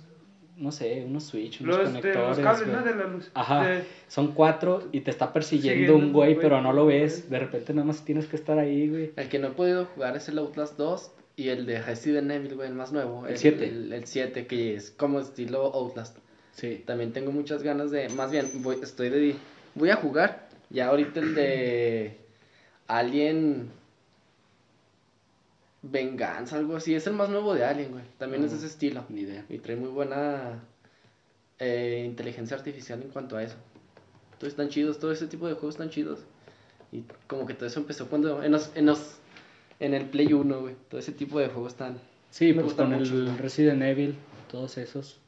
no 0.56 0.72
sé, 0.72 1.04
unos 1.06 1.26
switch, 1.26 1.62
unos 1.62 1.78
Los, 1.78 1.94
de, 1.94 2.00
conectores, 2.00 2.38
los 2.38 2.40
cables, 2.40 2.68
güey. 2.68 2.76
¿no? 2.78 2.84
De 2.84 2.96
la 2.96 3.04
luz. 3.08 3.30
Ajá. 3.34 3.68
De- 3.68 3.84
Son 4.08 4.34
cuatro 4.34 4.84
y 4.92 5.02
te 5.02 5.12
está 5.12 5.34
persiguiendo 5.34 5.74
Siguiendo 5.82 6.06
un 6.08 6.14
güey, 6.14 6.34
güey, 6.34 6.42
pero 6.44 6.62
no 6.62 6.74
lo 6.74 6.86
ves. 6.86 7.30
De 7.30 7.40
repente 7.40 7.74
nada 7.74 7.86
más 7.86 8.04
tienes 8.06 8.26
que 8.28 8.36
estar 8.38 8.58
ahí, 8.58 8.88
güey. 8.90 9.12
El 9.16 9.28
que 9.30 9.40
no 9.40 9.48
he 9.48 9.52
podido 9.52 9.86
jugar 9.86 10.16
es 10.16 10.30
el 10.30 10.38
Outlast 10.40 10.78
2 10.78 11.12
y 11.36 11.50
el 11.50 11.66
de 11.68 11.82
Resident 11.82 12.32
Evil, 12.32 12.56
güey, 12.56 12.70
el 12.70 12.74
más 12.76 12.92
nuevo. 12.92 13.28
El 13.28 13.38
siete. 13.38 13.68
El, 13.68 13.94
el 13.94 14.06
7, 14.06 14.48
que 14.48 14.76
es 14.76 14.92
como 14.92 15.20
estilo 15.20 15.62
Outlast. 15.74 16.18
Sí. 16.54 16.82
También 16.88 17.12
tengo 17.14 17.32
muchas 17.32 17.62
ganas 17.62 17.92
de, 17.92 18.10
más 18.10 18.32
bien, 18.32 18.48
voy, 18.64 18.78
estoy 18.82 19.10
de, 19.10 19.36
voy 19.76 19.92
a 19.92 19.96
jugar. 19.98 20.47
Ya 20.70 20.88
ahorita 20.88 21.20
el 21.20 21.36
de 21.36 22.18
Alien 22.88 23.72
Venganza, 25.82 26.58
algo 26.58 26.76
así. 26.76 26.94
Es 26.96 27.08
el 27.08 27.14
más 27.14 27.30
nuevo 27.30 27.54
de 27.54 27.64
Alien, 27.64 27.92
güey. 27.92 28.04
También 28.18 28.44
es 28.44 28.52
de 28.52 28.58
ese 28.58 28.68
estilo. 28.68 29.06
Ni 29.10 29.22
idea. 29.22 29.46
Y 29.50 29.60
trae 29.60 29.76
muy 29.76 29.90
buena 29.90 30.64
eh, 31.60 32.04
inteligencia 32.06 32.58
artificial 32.58 33.02
en 33.02 33.10
cuanto 33.10 33.38
a 33.38 33.44
eso. 33.44 33.56
Entonces 34.34 34.50
están 34.50 34.70
chidos, 34.70 35.00
todo 35.00 35.12
ese 35.12 35.28
tipo 35.28 35.48
de 35.48 35.54
juegos 35.54 35.76
están 35.76 35.90
chidos. 35.90 36.20
Y 36.92 37.04
como 37.28 37.46
que 37.46 37.54
todo 37.54 37.66
eso 37.66 37.80
empezó 37.80 38.08
cuando 38.08 38.44
en 38.44 38.52
los, 38.52 38.72
en 38.76 38.86
los 38.86 39.18
en 39.80 39.94
el 39.94 40.06
Play 40.10 40.34
1, 40.34 40.62
güey. 40.62 40.76
Todo 40.90 41.00
ese 41.00 41.12
tipo 41.12 41.40
de 41.40 41.48
juegos 41.48 41.74
están. 41.74 42.00
Sí, 42.32 42.54
Me 42.54 42.62
pues 42.62 42.74
con 42.74 42.92
mucho, 42.92 43.14
el. 43.14 43.38
Resident 43.38 43.82
Evil, 43.82 44.16
todos 44.52 44.78
esos, 44.78 45.20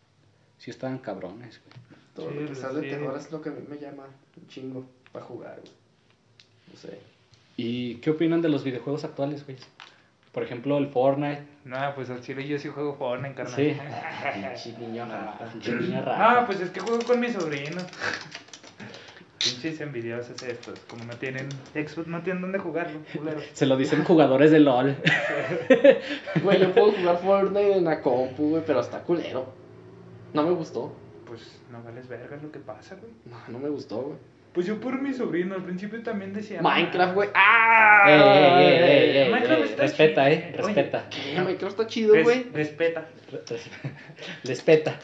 sí 0.58 0.70
estaban 0.72 1.00
cabrones, 1.00 1.62
güey. 1.64 1.90
Todo 2.14 2.32
Sí, 2.32 2.40
lo 2.40 2.50
que 2.50 2.56
sea 2.56 2.74
de 2.74 2.82
terror 2.82 3.18
es 3.18 3.32
lo 3.32 3.42
que 3.42 3.50
a 3.50 3.52
mí 3.54 3.62
me 3.68 3.78
llama 3.78 4.08
un 4.36 4.48
chingo 4.48 4.86
para 5.12 5.26
jugar, 5.26 5.60
güey. 5.62 5.74
No 6.72 6.80
sé. 6.80 7.00
¿Y 7.58 7.96
qué 7.96 8.12
opinan 8.12 8.42
de 8.42 8.50
los 8.50 8.64
videojuegos 8.64 9.04
actuales, 9.04 9.46
güey? 9.46 9.58
Por 10.32 10.44
ejemplo, 10.44 10.78
el 10.78 10.88
Fortnite. 10.88 11.44
No, 11.66 11.78
pues 11.96 12.10
al 12.10 12.22
chile 12.22 12.48
yo 12.48 12.58
sí 12.60 12.70
juego 12.70 12.96
Fortnite, 12.96 13.36
carnal. 13.36 13.56
Sí. 13.56 13.76
Pinche 14.64 14.78
niño 14.80 15.06
rata. 15.06 15.46
Pinche 15.52 15.72
niña 15.74 16.02
rata. 16.02 16.42
No, 16.42 16.46
pues 16.46 16.62
es 16.62 16.70
que 16.70 16.80
juego 16.80 17.04
con 17.04 17.20
mi 17.20 17.30
sobrino. 17.30 17.82
Pinches 19.40 19.82
envidiosos 19.82 20.42
estos. 20.44 20.80
Como 20.82 21.06
no 21.06 21.16
tienen 21.16 21.50
Xbox, 21.74 22.08
no 22.08 22.22
tienen 22.22 22.42
dónde 22.42 22.60
jugarlo, 22.60 23.00
culero. 23.14 23.42
Se 23.54 23.66
lo 23.66 23.76
dicen 23.76 24.04
jugadores 24.04 24.52
de 24.52 24.60
LOL. 24.60 24.96
Güey, 26.44 26.60
yo 26.62 26.74
puedo 26.74 26.92
jugar 26.92 27.20
Fortnite 27.22 27.78
en 27.78 27.86
la 27.86 28.02
compu, 28.02 28.50
güey, 28.52 28.64
pero 28.66 28.82
está 28.82 29.02
culero. 29.02 29.52
No 30.34 30.44
me 30.44 30.52
gustó. 30.52 30.94
Pues 31.26 31.60
no 31.72 31.82
vales 31.84 32.08
verga 32.08 32.38
lo 32.42 32.52
que 32.52 32.60
pasa, 32.60 32.96
güey. 32.96 33.12
No, 33.26 33.38
no 33.48 33.60
me 33.60 33.70
gustó, 33.70 34.02
güey. 34.02 34.18
Pues 34.54 34.66
yo 34.66 34.80
por 34.80 35.00
mi 35.02 35.14
sobrino, 35.14 35.56
al 35.56 35.64
principio 35.64 36.02
también 36.02 36.34
decía. 36.34 36.62
Minecraft, 36.62 37.14
güey. 37.14 37.30
¡Ah! 37.36 38.04
Ey, 38.08 38.66
ey, 38.68 39.18
ey, 39.18 39.32
Minecraft 39.32 39.64
está 39.64 39.82
respeta, 39.84 40.26
chido. 40.26 40.36
eh, 40.40 40.44
Oye, 40.48 40.58
respeta. 40.58 41.06
¿Qué? 41.10 41.34
Minecraft 41.42 41.80
está 41.80 41.88
chido, 41.88 42.14
res- 42.16 42.24
güey. 42.24 42.44
respeta. 42.54 43.08
Respeta. 44.44 45.00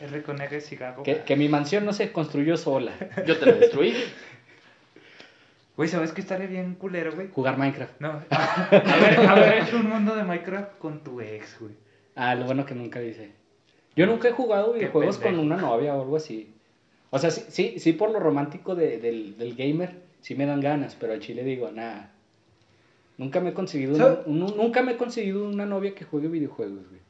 R 0.00 0.22
con 0.22 0.40
R 0.40 0.60
cigarro. 0.60 1.02
Que, 1.02 1.18
que 1.22 1.36
mi 1.36 1.48
mansión 1.48 1.84
no 1.84 1.92
se 1.92 2.12
construyó 2.12 2.56
sola. 2.56 2.92
Yo 3.26 3.36
te 3.36 3.46
lo 3.46 3.52
destruí. 3.54 3.94
Güey, 5.76 5.88
¿sabes 5.88 6.12
qué 6.12 6.20
estaría 6.20 6.46
bien 6.46 6.74
culero, 6.74 7.12
güey? 7.12 7.28
Jugar 7.32 7.58
Minecraft. 7.58 8.00
No, 8.00 8.22
haber, 8.30 9.26
haber 9.28 9.62
hecho 9.62 9.76
un 9.76 9.88
mundo 9.88 10.14
de 10.14 10.24
Minecraft 10.24 10.78
con 10.78 11.02
tu 11.02 11.20
ex, 11.20 11.58
güey. 11.60 11.72
Ah, 12.14 12.34
lo 12.34 12.44
bueno 12.44 12.64
que 12.66 12.74
nunca 12.74 13.00
dice. 13.00 13.32
Yo 13.96 14.06
nunca 14.06 14.28
he 14.28 14.32
jugado 14.32 14.72
videojuegos 14.72 15.18
con 15.18 15.38
una 15.38 15.56
novia 15.56 15.94
o 15.94 16.02
algo 16.02 16.16
así. 16.16 16.54
O 17.10 17.18
sea, 17.18 17.30
sí, 17.30 17.42
sí, 17.48 17.74
sí 17.78 17.92
por 17.92 18.10
lo 18.10 18.20
romántico 18.20 18.74
de- 18.74 18.98
del, 18.98 19.36
del 19.36 19.54
gamer, 19.56 20.02
sí 20.20 20.34
me 20.34 20.46
dan 20.46 20.60
ganas, 20.60 20.96
pero 20.98 21.12
al 21.12 21.20
chile 21.20 21.42
digo, 21.44 21.70
nada. 21.72 22.12
Nunca 23.18 23.40
me 23.40 23.50
he 23.50 23.54
conseguido 23.54 23.94
una, 23.96 24.06
un- 24.26 24.56
nunca 24.56 24.82
me 24.82 24.92
he 24.92 24.96
conseguido 24.96 25.46
una 25.48 25.66
novia 25.66 25.94
que 25.94 26.04
juegue 26.04 26.28
videojuegos, 26.28 26.88
güey. 26.88 27.00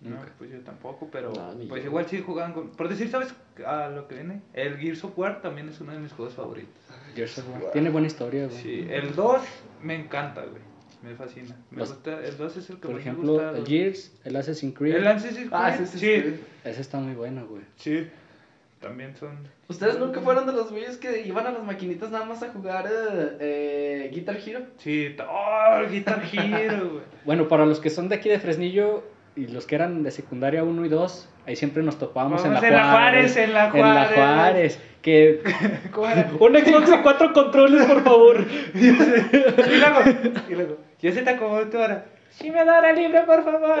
No, 0.00 0.10
Nunca. 0.10 0.32
pues 0.38 0.52
yo 0.52 0.60
tampoco, 0.60 1.08
pero 1.10 1.32
No, 1.32 1.54
pues 1.68 1.82
yo. 1.82 1.88
igual 1.88 2.06
sí 2.08 2.22
jugaban 2.24 2.52
con... 2.52 2.68
Por 2.70 2.88
decir, 2.88 3.10
¿sabes 3.10 3.34
a 3.66 3.88
lo 3.88 4.06
que 4.06 4.14
viene? 4.14 4.42
El 4.54 4.76
Gears 4.76 5.02
of 5.02 5.18
War 5.18 5.40
también 5.42 5.68
es 5.68 5.80
uno 5.80 5.92
de 5.92 5.98
mis 5.98 6.12
juegos 6.12 6.34
favoritos. 6.34 6.72
Gears 7.16 7.38
of 7.38 7.46
War. 7.60 7.72
Tiene 7.72 7.90
buena 7.90 8.06
historia, 8.06 8.46
güey. 8.46 8.56
Sí, 8.62 8.86
el 8.88 9.16
2 9.16 9.40
me 9.82 9.96
encanta, 9.96 10.42
güey. 10.44 10.62
Me 11.02 11.16
fascina. 11.16 11.56
Me 11.72 11.78
Los- 11.78 11.90
gusta, 11.94 12.24
el 12.24 12.36
2 12.36 12.56
es 12.58 12.70
el 12.70 12.76
que 12.76 12.82
Por 12.82 12.90
más 12.92 13.04
me 13.04 13.10
ejemplo, 13.10 13.32
gusta. 13.32 13.58
el 13.58 13.66
Gears, 13.66 14.12
el 14.24 14.36
Assassin's 14.36 14.76
Creed, 14.76 14.94
El 14.94 15.06
Assassin's 15.08 15.48
Ah, 15.50 15.72
Creed, 15.74 15.86
sí, 15.88 15.98
sí, 15.98 16.06
sí, 16.22 16.22
sí. 16.36 16.40
ese 16.64 16.80
está 16.80 16.98
muy 17.00 17.14
bueno, 17.14 17.46
güey. 17.48 17.62
sí. 17.76 18.06
También 18.80 19.16
son... 19.16 19.48
¿Ustedes 19.68 19.98
nunca 19.98 20.20
fueron 20.20 20.46
de 20.46 20.52
los 20.52 20.70
güeyes 20.70 20.98
que 20.98 21.26
iban 21.26 21.46
a 21.46 21.50
las 21.50 21.64
maquinitas 21.64 22.10
nada 22.10 22.24
más 22.24 22.42
a 22.42 22.50
jugar 22.50 22.86
eh, 22.86 23.36
eh, 23.40 24.10
Guitar 24.12 24.36
Hero? 24.36 24.60
Sí, 24.76 25.16
oh, 25.28 25.78
el 25.80 25.90
Guitar 25.90 26.22
Hero, 26.32 26.90
güey. 26.90 27.02
Bueno, 27.24 27.48
para 27.48 27.66
los 27.66 27.80
que 27.80 27.90
son 27.90 28.08
de 28.08 28.14
aquí 28.14 28.28
de 28.28 28.38
Fresnillo 28.38 29.02
y 29.34 29.48
los 29.48 29.66
que 29.66 29.74
eran 29.74 30.02
de 30.04 30.10
secundaria 30.12 30.62
1 30.62 30.84
y 30.84 30.88
2, 30.88 31.28
ahí 31.46 31.56
siempre 31.56 31.82
nos 31.82 31.98
topábamos 31.98 32.44
en 32.44 32.54
la 32.54 32.60
Vamos, 32.60 32.68
en 32.70 32.76
la 32.76 32.90
Juárez, 32.90 33.36
en 33.36 33.52
la 33.52 33.66
En 33.66 33.80
la 33.80 34.04
Juárez. 34.04 34.14
Juárez. 34.14 34.80
Que... 35.02 35.42
¿Cómo 35.90 36.08
era? 36.08 36.30
Un 36.38 36.56
Xbox 36.56 36.88
y 36.88 37.02
cuatro 37.02 37.32
controles, 37.32 37.84
por 37.84 38.04
favor. 38.04 38.44
Y 38.74 38.90
luego, 38.90 40.00
y 40.48 40.54
luego, 40.54 40.76
ya 41.00 41.12
se 41.12 41.22
te 41.22 41.30
acabó 41.30 41.60
tu 41.62 41.78
hora. 41.78 42.06
Sí 42.30 42.50
me 42.50 42.64
da 42.64 42.78
hora 42.78 42.92
libre, 42.92 43.22
por 43.22 43.44
favor. 43.44 43.80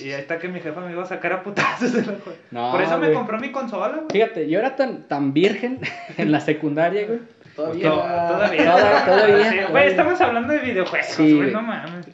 Y 0.00 0.12
ahí 0.12 0.20
está 0.20 0.38
que 0.38 0.48
mi 0.48 0.60
jefa 0.60 0.80
me 0.80 0.92
iba 0.92 1.02
a 1.02 1.06
sacar 1.06 1.32
a 1.32 1.42
putazos 1.42 1.92
de 1.92 2.04
la. 2.06 2.14
No, 2.50 2.70
Por 2.72 2.82
eso 2.82 2.98
me 2.98 3.12
compró 3.12 3.38
mi 3.38 3.50
consola, 3.52 3.88
güey. 3.96 4.06
Fíjate, 4.10 4.48
yo 4.48 4.58
era 4.58 4.76
tan, 4.76 5.02
tan 5.08 5.32
virgen 5.32 5.80
en 6.16 6.32
la 6.32 6.40
secundaria, 6.40 7.06
güey. 7.06 7.20
Todavía. 7.56 7.90
To- 7.90 7.96
Todavía. 7.96 8.64
Toda- 8.72 9.04
todavía, 9.04 9.50
Sí, 9.50 9.58
Güey, 9.70 9.86
estamos 9.88 10.20
hablando 10.20 10.52
de 10.52 10.58
videojuegos, 10.60 11.06
Sí, 11.08 11.36
güey, 11.36 11.50
no 11.50 11.62
mames. 11.62 12.06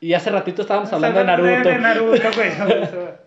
Y 0.00 0.12
hace 0.14 0.30
ratito 0.30 0.62
estábamos 0.62 0.92
hablando 0.92 1.18
de 1.20 1.24
Naruto. 1.24 1.68
De 1.68 1.78
Naruto, 1.78 2.28
güey. 2.36 2.50
o 2.50 2.66
sea, 2.86 3.16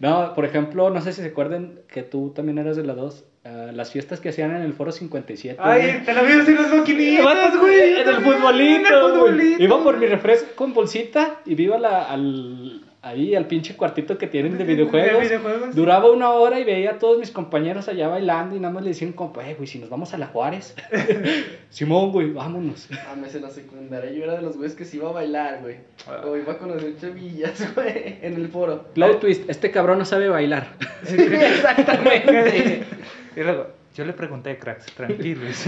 No, 0.00 0.34
por 0.34 0.44
ejemplo, 0.44 0.90
no 0.90 1.00
sé 1.00 1.12
si 1.12 1.22
se 1.22 1.28
acuerdan 1.28 1.78
que 1.88 2.02
tú 2.02 2.32
también 2.34 2.58
eras 2.58 2.76
de 2.76 2.82
la 2.84 2.94
2. 2.94 3.24
ah, 3.44 3.70
las 3.72 3.92
fiestas 3.92 4.20
que 4.20 4.30
hacían 4.30 4.54
en 4.54 4.62
el 4.62 4.72
Foro 4.74 4.90
57. 4.90 5.56
Ay, 5.62 5.82
güey. 5.82 6.04
te 6.04 6.12
la 6.12 6.22
vi 6.22 6.32
en 6.32 6.54
los 6.56 6.74
maquinitas, 6.76 7.56
güey. 7.58 8.00
en 8.00 8.08
el 8.08 8.16
futbolito, 8.16 8.88
En 8.88 8.94
el 8.94 9.00
futbolito. 9.12 9.62
Iba 9.62 9.82
por 9.82 9.96
mi 9.98 10.06
refresco 10.06 10.48
con 10.56 10.74
bolsita 10.74 11.36
y 11.46 11.54
viva 11.54 11.78
la, 11.78 12.04
al, 12.04 12.63
ahí 13.04 13.34
al 13.34 13.46
pinche 13.46 13.76
cuartito 13.76 14.16
que 14.18 14.26
tienen 14.26 14.56
de 14.58 14.64
De 14.64 14.74
videojuegos. 14.74 15.22
videojuegos. 15.22 15.74
Duraba 15.74 16.10
una 16.10 16.30
hora 16.30 16.58
y 16.58 16.64
veía 16.64 16.92
a 16.92 16.98
todos 16.98 17.18
mis 17.18 17.30
compañeros 17.30 17.88
allá 17.88 18.08
bailando 18.08 18.56
y 18.56 18.60
nada 18.60 18.72
más 18.72 18.82
le 18.82 18.90
decían, 18.90 19.12
compa, 19.12 19.46
eh, 19.48 19.54
güey, 19.54 19.66
si 19.66 19.78
nos 19.78 19.90
vamos 19.90 20.14
a 20.14 20.18
la 20.18 20.26
Juárez. 20.28 20.74
Simón, 21.70 22.12
güey, 22.12 22.30
vámonos. 22.32 22.88
Mames, 23.08 23.34
en 23.34 23.42
la 23.42 23.50
secundaria 23.50 24.10
yo 24.10 24.24
era 24.24 24.36
de 24.36 24.42
los 24.42 24.56
güeyes 24.56 24.74
que 24.74 24.84
se 24.84 24.96
iba 24.96 25.10
a 25.10 25.12
bailar, 25.12 25.60
güey. 25.62 25.76
Ah. 26.08 26.22
O 26.26 26.36
iba 26.36 26.54
a 26.54 26.58
conocer 26.58 26.96
chavillas, 27.00 27.74
güey, 27.74 28.18
en 28.22 28.34
el 28.34 28.48
foro. 28.48 28.84
Plot 28.94 29.20
twist, 29.20 29.48
este 29.50 29.70
cabrón 29.70 29.98
no 29.98 30.04
sabe 30.04 30.28
bailar. 30.28 30.68
Sí, 31.04 31.16
exactamente. 31.18 32.82
Y 33.36 33.40
luego, 33.40 33.66
yo 33.94 34.04
le 34.04 34.12
pregunté 34.12 34.50
a 34.50 34.58
cracks, 34.58 34.86
tranquilos. 34.94 35.64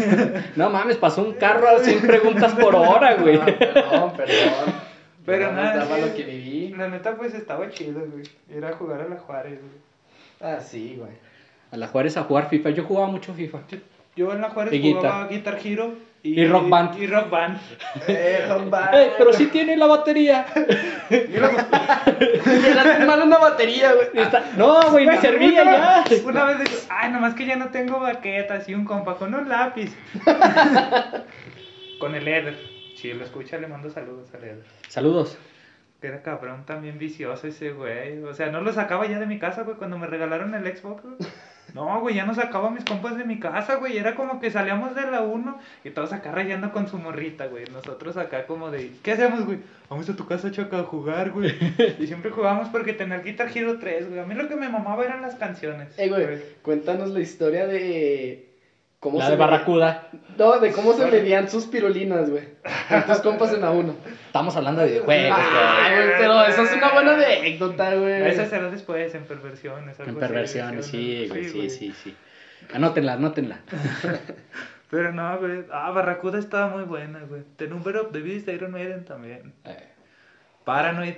No 0.57 0.71
mames, 0.71 0.97
pasó 0.97 1.23
un 1.23 1.35
carro 1.35 1.69
a 1.69 1.79
100 1.81 2.01
preguntas 2.07 2.55
por 2.55 2.75
hora, 2.75 3.15
güey. 3.17 3.37
No, 3.39 3.45
perdón, 3.45 4.13
perdón. 4.17 4.87
Pero 5.25 5.53
Nada 5.53 5.55
más 5.55 5.75
nada, 5.75 5.85
daba 5.85 5.97
sí. 5.97 6.03
lo 6.03 6.15
que 6.15 6.23
viví. 6.23 6.56
La 6.77 6.89
neta, 6.89 7.17
pues 7.17 7.35
estaba 7.35 7.69
chido, 7.71 8.01
güey. 8.01 8.25
Era 8.51 8.73
jugar 8.73 9.01
a 9.01 9.09
la 9.09 9.17
Juárez, 9.17 9.59
güey. 9.61 9.73
Ah, 10.53 10.61
sí, 10.61 10.97
güey. 10.99 11.13
A 11.73 11.77
la 11.77 11.89
Juárez 11.89 12.17
a 12.17 12.25
jugar 12.25 12.49
FIFA. 12.49 12.71
Yo 12.71 12.85
jugaba 12.85 13.07
mucho 13.09 13.33
FIFA. 13.35 13.61
Yo 14.15 14.33
en 14.33 14.41
la 14.41 14.51
Juárez 14.51 14.73
Y 14.73 14.93
jugaba 14.93 15.27
Guitar 15.29 15.59
Hero 15.63 15.95
y, 16.23 16.41
Y 16.41 16.47
Rock 16.47 16.69
Band. 16.69 16.99
Y 16.99 17.07
Rock 17.07 17.31
Band. 17.31 17.59
Eh, 18.09 18.47
Romba. 18.49 18.91
Ey, 18.95 19.11
pero 19.19 19.33
sí 19.33 19.47
tiene 19.47 19.77
la 19.77 19.87
batería. 19.87 20.47
Era 21.11 21.51
mal 23.07 23.23
una 23.23 23.39
batería, 23.39 23.93
güey. 23.95 24.09
Está- 24.25 24.45
No, 24.57 24.91
güey, 24.91 25.07
me 25.07 25.21
servía 25.21 25.63
una, 25.63 26.05
ya. 26.05 26.17
Una 26.25 26.45
vez 26.45 26.59
digo, 26.61 26.77
ay, 26.89 27.11
nomás 27.13 27.35
que 27.35 27.47
ya 27.47 27.57
no 27.57 27.69
tengo 27.69 28.01
baquetas 28.01 28.69
y 28.69 28.75
un 28.75 28.85
compa 28.85 29.17
con 29.17 29.35
un 29.35 29.49
lápiz. 29.49 29.95
con 31.99 32.15
el 32.15 32.27
Eder. 32.29 32.57
Si 32.97 33.13
lo 33.13 33.25
escucha, 33.25 33.59
le 33.59 33.67
mando 33.69 33.91
saludos 33.91 34.29
al 34.35 34.43
Eder. 34.45 34.65
Saludos. 34.89 35.37
Que 36.01 36.09
era 36.09 36.23
cabrón, 36.23 36.65
también 36.67 36.99
vicioso 36.99 37.47
ese 37.49 37.73
güey. 37.73 38.23
O 38.23 38.35
sea, 38.35 38.51
no 38.51 38.61
lo 38.61 38.73
sacaba 38.73 39.07
ya 39.07 39.19
de 39.19 39.27
mi 39.27 39.39
casa, 39.39 39.63
güey, 39.63 39.77
cuando 39.77 39.99
me 39.99 40.07
regalaron 40.07 40.55
el 40.55 40.77
Xbox, 40.77 41.03
güey. 41.03 41.17
No, 41.75 42.01
güey, 42.01 42.15
ya 42.15 42.25
no 42.25 42.35
sacaba 42.35 42.69
a 42.69 42.71
mis 42.71 42.85
compas 42.85 43.19
de 43.19 43.25
mi 43.25 43.39
casa, 43.39 43.75
güey. 43.75 43.99
Era 43.99 44.15
como 44.15 44.41
que 44.41 44.51
salíamos 44.51 44.95
de 44.95 45.11
la 45.11 45.23
1 45.23 45.59
y 45.85 45.91
todos 45.91 46.13
acá 46.13 46.33
rayando 46.33 46.73
con 46.73 46.89
su 46.89 46.97
morrita, 46.97 47.49
güey. 47.49 47.65
Nosotros 47.71 48.17
acá 48.17 48.47
como 48.47 48.71
de, 48.71 48.93
¿qué 49.03 49.13
hacemos, 49.13 49.45
güey? 49.45 49.59
Vamos 49.91 50.09
a 50.09 50.17
tu 50.17 50.27
casa, 50.27 50.51
Chaca, 50.51 50.79
a 50.79 50.85
jugar, 50.85 51.33
güey. 51.33 51.53
Y 51.99 52.07
siempre 52.07 52.31
jugábamos 52.31 52.69
porque 52.69 52.95
tenía 52.95 53.17
el 53.17 53.25
Guitar 53.25 53.51
Hero 53.55 53.79
3, 53.79 54.09
güey. 54.09 54.21
A 54.21 54.25
mí 54.25 54.35
lo 54.35 54.49
que 54.49 54.57
me 54.57 54.69
mamaba 54.69 55.05
eran 55.05 55.21
las 55.21 55.35
canciones. 55.35 55.99
Eh, 55.99 56.09
güey, 56.09 56.41
cuéntanos 56.63 57.11
la 57.11 57.21
historia 57.21 57.67
de. 57.67 58.56
¿Cómo 59.01 59.19
La 59.19 59.27
se 59.27 59.31
de 59.33 59.37
Barracuda. 59.37 60.09
No, 60.39 60.59
de 60.59 60.73
cómo 60.73 60.93
se 60.95 61.07
medían 61.07 61.49
sus 61.51 61.67
pirolinas, 61.67 62.31
güey. 62.31 62.45
Tus 63.07 63.19
compas 63.21 63.53
en 63.53 63.61
la 63.61 63.71
1. 63.71 63.95
Estamos 64.27 64.57
hablando 64.57 64.81
de 64.83 64.89
videojuegos, 64.89 65.39
Ah, 65.39 65.89
güey. 65.95 66.09
pero 66.19 66.43
eso 66.45 66.63
es 66.63 66.73
una 66.73 66.93
buena 66.93 67.13
anécdota, 67.15 67.95
güey. 67.95 68.27
Esa 68.27 68.47
será 68.47 68.71
después, 68.71 69.15
en 69.15 69.25
perversiones. 69.25 70.01
algo 70.01 70.13
En 70.13 70.19
perversiones, 70.19 70.87
sí, 70.87 71.27
güey, 71.29 71.45
sí, 71.49 71.71
sí, 71.71 71.93
sí. 71.93 72.17
Anótenla, 72.75 73.13
anótenla. 73.15 73.61
Pero 74.91 75.13
no, 75.13 75.39
güey. 75.39 75.65
Ah, 75.73 75.91
Barracuda 75.91 76.39
estaba 76.39 76.69
muy 76.69 76.85
buena, 76.85 77.21
güey. 77.29 77.43
The 77.57 77.67
Number 77.69 77.97
of 77.97 78.13
the 78.13 78.21
Beast 78.21 78.47
de 78.47 78.55
Iron 78.55 78.71
Maiden 78.73 79.05
también. 79.05 79.53
Eh, 79.65 79.89
Paranoid. 80.65 81.17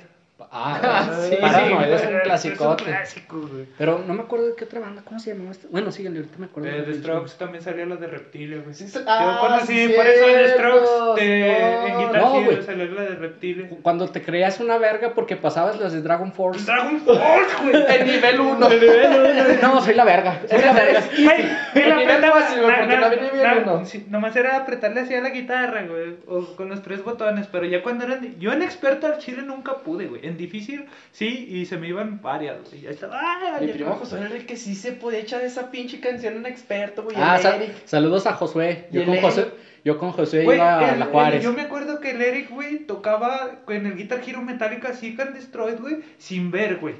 Ah, 0.50 1.10
Sí, 1.28 1.36
Paranoid 1.40 1.86
sí, 1.86 1.92
es 1.92 2.02
un 2.02 2.08
Es 2.08 2.14
un 2.14 2.20
clasicote. 2.20 2.84
clásico, 2.84 3.40
güey. 3.40 3.66
Pero 3.76 4.04
no 4.06 4.14
me 4.14 4.22
acuerdo 4.22 4.46
de 4.46 4.54
qué 4.54 4.64
otra 4.64 4.80
banda, 4.80 5.02
¿cómo 5.04 5.18
se 5.18 5.32
llamaba 5.32 5.50
esta? 5.50 5.66
Bueno, 5.70 5.90
síguenle, 5.90 6.20
ahorita 6.20 6.38
me 6.38 6.46
acuerdo. 6.46 6.70
De 6.70 6.82
The 6.82 6.94
Strokes 6.94 7.32
también 7.38 7.62
salió 7.64 7.86
la 7.86 7.96
de 7.96 8.06
Reptilia, 8.06 8.58
güey. 8.62 8.74
Sí, 8.74 8.86
Yo 8.92 9.00
ah, 9.06 9.38
conocí 9.40 9.86
sí, 9.88 9.92
por 9.94 10.06
eso 10.06 10.26
de. 10.26 10.48
Strokes. 10.48 11.20
De, 11.20 11.50
en 11.88 11.92
No, 11.94 11.98
Guitar 11.98 12.22
no, 12.22 12.34
Hero 12.36 12.44
güey. 12.52 12.62
salió 12.62 12.84
la 12.86 13.02
de 13.02 13.14
Reptilia. 13.16 13.68
Cuando 13.82 14.08
te 14.08 14.22
creías 14.22 14.60
una 14.60 14.78
verga 14.78 15.12
porque 15.14 15.36
pasabas 15.36 15.80
las 15.80 15.92
de 15.92 16.02
Dragon 16.02 16.32
Force. 16.32 16.64
Dragon 16.64 17.00
Force, 17.00 17.56
güey. 17.62 17.84
En 17.98 18.06
nivel 18.06 18.40
1. 18.40 18.68
No, 19.62 19.80
soy 19.80 19.94
la 19.94 20.04
verga. 20.04 20.40
Soy 20.48 20.60
la 20.60 20.72
verga. 20.72 21.02
Güey, 21.10 21.84
El 21.84 21.96
nivel 21.96 22.20
fácil, 22.22 22.62
güey, 22.62 22.78
porque 22.78 22.96
también 22.96 23.22
nivel 23.32 23.86
sí, 23.86 24.06
Nomás 24.08 24.36
era 24.36 24.56
apretarle 24.56 25.00
así 25.00 25.14
a 25.14 25.20
la 25.20 25.30
guitarra, 25.30 25.82
güey, 25.86 26.16
o 26.26 26.54
con 26.56 26.68
los 26.68 26.82
tres 26.82 27.02
botones, 27.02 27.46
pero 27.50 27.64
ya 27.64 27.82
cuando 27.82 28.04
eran... 28.04 28.38
Yo 28.38 28.52
en 28.52 28.62
experto 28.62 29.06
al 29.06 29.18
chile 29.18 29.42
nunca 29.42 29.78
pude, 29.78 30.06
güey. 30.06 30.27
En 30.28 30.36
difícil, 30.36 30.84
sí, 31.12 31.46
y 31.50 31.66
se 31.66 31.76
me 31.76 31.88
iban 31.88 32.20
varias, 32.22 32.58
güey. 32.68 32.82
Ya 32.82 32.90
estaba... 32.90 33.18
¡ah! 33.20 33.58
Mi 33.60 33.68
primo 33.68 33.90
no. 33.90 33.96
José 33.96 34.18
era 34.20 34.34
el 34.34 34.46
que 34.46 34.56
sí 34.56 34.74
se 34.74 34.92
podía 34.92 35.18
echar 35.20 35.42
esa 35.42 35.70
pinche 35.70 36.00
canción 36.00 36.36
en 36.36 36.46
experto, 36.46 37.02
güey. 37.02 37.16
Ah, 37.18 37.36
el 37.36 37.42
sa- 37.42 37.56
Eric. 37.56 37.72
saludos 37.86 38.26
a 38.26 38.34
Josué. 38.34 38.86
Y 38.90 38.94
Yo 38.96 39.00
el 39.02 39.06
con. 39.08 39.18
José, 39.18 39.46
yo 39.84 39.98
con 39.98 40.12
José 40.12 40.44
Güey, 40.44 40.56
iba 40.58 40.78
a 40.78 40.92
el- 40.92 40.98
la 41.00 41.04
el- 41.06 41.10
Juárez. 41.12 41.42
yo 41.42 41.52
me 41.52 41.62
acuerdo 41.62 42.00
que 42.00 42.10
el 42.10 42.20
Eric, 42.22 42.50
güey, 42.50 42.80
tocaba 42.80 43.60
en 43.68 43.86
el 43.86 43.96
Guitar 43.96 44.20
Hero 44.26 44.42
Metallica 44.42 44.92
Seek 44.92 45.18
and 45.20 45.34
Destroyed, 45.34 45.78
güey, 45.80 45.98
sin 46.18 46.50
ver, 46.50 46.76
güey. 46.76 46.94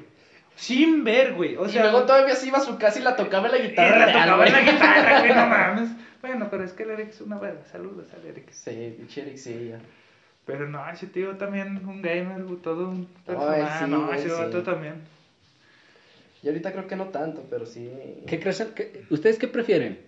Sin 0.55 1.03
ver, 1.03 1.33
güey. 1.35 1.55
O 1.55 1.67
y 1.67 1.69
sea, 1.69 1.83
luego 1.83 2.03
todavía 2.05 2.35
se 2.35 2.47
iba 2.47 2.57
a 2.57 2.61
su 2.61 2.77
casa 2.77 2.99
y 2.99 3.03
la 3.03 3.15
tocaba 3.15 3.45
en 3.47 3.51
la 3.53 3.57
y 3.59 3.69
guitarra. 3.69 3.97
la 3.99 4.05
real, 4.07 4.23
tocaba 4.23 4.45
en 4.47 4.53
la 4.53 4.61
guitarra, 4.71 5.19
güey, 5.21 5.33
no 5.33 5.45
mames. 5.47 5.89
Bueno, 6.21 6.47
pero 6.51 6.65
es 6.65 6.73
que 6.73 6.83
el 6.83 6.89
Eric 6.89 7.09
es 7.09 7.21
una 7.21 7.37
verga. 7.37 7.63
Saludos 7.71 8.07
al 8.13 8.25
Eric. 8.25 8.49
Sí, 8.51 8.93
pinche 8.97 9.21
Eric, 9.21 9.37
sí, 9.37 9.69
ya. 9.69 9.79
Pero 10.51 10.67
no, 10.67 10.89
ese 10.89 11.07
tío 11.07 11.35
también, 11.37 11.85
un 11.87 12.01
gamer, 12.01 12.43
todo 12.63 12.89
un 12.89 13.07
Ay, 13.27 13.35
personaje. 13.35 13.85
sí, 13.85 13.91
no, 13.91 14.13
ese 14.13 14.29
sí. 14.29 14.35
vato 14.35 14.63
también. 14.63 14.95
Y 16.41 16.47
ahorita 16.47 16.71
creo 16.71 16.87
que 16.87 16.95
no 16.95 17.05
tanto, 17.05 17.43
pero 17.49 17.65
sí. 17.65 17.91
¿Qué 18.27 18.39
qué- 18.39 19.03
¿Ustedes 19.09 19.37
qué 19.37 19.47
prefieren? 19.47 19.99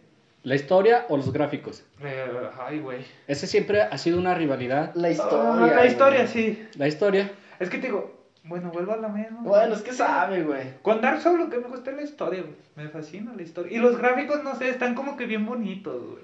¿La 0.44 0.56
historia 0.56 1.06
o 1.10 1.18
los 1.18 1.32
gráficos? 1.32 1.84
Eh, 2.02 2.26
ay, 2.60 2.80
güey. 2.80 3.00
Ese 3.28 3.46
siempre 3.46 3.82
ha 3.82 3.98
sido 3.98 4.18
una 4.18 4.34
rivalidad. 4.34 4.96
La 4.96 5.12
historia. 5.12 5.54
Ah, 5.54 5.68
la 5.68 5.76
güey. 5.76 5.88
historia, 5.88 6.26
sí. 6.28 6.68
La 6.78 6.88
historia. 6.88 7.30
Es 7.60 7.70
que 7.70 7.78
te 7.78 7.88
digo, 7.88 8.20
bueno, 8.44 8.72
vuelvo 8.72 8.94
a 8.94 8.98
la 8.98 9.10
misma. 9.10 9.42
Bueno, 9.42 9.76
es 9.76 9.82
que 9.84 9.94
sabe, 9.94 10.42
güey. 10.42 10.64
Con 10.82 11.00
Dark 11.02 11.22
Souls 11.22 11.38
lo 11.38 11.50
que 11.50 11.58
me 11.60 11.68
gusta 11.68 11.92
es 11.92 11.98
la 11.98 12.02
historia, 12.04 12.42
güey. 12.42 12.56
Me 12.76 12.90
fascina 12.90 13.34
la 13.36 13.42
historia. 13.44 13.78
Y 13.78 13.80
los 13.80 13.98
gráficos, 14.00 14.44
no 14.44 14.56
sé, 14.56 14.70
están 14.70 14.96
como 14.96 15.16
que 15.16 15.28
bien 15.28 15.46
bonitos, 15.46 16.02
güey. 16.02 16.24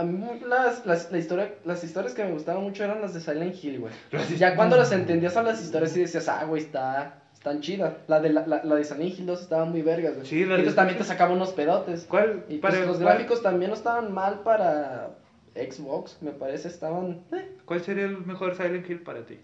A 0.00 0.04
mí 0.04 0.18
las, 0.48 0.86
las, 0.86 1.12
la 1.12 1.18
historia, 1.18 1.54
las 1.64 1.84
historias 1.84 2.14
que 2.14 2.24
me 2.24 2.32
gustaban 2.32 2.62
mucho 2.62 2.84
eran 2.84 3.02
las 3.02 3.12
de 3.12 3.20
Silent 3.20 3.54
Hill, 3.62 3.80
güey. 3.80 3.92
Ya 4.38 4.56
cuando 4.56 4.76
las 4.76 4.92
entendías 4.92 5.36
a 5.36 5.42
las 5.42 5.60
historias 5.62 5.94
y 5.96 6.00
decías, 6.00 6.26
ah, 6.28 6.44
güey, 6.44 6.62
está, 6.62 7.22
están 7.34 7.60
chidas. 7.60 7.94
La 8.08 8.20
de, 8.20 8.30
la, 8.32 8.46
la, 8.46 8.64
la 8.64 8.74
de 8.76 8.84
Silent 8.84 9.18
Hill 9.18 9.26
2 9.26 9.40
estaba 9.42 9.64
muy 9.66 9.82
vergas, 9.82 10.14
güey. 10.14 10.26
Sí, 10.26 10.44
la 10.46 10.54
y 10.54 10.58
de- 10.58 10.62
pues 10.64 10.74
también 10.74 10.96
te 10.96 11.04
sacaba 11.04 11.34
unos 11.34 11.50
pedotes. 11.52 12.06
¿Cuál? 12.08 12.44
Y 12.48 12.58
para- 12.58 12.76
pues 12.76 12.86
los 12.86 12.96
cuál- 12.96 13.08
gráficos 13.14 13.42
también 13.42 13.70
no 13.70 13.76
estaban 13.76 14.12
mal 14.14 14.40
para 14.40 15.10
Xbox, 15.54 16.16
me 16.22 16.30
parece, 16.30 16.68
estaban... 16.68 17.20
Eh. 17.32 17.56
¿Cuál 17.66 17.82
sería 17.82 18.04
el 18.04 18.24
mejor 18.24 18.56
Silent 18.56 18.88
Hill 18.88 19.00
para 19.00 19.26
ti? 19.26 19.38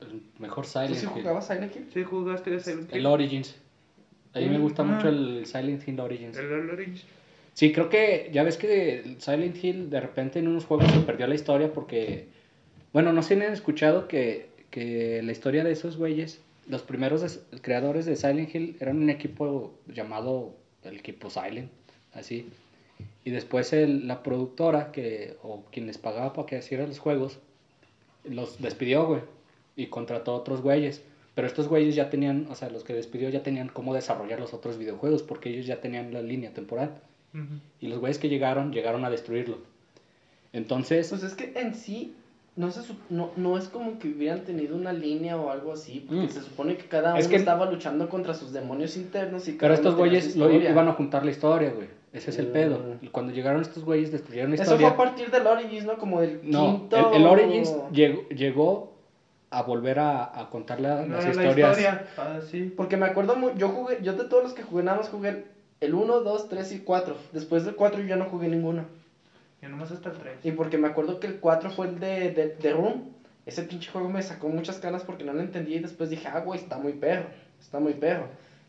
El 0.00 0.22
mejor 0.38 0.64
¿Tú 0.64 0.70
Silent 0.70 0.94
sí 0.94 1.04
Hill. 1.06 1.12
jugabas 1.22 1.46
Silent 1.46 1.76
Hill? 1.76 1.90
¿Sí 1.92 2.02
jugaste 2.02 2.60
Silent 2.60 2.90
Hill? 2.90 2.98
El 2.98 3.06
Origins. 3.06 3.56
A 4.34 4.38
mí 4.38 4.48
me 4.48 4.58
gusta 4.58 4.82
Ah. 4.82 4.86
mucho 4.86 5.08
el 5.08 5.44
Silent 5.46 5.86
Hill 5.86 6.00
Origins. 6.00 6.36
El 6.38 6.70
Orange. 6.70 7.04
Sí, 7.54 7.72
creo 7.72 7.88
que 7.88 8.30
ya 8.32 8.42
ves 8.42 8.56
que 8.56 9.16
Silent 9.18 9.62
Hill 9.62 9.88
de 9.88 10.00
repente 10.00 10.40
en 10.40 10.48
unos 10.48 10.64
juegos 10.64 10.90
se 10.90 11.00
perdió 11.00 11.28
la 11.28 11.36
historia 11.36 11.72
porque, 11.72 12.26
bueno, 12.92 13.12
no 13.12 13.22
sé 13.22 13.36
si 13.36 13.42
han 13.42 13.52
escuchado 13.52 14.08
que, 14.08 14.48
que 14.70 15.22
la 15.22 15.30
historia 15.30 15.62
de 15.62 15.70
esos 15.70 15.96
güeyes, 15.96 16.40
los 16.68 16.82
primeros 16.82 17.40
creadores 17.62 18.06
de 18.06 18.16
Silent 18.16 18.52
Hill 18.52 18.76
eran 18.80 18.98
un 18.98 19.08
equipo 19.08 19.72
llamado 19.86 20.56
el 20.82 20.96
equipo 20.96 21.30
Silent, 21.30 21.70
así. 22.12 22.48
Y 23.24 23.30
después 23.30 23.72
la 23.72 24.24
productora 24.24 24.90
que, 24.90 25.36
o 25.42 25.64
quien 25.70 25.86
les 25.86 25.96
pagaba 25.96 26.32
para 26.32 26.46
que 26.46 26.58
hicieran 26.58 26.88
los 26.88 26.98
juegos, 26.98 27.38
los 28.24 28.60
despidió, 28.60 29.06
güey, 29.06 29.20
y 29.76 29.86
contrató 29.86 30.32
a 30.32 30.36
otros 30.36 30.60
güeyes. 30.60 31.02
Pero 31.36 31.46
estos 31.46 31.68
güeyes 31.68 31.94
ya 31.94 32.10
tenían, 32.10 32.48
o 32.50 32.54
sea, 32.56 32.68
los 32.68 32.82
que 32.82 32.94
despidió 32.94 33.28
ya 33.28 33.44
tenían 33.44 33.68
cómo 33.68 33.94
desarrollar 33.94 34.40
los 34.40 34.54
otros 34.54 34.76
videojuegos 34.76 35.22
porque 35.22 35.50
ellos 35.50 35.66
ya 35.66 35.80
tenían 35.80 36.12
la 36.12 36.20
línea 36.20 36.52
temporal. 36.52 37.00
Ujú. 37.34 37.54
Y 37.80 37.88
los 37.88 37.98
güeyes 37.98 38.18
que 38.18 38.28
llegaron, 38.28 38.72
llegaron 38.72 39.04
a 39.04 39.10
destruirlo. 39.10 39.58
Entonces, 40.52 41.08
Pues 41.08 41.22
es 41.24 41.34
que 41.34 41.52
en 41.58 41.74
sí, 41.74 42.14
no, 42.56 42.70
se, 42.70 42.80
no, 43.10 43.30
no 43.36 43.58
es 43.58 43.68
como 43.68 43.98
que 43.98 44.08
hubieran 44.08 44.44
tenido 44.44 44.76
una 44.76 44.92
línea 44.92 45.36
o 45.36 45.50
algo 45.50 45.72
así, 45.72 46.04
porque 46.08 46.26
Mm. 46.26 46.28
se 46.30 46.42
supone 46.42 46.76
que 46.76 46.84
cada 46.86 47.18
Es 47.18 47.24
uno 47.26 47.30
que- 47.30 47.36
estaba 47.36 47.68
luchando 47.70 48.08
contra 48.08 48.34
sus 48.34 48.52
demonios 48.52 48.96
internos 48.96 49.48
y 49.48 49.52
cada 49.56 49.60
pero 49.60 49.74
estos 49.74 49.96
güeyes 49.96 50.36
lo 50.36 50.46
historia. 50.48 50.70
iban 50.70 50.88
a 50.88 50.92
juntar 50.92 51.24
la 51.24 51.32
historia, 51.32 51.70
güey. 51.70 51.88
Ese 52.12 52.30
es 52.30 52.38
el 52.38 52.48
Mm. 52.48 52.52
pedo. 52.52 52.94
Y 53.02 53.08
cuando 53.08 53.32
llegaron 53.32 53.60
estos 53.60 53.84
güeyes, 53.84 54.12
destruyeron 54.12 54.50
la 54.50 54.54
Eso 54.54 54.64
fue 54.66 54.74
historia. 54.74 54.90
a 54.90 54.96
partir 54.96 55.30
del 55.32 55.44
Origins, 55.48 55.84
¿no? 55.84 55.98
Como 55.98 56.20
del 56.20 56.38
No, 56.44 56.78
quinto... 56.78 57.10
el, 57.12 57.20
el 57.22 57.26
Origins 57.26 57.74
llegó, 57.92 58.28
llegó 58.28 58.92
a 59.50 59.62
volver 59.62 59.98
a, 59.98 60.40
a 60.40 60.48
contar 60.50 60.80
la- 60.80 61.04
No 61.04 61.16
las 61.16 61.24
era 61.24 61.34
la 61.34 61.42
historias. 61.48 61.78
historia. 61.78 62.06
Ah, 62.16 62.38
sí. 62.48 62.72
Porque 62.76 62.96
me 62.96 63.06
acuerdo, 63.06 63.34
mu- 63.34 63.54
yo 63.56 63.68
jugué, 63.70 63.98
yo 64.02 64.12
de 64.12 64.24
todos 64.28 64.44
los 64.44 64.52
que 64.52 64.62
jugué, 64.62 64.84
nada 64.84 64.98
más 64.98 65.08
jugué 65.08 65.44
el 65.84 65.94
1, 65.94 66.20
2, 66.20 66.48
3 66.48 66.72
y 66.72 66.78
4. 66.80 67.16
Después 67.32 67.64
del 67.64 67.74
4 67.76 68.00
yo 68.02 68.06
ya 68.08 68.16
no 68.16 68.26
jugué 68.26 68.48
ninguno. 68.48 68.84
Yo 69.62 69.68
nomás 69.68 69.90
hasta 69.92 70.10
el 70.10 70.18
3. 70.18 70.38
Y 70.44 70.52
porque 70.52 70.78
me 70.78 70.88
acuerdo 70.88 71.20
que 71.20 71.26
el 71.26 71.40
4 71.40 71.70
fue 71.70 71.88
el 71.88 71.98
de, 72.00 72.30
de, 72.32 72.48
de 72.60 72.72
Room. 72.72 73.04
Ese 73.46 73.62
pinche 73.62 73.90
juego 73.90 74.08
me 74.08 74.22
sacó 74.22 74.48
muchas 74.48 74.80
ganas 74.80 75.02
porque 75.04 75.24
no 75.24 75.32
lo 75.32 75.40
entendía 75.40 75.76
y 75.76 75.80
después 75.80 76.10
dije, 76.10 76.28
ah, 76.28 76.40
güey, 76.40 76.58
está 76.60 76.78
muy 76.78 76.94
perro, 76.94 77.26
está 77.60 77.78
muy 77.78 77.92
perro. 77.94 78.26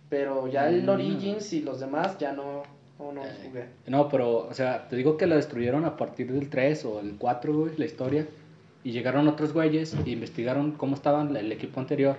Pero 0.09 0.47
ya 0.47 0.69
el 0.69 0.83
Mm. 0.83 0.89
Origins 0.89 1.53
y 1.53 1.61
los 1.61 1.79
demás 1.79 2.17
ya 2.19 2.33
no, 2.33 2.63
no, 2.99 3.11
no 3.13 3.25
Eh, 3.25 3.29
jugué. 3.45 3.65
No, 3.87 4.09
pero, 4.09 4.47
o 4.47 4.53
sea, 4.53 4.87
te 4.87 4.95
digo 4.97 5.17
que 5.17 5.27
la 5.27 5.35
destruyeron 5.37 5.85
a 5.85 5.95
partir 5.97 6.31
del 6.31 6.49
3 6.49 6.85
o 6.85 6.99
el 6.99 7.15
4, 7.17 7.53
güey, 7.57 7.77
la 7.77 7.85
historia. 7.85 8.27
Y 8.83 8.91
llegaron 8.91 9.27
otros 9.27 9.51
güeyes 9.53 9.95
e 10.05 10.09
investigaron 10.11 10.73
cómo 10.73 10.95
estaba 10.95 11.23
el 11.23 11.51
equipo 11.51 11.79
anterior. 11.79 12.17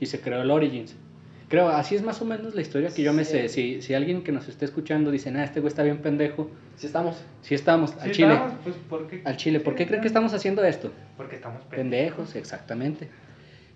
Y 0.00 0.06
se 0.06 0.20
creó 0.20 0.42
el 0.42 0.50
Origins. 0.50 0.96
Creo, 1.48 1.68
así 1.68 1.94
es 1.94 2.02
más 2.02 2.20
o 2.20 2.26
menos 2.26 2.54
la 2.54 2.60
historia 2.60 2.90
que 2.90 3.02
yo 3.02 3.12
me 3.14 3.24
sé. 3.24 3.48
Si, 3.48 3.80
si 3.80 3.94
alguien 3.94 4.22
que 4.22 4.32
nos 4.32 4.48
esté 4.48 4.66
escuchando 4.66 5.10
dice, 5.10 5.30
nah, 5.30 5.44
este 5.44 5.60
güey 5.60 5.68
está 5.68 5.82
bien 5.82 5.98
pendejo. 5.98 6.50
Sí 6.76 6.86
estamos. 6.86 7.16
Sí 7.40 7.54
estamos, 7.54 7.96
al 8.00 8.12
Chile. 8.12 8.38
pues, 8.62 8.76
¿por 8.88 9.08
qué? 9.08 9.22
Al 9.24 9.36
Chile. 9.38 9.60
¿Por 9.60 9.74
qué 9.74 9.86
creen 9.86 10.02
que 10.02 10.08
estamos 10.08 10.34
haciendo 10.34 10.62
esto? 10.62 10.92
Porque 11.16 11.36
estamos 11.36 11.62
Pendejos, 11.64 12.36
exactamente. 12.36 13.08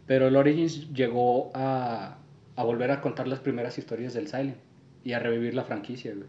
Pero 0.06 0.28
el 0.28 0.36
Origins 0.36 0.92
llegó 0.92 1.50
a, 1.54 2.18
a 2.56 2.64
volver 2.64 2.90
a 2.90 3.00
contar 3.00 3.26
las 3.26 3.40
primeras 3.40 3.78
historias 3.78 4.12
del 4.12 4.28
Silent. 4.28 4.56
Y 5.04 5.14
a 5.14 5.18
revivir 5.18 5.54
la 5.54 5.64
franquicia, 5.64 6.12
güey. 6.14 6.26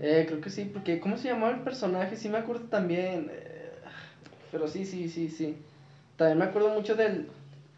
Eh, 0.00 0.24
creo 0.28 0.40
que 0.40 0.50
sí, 0.50 0.70
porque 0.72 1.00
¿cómo 1.00 1.16
se 1.16 1.28
llamaba 1.28 1.52
el 1.54 1.60
personaje? 1.60 2.16
Sí 2.16 2.28
me 2.28 2.38
acuerdo 2.38 2.66
también. 2.66 3.30
eh, 3.32 3.70
pero 4.52 4.68
sí, 4.68 4.84
sí, 4.84 5.08
sí, 5.08 5.28
sí. 5.30 5.56
También 6.16 6.38
me 6.38 6.44
acuerdo 6.44 6.68
mucho 6.74 6.94
del 6.94 7.26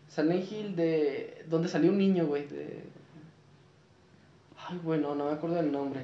Silent 0.09 0.51
Hill 0.51 0.77
de... 0.77 1.45
Donde 1.49 1.69
salió 1.69 1.91
un 1.91 1.99
niño, 1.99 2.27
güey. 2.27 2.47
De... 2.47 2.83
Ay, 4.69 4.81
bueno, 4.83 5.15
no 5.15 5.27
me 5.27 5.33
acuerdo 5.33 5.57
del 5.57 5.71
nombre. 5.73 6.01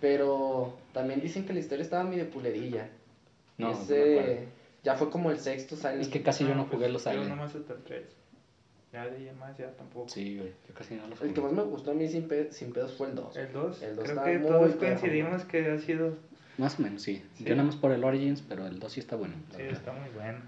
Pero 0.00 0.76
también 0.92 1.20
dicen 1.20 1.44
que 1.46 1.52
la 1.52 1.60
historia 1.60 1.82
estaba 1.82 2.04
medio 2.04 2.28
puledilla. 2.30 2.88
No, 3.58 3.70
no 3.72 3.76
me 3.76 3.82
Ese 3.82 4.18
acuerdo. 4.18 4.42
ya 4.82 4.94
fue 4.96 5.10
como 5.10 5.30
el 5.30 5.38
sexto 5.38 5.76
Silent 5.76 6.00
Es 6.02 6.08
que 6.08 6.22
casi 6.22 6.44
yo 6.44 6.54
no 6.54 6.64
pues, 6.66 6.74
jugué 6.76 6.88
los 6.88 7.04
Yo 7.04 7.10
Silent. 7.10 7.28
nomás 7.28 7.54
hasta 7.54 7.74
el 7.74 7.82
3. 7.82 8.02
Ya 8.92 9.06
de 9.06 9.16
ahí 9.28 9.32
más, 9.38 9.56
ya 9.56 9.70
tampoco. 9.76 10.08
Sí, 10.08 10.38
güey. 10.38 10.52
Yo 10.66 10.74
casi 10.74 10.94
no 10.94 11.06
los 11.06 11.20
El 11.20 11.32
que 11.34 11.40
jugué. 11.40 11.52
más 11.54 11.64
me 11.64 11.70
gustó 11.70 11.90
a 11.92 11.94
mí 11.94 12.08
sin, 12.08 12.26
pe- 12.26 12.50
sin 12.52 12.72
pedos 12.72 12.92
fue 12.96 13.08
el 13.08 13.14
2. 13.14 13.36
El 13.36 13.52
2. 13.52 13.82
El 13.82 13.96
dos 13.96 14.04
Creo 14.04 14.16
está 14.16 14.24
que 14.32 14.38
muy 14.38 14.48
todos 14.48 14.74
coincidimos 14.76 15.44
que 15.44 15.70
ha 15.70 15.78
sido. 15.78 16.16
Más 16.58 16.78
o 16.78 16.82
menos, 16.82 17.02
sí. 17.02 17.22
Sí. 17.34 17.44
Yo 17.44 17.54
nada 17.54 17.66
más 17.66 17.76
por 17.76 17.92
el 17.92 18.02
Origins, 18.02 18.42
pero 18.48 18.66
el 18.66 18.80
2 18.80 18.92
sí 18.92 19.00
está 19.00 19.14
bueno. 19.16 19.34
Sí, 19.54 19.62
está 19.62 19.92
muy 19.92 20.08
bueno. 20.10 20.40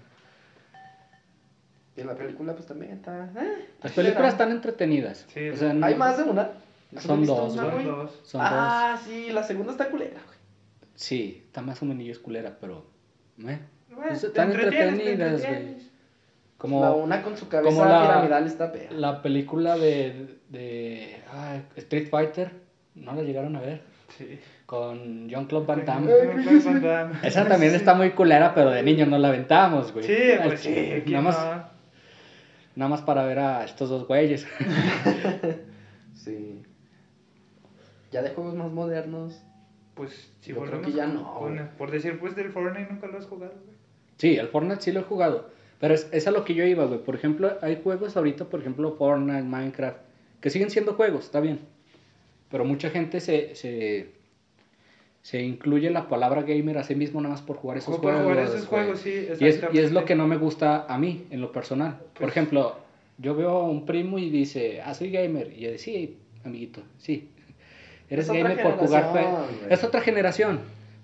Y 1.95 2.03
la 2.03 2.15
película 2.15 2.53
pues 2.53 2.65
también 2.65 2.93
está... 2.93 3.29
eh, 3.37 3.67
Las 3.83 3.91
películas 3.93 4.33
están 4.33 4.51
entretenidas. 4.51 5.25
Sí, 5.33 5.49
o 5.49 5.55
sea, 5.55 5.69
hay 5.71 5.77
no- 5.77 5.85
Hay 5.85 5.95
más 5.95 6.17
de 6.17 6.23
una. 6.23 6.49
Son 6.97 7.25
dos, 7.25 7.53
una, 7.53 7.63
güey. 7.65 7.73
Son 7.73 7.73
güey. 7.73 7.85
dos. 8.05 8.19
Son 8.23 8.41
ah, 8.43 8.99
sí, 9.05 9.31
la 9.31 9.43
segunda 9.43 9.71
está 9.71 9.89
culera, 9.89 10.19
güey. 10.25 10.37
Sí, 10.95 11.41
está 11.45 11.61
más 11.61 11.81
o 11.81 11.85
menos 11.85 12.19
culera, 12.19 12.55
pero. 12.59 12.85
eh, 13.39 13.59
Bueno, 13.89 14.07
pues 14.07 14.23
están 14.23 14.51
entretenidas, 14.51 15.41
güey. 15.45 15.93
Como 16.57 16.81
la 16.81 16.91
una 16.91 17.21
con 17.23 17.35
su 17.35 17.47
cabeza 17.49 17.75
como 17.75 17.85
la- 17.89 18.01
piramidal 18.03 18.45
está 18.47 18.71
pea. 18.71 18.89
la 18.91 19.21
película 19.21 19.75
de, 19.77 20.37
de 20.49 21.17
ay, 21.33 21.63
Street 21.75 22.07
Fighter, 22.09 22.51
¿no 22.95 23.13
la 23.13 23.21
llegaron 23.23 23.55
a 23.55 23.61
ver? 23.61 23.81
Sí. 24.17 24.39
Con 24.65 25.27
Damme. 25.27 25.29
Jean-Claude 25.31 25.65
Van 25.65 25.85
Damme. 25.85 27.17
Esa 27.23 27.45
también 27.47 27.75
está 27.75 27.95
muy 27.95 28.11
culera, 28.11 28.53
pero 28.55 28.69
de 28.69 28.81
niños 28.83 29.07
no 29.07 29.17
la 29.17 29.27
aventamos, 29.29 29.91
güey. 29.91 30.05
Sí, 30.05 30.15
pues 30.43 30.61
sí. 30.61 30.69
chile, 30.69 31.03
¿quién 31.05 31.23
Nada 31.23 31.23
más, 31.23 31.45
no? 31.57 31.72
Nada 32.75 32.89
más 32.89 33.01
para 33.01 33.25
ver 33.25 33.39
a 33.39 33.63
estos 33.63 33.89
dos 33.89 34.07
güeyes. 34.07 34.47
Sí. 36.15 36.61
Ya 38.11 38.21
de 38.21 38.29
juegos 38.29 38.55
más 38.55 38.71
modernos. 38.71 39.41
Pues 39.95 40.31
si 40.39 40.51
Yo 40.51 40.63
creo 40.63 40.81
que 40.81 40.93
ya 40.93 41.05
no, 41.05 41.37
por 41.77 41.91
decir, 41.91 42.17
pues 42.19 42.35
del 42.35 42.51
Fortnite 42.51 42.91
nunca 42.91 43.07
lo 43.07 43.17
has 43.17 43.25
jugado, 43.25 43.53
güey. 43.65 43.75
Sí, 44.17 44.37
el 44.37 44.47
Fortnite 44.47 44.81
sí 44.81 44.91
lo 44.91 45.01
he 45.01 45.03
jugado. 45.03 45.49
Pero 45.79 45.93
es, 45.93 46.07
es 46.11 46.27
a 46.27 46.31
lo 46.31 46.45
que 46.45 46.53
yo 46.53 46.65
iba, 46.65 46.85
güey. 46.85 47.03
Por 47.03 47.15
ejemplo, 47.15 47.57
hay 47.61 47.81
juegos 47.83 48.15
ahorita, 48.15 48.45
por 48.45 48.61
ejemplo, 48.61 48.95
Fortnite, 48.95 49.43
Minecraft, 49.43 49.97
que 50.39 50.49
siguen 50.49 50.69
siendo 50.69 50.93
juegos, 50.93 51.25
está 51.25 51.41
bien. 51.41 51.59
Pero 52.49 52.63
mucha 52.63 52.89
gente 52.89 53.19
se, 53.19 53.55
se, 53.55 54.13
se 55.23 55.41
incluye 55.41 55.89
la 55.89 56.09
palabra 56.09 56.41
gamer 56.43 56.77
a 56.77 56.83
sí 56.83 56.95
mismo 56.95 57.21
nada 57.21 57.33
más 57.33 57.41
por 57.41 57.55
jugar 57.55 57.77
esos 57.77 57.95
Por 57.95 58.11
juegos. 58.11 58.21
jugar 58.23 58.39
esos 58.39 58.67
güey. 58.67 58.83
juegos, 58.83 58.99
sí, 58.99 59.27
Y 59.39 59.45
es, 59.47 59.61
y 59.71 59.79
es 59.79 59.91
lo 59.93 60.03
que 60.05 60.15
no 60.15 60.27
me 60.27 60.35
gusta 60.37 60.85
a 60.87 60.97
mí, 60.99 61.25
en 61.31 61.39
lo 61.39 61.51
personal. 61.53 61.97
Por 61.97 62.07
Pues- 62.23 62.31
ejemplo, 62.31 62.75
yo 63.17 63.33
veo 63.33 63.49
a 63.51 63.63
un 63.69 63.85
primo 63.85 64.19
y 64.19 64.29
dice, 64.29 64.81
ah, 64.81 64.93
soy 64.93 65.11
gamer. 65.11 65.53
Y 65.55 65.61
yo 65.61 65.67
digo, 65.69 65.79
sí, 65.79 66.17
amiguito, 66.43 66.81
sí. 66.97 67.29
Eres 68.09 68.29
gamer 68.29 68.61
por 68.61 68.73
jugar 68.73 69.03
generación, 69.13 69.33
jue- 69.33 69.59
güey. 69.61 69.73
Es 69.73 69.83
otra 69.85 70.01
generación. 70.01 70.59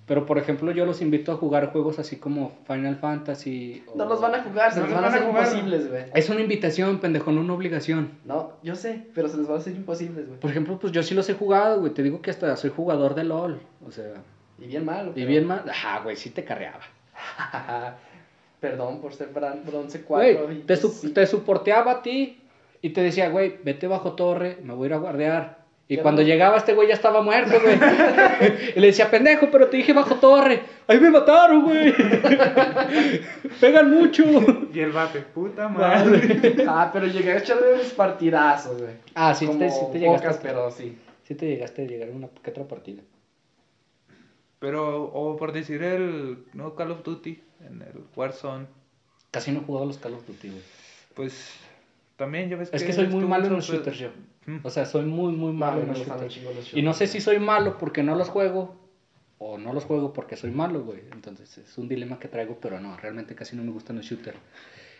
Pero, 0.09 0.25
por 0.25 0.37
ejemplo, 0.39 0.71
yo 0.71 0.85
los 0.87 1.01
invito 1.01 1.31
a 1.31 1.35
jugar 1.35 1.71
juegos 1.71 1.99
así 1.99 2.17
como 2.17 2.51
Final 2.67 2.97
Fantasy. 2.97 3.83
o- 3.87 3.95
No 3.95 4.05
los 4.05 4.19
van 4.19 4.33
a 4.35 4.43
jugar, 4.43 4.73
se 4.73 4.79
No 4.81 4.87
les 4.87 4.91
los 4.95 5.01
van 5.01 5.05
a 5.05 5.07
van 5.07 5.13
a 5.13 5.17
hacer 5.17 5.29
jugar. 5.29 5.43
imposibles, 5.45 5.89
güey. 5.89 6.03
Es 6.15 6.29
una 6.29 6.41
invitación, 6.41 6.97
pendejo, 6.99 7.31
no 7.31 7.41
una 7.41 7.53
obligación. 7.53 8.11
No, 8.25 8.53
yo 8.63 8.75
sé, 8.75 9.05
pero 9.13 9.29
se 9.29 9.37
les 9.37 9.47
va 9.49 9.53
a 9.53 9.57
hacer 9.59 9.75
imposibles, 9.75 10.27
güey. 10.27 10.39
Por 10.39 10.49
ejemplo, 10.49 10.77
pues 10.79 10.91
yo 10.91 11.03
sí 11.03 11.13
los 11.13 11.29
he 11.29 11.35
jugado, 11.35 11.79
güey. 11.79 11.93
Te 11.93 12.01
digo 12.03 12.21
que 12.21 12.31
hasta 12.31 12.57
soy 12.57 12.71
jugador 12.71 13.13
de 13.15 13.23
LOL. 13.23 13.59
O 13.87 13.91
sea, 13.91 14.15
Y 14.57 14.65
bien 14.65 14.83
malo. 14.83 15.11
y 15.11 15.13
pero- 15.13 15.27
bien 15.27 15.45
más. 15.45 15.61
Ajá, 15.67 15.99
güey, 16.01 16.15
sí 16.17 16.31
te 16.31 16.43
carreaba. 16.43 16.81
Perdón 18.59 18.99
por 19.01 19.13
ser 19.13 19.29
bronce 19.29 20.01
4. 20.01 20.45
Güey, 20.45 20.61
te, 20.63 20.75
su- 20.75 21.13
te 21.13 21.25
soporteaba 21.27 21.91
a 21.91 22.01
ti 22.01 22.41
y 22.81 22.89
te 22.89 23.01
decía, 23.01 23.29
güey, 23.29 23.57
vete 23.63 23.87
bajo 23.87 24.13
torre, 24.13 24.57
me 24.63 24.73
voy 24.73 24.85
a 24.85 24.87
ir 24.87 24.93
a 24.93 24.97
guardear. 24.97 25.58
Y 25.91 25.95
Ya 25.97 26.03
cuando 26.03 26.21
no. 26.21 26.27
llegaba 26.27 26.55
este 26.57 26.75
güey 26.75 26.87
ya 26.87 26.93
estaba 26.93 27.21
muerto, 27.23 27.59
güey. 27.59 27.75
y 28.75 28.79
le 28.79 28.87
decía, 28.87 29.09
pendejo, 29.09 29.49
pero 29.51 29.67
te 29.69 29.77
dije 29.77 29.91
bajo 29.91 30.15
torre. 30.15 30.61
Ahí 30.87 30.99
me 30.99 31.09
mataron, 31.09 31.63
güey. 31.63 31.93
Pegan 33.59 33.89
mucho. 33.89 34.23
Y 34.73 34.79
el 34.79 34.91
vape, 34.91 35.21
puta 35.21 35.67
madre. 35.67 36.55
Ah, 36.67 36.89
pero 36.93 37.07
llegué 37.07 37.31
a 37.33 37.37
echarle 37.39 37.73
unos 37.73 37.87
partidazos, 37.93 38.77
güey. 38.79 38.93
Ah, 39.15 39.33
sí, 39.33 39.47
Como 39.47 39.59
te, 39.59 39.69
sí 39.71 39.79
te 39.91 39.99
llegaste. 39.99 40.27
pocas, 40.27 40.39
pero 40.41 40.71
sí. 40.71 40.97
Sí 41.23 41.35
te 41.35 41.47
llegaste 41.47 41.83
a 41.83 41.85
llegar 41.87 42.09
a 42.09 42.11
una 42.11 42.27
que 42.43 42.51
otra 42.51 42.63
partida. 42.65 43.01
Pero, 44.59 45.03
o 45.05 45.37
por 45.37 45.53
decir 45.53 45.81
el 45.83 46.39
no 46.53 46.75
Call 46.75 46.91
of 46.91 47.03
Duty, 47.03 47.41
en 47.65 47.81
el 47.81 48.03
Warzone, 48.15 48.65
Casi 49.31 49.51
no 49.51 49.59
he 49.61 49.63
jugado 49.63 49.85
los 49.85 49.97
Call 49.99 50.15
of 50.15 50.25
Duty, 50.27 50.49
güey. 50.49 50.61
pues 51.13 51.53
también 52.17 52.49
ya 52.49 52.57
ves 52.57 52.69
Es 52.73 52.83
que 52.83 52.91
soy 52.93 53.07
muy 53.07 53.23
malo 53.25 53.45
en 53.47 53.53
los 53.53 53.65
súper- 53.65 53.77
shooters 53.93 53.97
yo. 53.99 54.09
Mm. 54.49 54.59
O 54.63 54.69
sea, 54.69 54.85
soy 54.85 55.05
muy, 55.05 55.33
muy 55.33 55.53
malo 55.53 55.81
en 55.81 55.89
los 55.89 55.99
shooters. 55.99 56.73
Y 56.73 56.81
no 56.81 56.93
sé 56.93 57.07
si 57.07 57.21
soy 57.21 57.39
malo 57.39 57.77
porque 57.77 58.01
no 58.01 58.15
los 58.15 58.29
juego 58.29 58.75
o 59.37 59.57
no 59.57 59.73
los 59.73 59.85
juego 59.85 60.11
porque 60.11 60.35
soy 60.35 60.51
malo, 60.51 60.83
güey. 60.83 61.01
Entonces 61.11 61.57
es 61.59 61.77
un 61.77 61.87
dilema 61.87 62.19
que 62.19 62.27
traigo, 62.27 62.57
pero 62.59 62.79
no, 62.79 62.97
realmente 62.97 63.35
casi 63.35 63.55
no 63.55 63.63
me 63.63 63.71
gustan 63.71 63.97
los 63.97 64.05
shooters. 64.05 64.37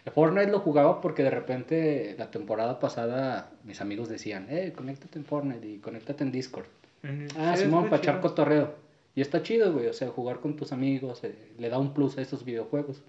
El 0.05 0.11
Fortnite 0.13 0.51
lo 0.51 0.59
jugaba 0.59 1.01
porque 1.01 1.23
de 1.23 1.31
repente 1.31 2.15
la 2.17 2.31
temporada 2.31 2.79
pasada 2.79 3.51
mis 3.63 3.81
amigos 3.81 4.07
decían, 4.07 4.47
eh, 4.49 4.71
conéctate 4.75 5.19
en 5.19 5.25
Fortnite 5.25 5.67
y 5.67 5.77
conéctate 5.79 6.23
en 6.23 6.31
Discord. 6.31 6.67
Mm, 7.01 7.25
Ah, 7.37 7.55
sí, 7.55 7.63
Simón, 7.63 7.85
para 7.85 7.97
echar 7.97 8.21
cotorreo. 8.21 8.75
Y 9.15 9.21
está 9.21 9.41
chido, 9.41 9.73
güey. 9.73 9.87
O 9.87 9.93
sea, 9.93 10.09
jugar 10.09 10.39
con 10.39 10.55
tus 10.55 10.71
amigos 10.71 11.23
eh, 11.23 11.35
le 11.57 11.69
da 11.69 11.79
un 11.79 11.93
plus 11.93 12.17
a 12.17 12.21
estos 12.21 12.45
videojuegos. 12.45 13.01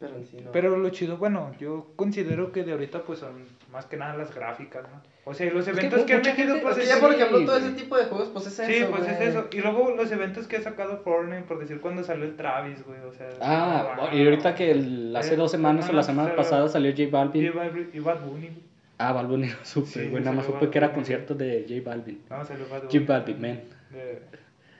Pero 0.00 0.16
en 0.16 0.24
sí 0.26 0.38
no. 0.42 0.50
Pero 0.50 0.76
lo 0.78 0.88
chido, 0.88 1.18
bueno, 1.18 1.52
yo 1.60 1.92
considero 1.94 2.50
que 2.52 2.64
de 2.64 2.72
ahorita 2.72 3.02
pues 3.02 3.18
son 3.18 3.44
más 3.70 3.84
que 3.84 3.98
nada 3.98 4.16
las 4.16 4.34
gráficas, 4.34 4.82
¿no? 4.84 5.02
O 5.26 5.34
sea, 5.34 5.46
y 5.46 5.50
los 5.50 5.68
Es 5.68 5.74
que 5.74 5.78
eventos 5.80 6.04
que, 6.04 6.14
han 6.14 6.22
metido 6.22 6.56
pues 6.62 6.78
Es 6.78 6.88
ya, 6.88 6.98
por 6.98 7.10
sí, 7.10 7.16
ejemplo, 7.20 7.44
todo 7.44 7.58
ese 7.58 7.72
tipo 7.72 7.96
de 7.98 8.04
juegos, 8.06 8.30
pues 8.30 8.46
es 8.46 8.58
eso. 8.58 8.72
Sí, 8.86 8.90
pues 8.90 9.06
es 9.06 9.20
eso. 9.20 9.48
Y 9.52 9.60
luego 9.60 9.94
los 9.94 10.10
eventos 10.10 10.48
que 10.48 10.56
ha 10.56 10.62
sacado 10.62 10.96
Fortnite, 11.04 11.42
por 11.42 11.58
decir 11.58 11.80
cuando 11.82 12.02
salió 12.02 12.24
el 12.24 12.34
Travis, 12.34 12.82
güey, 12.86 12.98
o 13.00 13.12
sea... 13.12 13.28
Ah, 13.42 13.94
no, 14.10 14.16
y 14.16 14.24
ahorita 14.24 14.54
que 14.54 14.70
el- 14.70 15.14
hace 15.14 15.34
Eh, 15.34 15.36
dos 15.36 15.50
semanas 15.50 15.88
o 15.90 15.92
la 15.92 16.02
semana 16.02 16.30
salió- 16.30 16.36
pasada 16.42 16.68
salió 16.68 16.90
J 16.92 17.02
Y 17.02 17.06
Balvin. 17.06 17.44
Y 17.92 17.98
Bad 18.00 18.20
Bunny, 18.24 18.46
güey. 18.46 18.70
Ah, 18.96 19.12
Bad 19.12 19.26
Bunny 19.26 19.48
Sí, 19.64 20.08
güey. 20.08 20.22
Nada 20.24 20.32
más 20.36 20.46
supe 20.46 20.64
Bad 20.64 20.70
que 20.70 20.78
era 20.78 20.92
concierto 20.94 21.34
de 21.34 21.66
J 21.68 21.82
Balvin. 21.88 22.22
No, 22.30 22.42
salió 22.44 22.66
Bad 22.70 22.84
J 22.84 22.98
Balvin, 23.06 23.40
man. 23.40 23.60
De- 23.90 24.22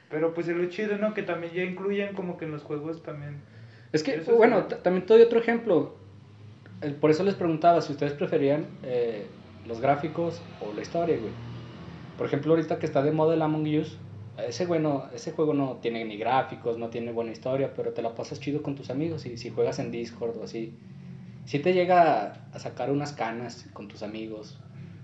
Pero 0.08 0.32
pues 0.32 0.48
es 0.48 0.56
lo 0.56 0.64
chido, 0.70 0.96
¿no? 0.96 1.12
Que 1.12 1.22
también 1.22 1.52
ya 1.52 1.62
incluyen 1.62 2.14
como 2.14 2.38
que 2.38 2.46
en 2.46 2.52
los 2.52 2.62
juegos 2.62 3.02
también... 3.02 3.42
Es 3.92 4.02
que, 4.02 4.16
Eso 4.16 4.36
bueno, 4.36 4.64
también 4.64 5.04
te 5.06 5.14
doy 5.14 5.22
otro 5.22 5.38
ejemplo. 5.40 5.96
El- 6.80 6.94
por 6.94 7.10
eso 7.10 7.24
les 7.24 7.34
preguntaba 7.34 7.80
si 7.82 7.92
ustedes 7.92 8.12
preferían 8.12 8.66
eh, 8.82 9.30
los 9.64 9.80
gráficos 9.80 10.42
o 10.60 10.72
la 10.72 10.82
historia, 10.82 11.18
güey. 11.18 11.34
Por 12.16 12.26
ejemplo, 12.26 12.52
ahorita 12.52 12.78
que 12.78 12.86
está 12.86 13.02
de 13.02 13.12
moda 13.12 13.34
el 13.34 13.42
Among 13.42 13.66
Us, 13.78 13.98
ese, 14.46 14.64
güey 14.66 14.80
no- 14.80 15.06
ese 15.14 15.32
juego 15.32 15.52
no 15.54 15.78
tiene 15.82 16.04
ni 16.04 16.16
gráficos, 16.16 16.78
no 16.78 16.88
tiene 16.88 17.12
buena 17.12 17.32
historia, 17.32 17.72
pero 17.74 17.92
te 17.92 18.00
la 18.02 18.14
pasas 18.14 18.40
chido 18.40 18.62
con 18.62 18.74
tus 18.76 18.90
amigos. 18.90 19.26
Y 19.26 19.36
si 19.36 19.50
juegas 19.50 19.78
en 19.78 19.90
Discord 19.90 20.36
o 20.38 20.44
así, 20.44 20.74
si 21.44 21.58
te 21.58 21.72
llega 21.74 22.46
a 22.52 22.58
sacar 22.58 22.90
unas 22.90 23.12
canas 23.12 23.68
con 23.72 23.88
tus 23.88 24.02
amigos. 24.02 24.58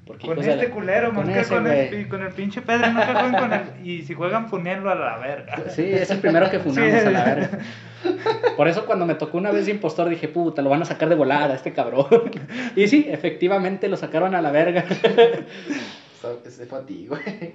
Porque 0.07 0.29
Con 0.29 0.39
este 0.39 0.55
la- 0.69 0.71
culero, 0.71 1.09
con 1.13 1.27
más 1.27 1.35
que 1.35 1.41
ese, 1.41 1.55
con 1.55 1.67
el, 1.67 2.09
con 2.09 2.23
el 2.23 2.33
pinche 2.33 2.63
Pedro, 2.63 2.93
no 2.93 3.01
que 3.01 3.13
jueguen 3.13 3.33
con 3.41 3.53
el... 3.53 3.87
Y 3.87 4.03
si 4.03 4.15
juegan, 4.15 4.49
funenlo 4.49 4.89
a 4.91 4.95
la 4.95 5.19
verga. 5.19 5.69
Sí, 5.69 5.83
es 5.83 6.09
el 6.13 6.21
primero 6.21 6.49
que 6.49 6.61
funamos 6.61 7.01
Sí. 7.01 7.07
a 7.07 7.11
la 7.11 7.25
verga. 7.25 7.59
Por 8.57 8.69
eso 8.69 8.87
cuando 8.87 9.07
me 9.07 9.15
tocó 9.15 9.39
una 9.39 9.51
vez 9.51 9.67
de 9.67 9.73
impostor 9.73 10.09
dije, 10.09 10.29
puta, 10.29 10.63
lo 10.63 10.71
van 10.71 10.83
a 10.83 10.87
sacar 10.87 11.09
de 11.09 11.15
volada 11.15 11.55
este 11.55 11.73
cabrón. 11.73 12.07
Y 12.77 12.89
sí, 12.89 13.07
efectivamente 13.09 13.89
lo 13.89 13.97
sacaron 13.97 14.35
a 14.35 14.43
la 14.43 14.51
verga. 14.51 14.85
Ese 16.45 16.67
fue 16.67 16.79
a 16.79 16.83
ti, 16.83 17.07
güey. 17.09 17.55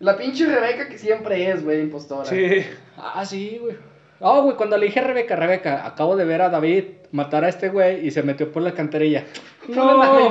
La 0.00 0.16
pinche 0.16 0.46
Rebeca 0.46 0.88
que 0.88 0.98
siempre 0.98 1.50
es, 1.50 1.64
güey, 1.64 1.80
impostora. 1.80 2.24
Sí. 2.24 2.64
Ah, 2.96 3.24
sí, 3.24 3.58
güey. 3.60 3.76
Oh, 4.20 4.42
güey, 4.42 4.56
cuando 4.56 4.76
le 4.76 4.86
dije 4.86 5.00
a 5.00 5.04
Rebeca, 5.04 5.36
Rebeca, 5.36 5.86
acabo 5.86 6.16
de 6.16 6.24
ver 6.24 6.42
a 6.42 6.50
David 6.50 6.84
matar 7.14 7.44
a 7.44 7.48
este 7.48 7.68
güey 7.68 8.04
y 8.04 8.10
se 8.10 8.24
metió 8.24 8.50
por 8.50 8.60
la 8.62 8.72
canterilla. 8.72 9.24
No, 9.68 9.98
la. 9.98 10.28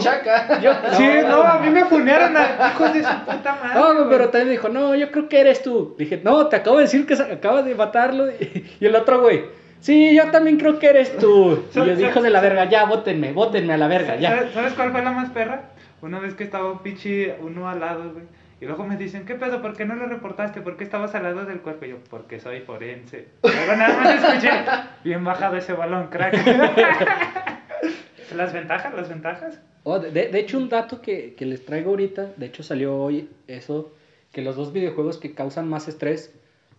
Yo- 0.62 0.74
Sí, 0.98 1.08
no, 1.22 1.30
no, 1.30 1.44
a 1.44 1.60
mí 1.60 1.70
me 1.70 1.86
funearon 1.86 2.36
a 2.36 2.72
hijos 2.74 2.94
de 2.94 3.04
su 3.04 3.10
puta 3.26 3.58
madre. 3.64 3.80
No, 3.80 3.94
güey, 3.96 4.10
pero 4.10 4.30
también 4.30 4.52
dijo, 4.52 4.68
no, 4.68 4.94
yo 4.94 5.10
creo 5.10 5.30
que 5.30 5.40
eres 5.40 5.62
tú. 5.64 5.96
Dije, 5.98 6.20
no, 6.24 6.48
te 6.48 6.58
acabo 6.58 6.78
de 6.78 6.84
decir 6.84 7.06
que 7.06 7.14
acabas 7.14 7.64
de 7.66 7.74
matarlo. 7.74 8.26
Y, 8.80 8.86
el 8.86 8.96
otro, 8.98 9.22
güey, 9.22 9.46
sí, 9.80 10.14
yo 10.14 10.30
también 10.30 10.58
creo 10.58 10.78
que 10.78 10.88
eres 10.88 11.18
tú. 11.18 11.64
Y 11.72 11.76
yo 11.78 11.86
dije, 11.96 12.10
hijos 12.10 12.22
de 12.22 12.30
la 12.30 12.42
verga, 12.42 12.66
ya, 12.66 12.84
bótenme, 12.84 13.32
bótenme 13.32 13.74
a 13.74 13.78
la 13.78 13.88
verga, 13.88 14.18
ya. 14.18 14.50
¿Sabes, 14.54 14.74
cuál 14.74 14.92
fue 14.92 15.02
la 15.02 15.12
más 15.12 15.30
perra? 15.30 15.70
Una 16.02 16.20
vez 16.20 16.34
que 16.34 16.44
estaba 16.44 16.70
un 16.70 16.80
pinche 16.80 17.38
uno 17.42 17.70
al 17.70 17.80
lado, 17.80 18.12
güey. 18.12 18.26
Y 18.64 18.66
luego 18.66 18.86
me 18.86 18.96
dicen, 18.96 19.26
¿qué 19.26 19.36
pedo? 19.36 19.62
¿Por 19.62 19.76
qué 19.76 19.84
no 19.84 19.94
lo 19.94 20.06
reportaste? 20.06 20.62
¿Por 20.62 20.78
qué 20.78 20.86
estabas 20.86 21.14
al 21.16 21.24
lado 21.24 21.44
del 21.44 21.60
cuerpo? 21.60 21.84
Y 21.84 21.90
yo, 21.90 21.98
porque 22.10 22.40
soy 22.40 22.62
forense. 22.62 23.28
Luego 23.44 23.76
nada 23.76 23.98
más 23.98 24.24
escuché, 24.24 24.52
bien 25.04 25.22
bajado 25.26 25.58
ese 25.58 25.74
balón, 25.74 26.08
crack. 26.08 26.34
las 28.34 28.54
ventajas, 28.54 28.94
las 28.94 29.10
ventajas. 29.10 29.60
Oh, 29.84 30.00
de, 30.00 30.10
de 30.10 30.40
hecho, 30.40 30.58
un 30.58 30.70
dato 30.70 31.02
que, 31.02 31.34
que 31.34 31.46
les 31.46 31.66
traigo 31.66 31.90
ahorita, 31.90 32.30
de 32.38 32.46
hecho 32.46 32.64
salió 32.64 32.96
hoy 32.96 33.30
eso, 33.48 33.92
que 34.32 34.42
los 34.42 34.56
dos 34.56 34.72
videojuegos 34.72 35.18
que 35.18 35.34
causan 35.34 35.68
más 35.68 35.90
estrés 35.90 36.34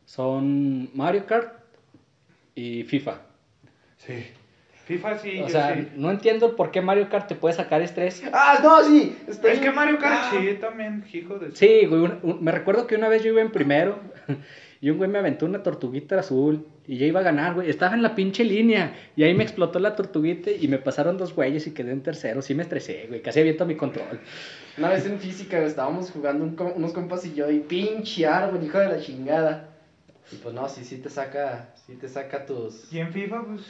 son 0.06 0.88
Mario 0.94 1.26
Kart 1.26 1.52
y 2.54 2.84
FIFA. 2.84 3.18
Sí. 3.98 4.24
FIFA 4.86 5.18
sí, 5.18 5.40
o 5.40 5.42
yo 5.44 5.48
sea, 5.48 5.74
sí. 5.74 5.88
no 5.96 6.10
entiendo 6.10 6.46
el 6.46 6.52
por 6.52 6.70
qué 6.70 6.80
Mario 6.82 7.08
Kart 7.08 7.26
te 7.26 7.34
puede 7.34 7.54
sacar 7.54 7.80
estrés. 7.80 8.22
Ah, 8.32 8.58
no, 8.62 8.82
sí. 8.84 9.16
Es 9.26 9.38
que. 9.38 9.70
Mario 9.70 9.98
Kart 9.98 10.14
Ah. 10.24 10.30
sí, 10.38 10.54
también, 10.60 11.02
hijo 11.12 11.38
de... 11.38 11.52
Sí, 11.56 11.86
güey, 11.86 12.02
un- 12.02 12.18
un- 12.22 12.44
me 12.44 12.52
recuerdo 12.52 12.86
que 12.86 12.94
una 12.96 13.08
vez 13.08 13.22
yo 13.22 13.30
iba 13.32 13.40
en 13.40 13.50
primero 13.50 13.98
y 14.82 14.90
un 14.90 14.98
güey 14.98 15.08
me 15.08 15.18
aventó 15.18 15.46
una 15.46 15.62
tortuguita 15.62 16.18
azul 16.18 16.66
y 16.86 16.98
ya 16.98 17.06
iba 17.06 17.20
a 17.20 17.22
ganar, 17.22 17.54
güey. 17.54 17.70
Estaba 17.70 17.94
en 17.94 18.02
la 18.02 18.14
pinche 18.14 18.44
línea 18.44 18.94
y 19.16 19.22
ahí 19.22 19.32
me 19.32 19.42
explotó 19.42 19.78
la 19.78 19.96
tortuguita 19.96 20.50
y 20.50 20.68
me 20.68 20.76
pasaron 20.78 21.16
dos 21.16 21.34
güeyes 21.34 21.66
y 21.66 21.70
quedé 21.72 21.90
en 21.92 22.02
tercero. 22.02 22.42
Sí 22.42 22.54
me 22.54 22.62
estresé, 22.62 23.06
güey, 23.08 23.22
casi 23.22 23.40
aviento 23.40 23.64
mi 23.64 23.76
control. 23.76 24.20
Una 24.76 24.90
vez 24.90 25.06
en 25.06 25.18
física 25.18 25.56
güey, 25.56 25.68
estábamos 25.68 26.10
jugando 26.10 26.44
un 26.44 26.56
unos 26.76 26.92
compas 26.92 27.24
y 27.24 27.32
yo 27.34 27.50
y 27.50 27.60
pinche 27.60 28.26
árbol, 28.26 28.62
hijo 28.62 28.78
de 28.78 28.88
la 28.88 29.00
chingada. 29.00 29.70
Y 30.30 30.36
pues 30.36 30.54
no, 30.54 30.68
sí, 30.68 30.84
sí 30.84 30.98
te 30.98 31.08
saca, 31.08 31.70
sí 31.86 31.94
te 31.94 32.08
saca 32.08 32.44
tus... 32.44 32.92
Y 32.92 32.98
en 32.98 33.10
FIFA, 33.12 33.44
pues... 33.44 33.62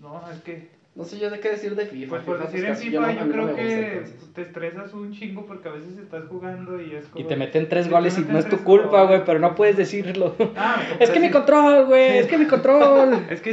No, 0.00 0.22
es 0.30 0.40
que... 0.40 0.80
No 0.92 1.04
sé 1.04 1.20
yo 1.20 1.30
de 1.30 1.38
qué 1.38 1.50
decir 1.50 1.76
de 1.76 1.86
FIFA. 1.86 2.08
Pues 2.10 2.22
por 2.24 2.36
FIFA, 2.38 2.50
decir 2.50 2.64
en 2.68 2.76
FIFA, 2.76 3.00
no- 3.00 3.12
yo 3.12 3.24
no 3.26 3.32
creo 3.32 3.46
gusta, 3.46 3.62
que 3.62 3.96
entonces. 3.98 4.34
te 4.34 4.42
estresas 4.42 4.92
un 4.92 5.12
chingo 5.12 5.46
porque 5.46 5.68
a 5.68 5.72
veces 5.72 5.96
estás 5.98 6.24
jugando 6.28 6.80
y 6.82 6.94
es 6.96 7.06
como... 7.06 7.24
Y 7.24 7.28
te 7.28 7.36
meten 7.36 7.68
tres 7.68 7.86
te 7.86 7.92
goles 7.92 8.16
y 8.16 8.20
meten 8.20 8.32
no 8.34 8.38
es 8.40 8.48
tu 8.48 8.58
culpa, 8.64 9.04
güey, 9.04 9.24
pero 9.24 9.38
no 9.38 9.54
puedes 9.54 9.76
decirlo. 9.76 10.34
Ah, 10.56 10.82
Es 10.98 11.10
que 11.10 11.20
mi 11.20 11.30
control, 11.30 11.86
güey, 11.86 12.18
es 12.18 12.26
que 12.26 12.38
mi 12.38 12.46
control. 12.48 13.24
Es 13.30 13.40
que 13.40 13.52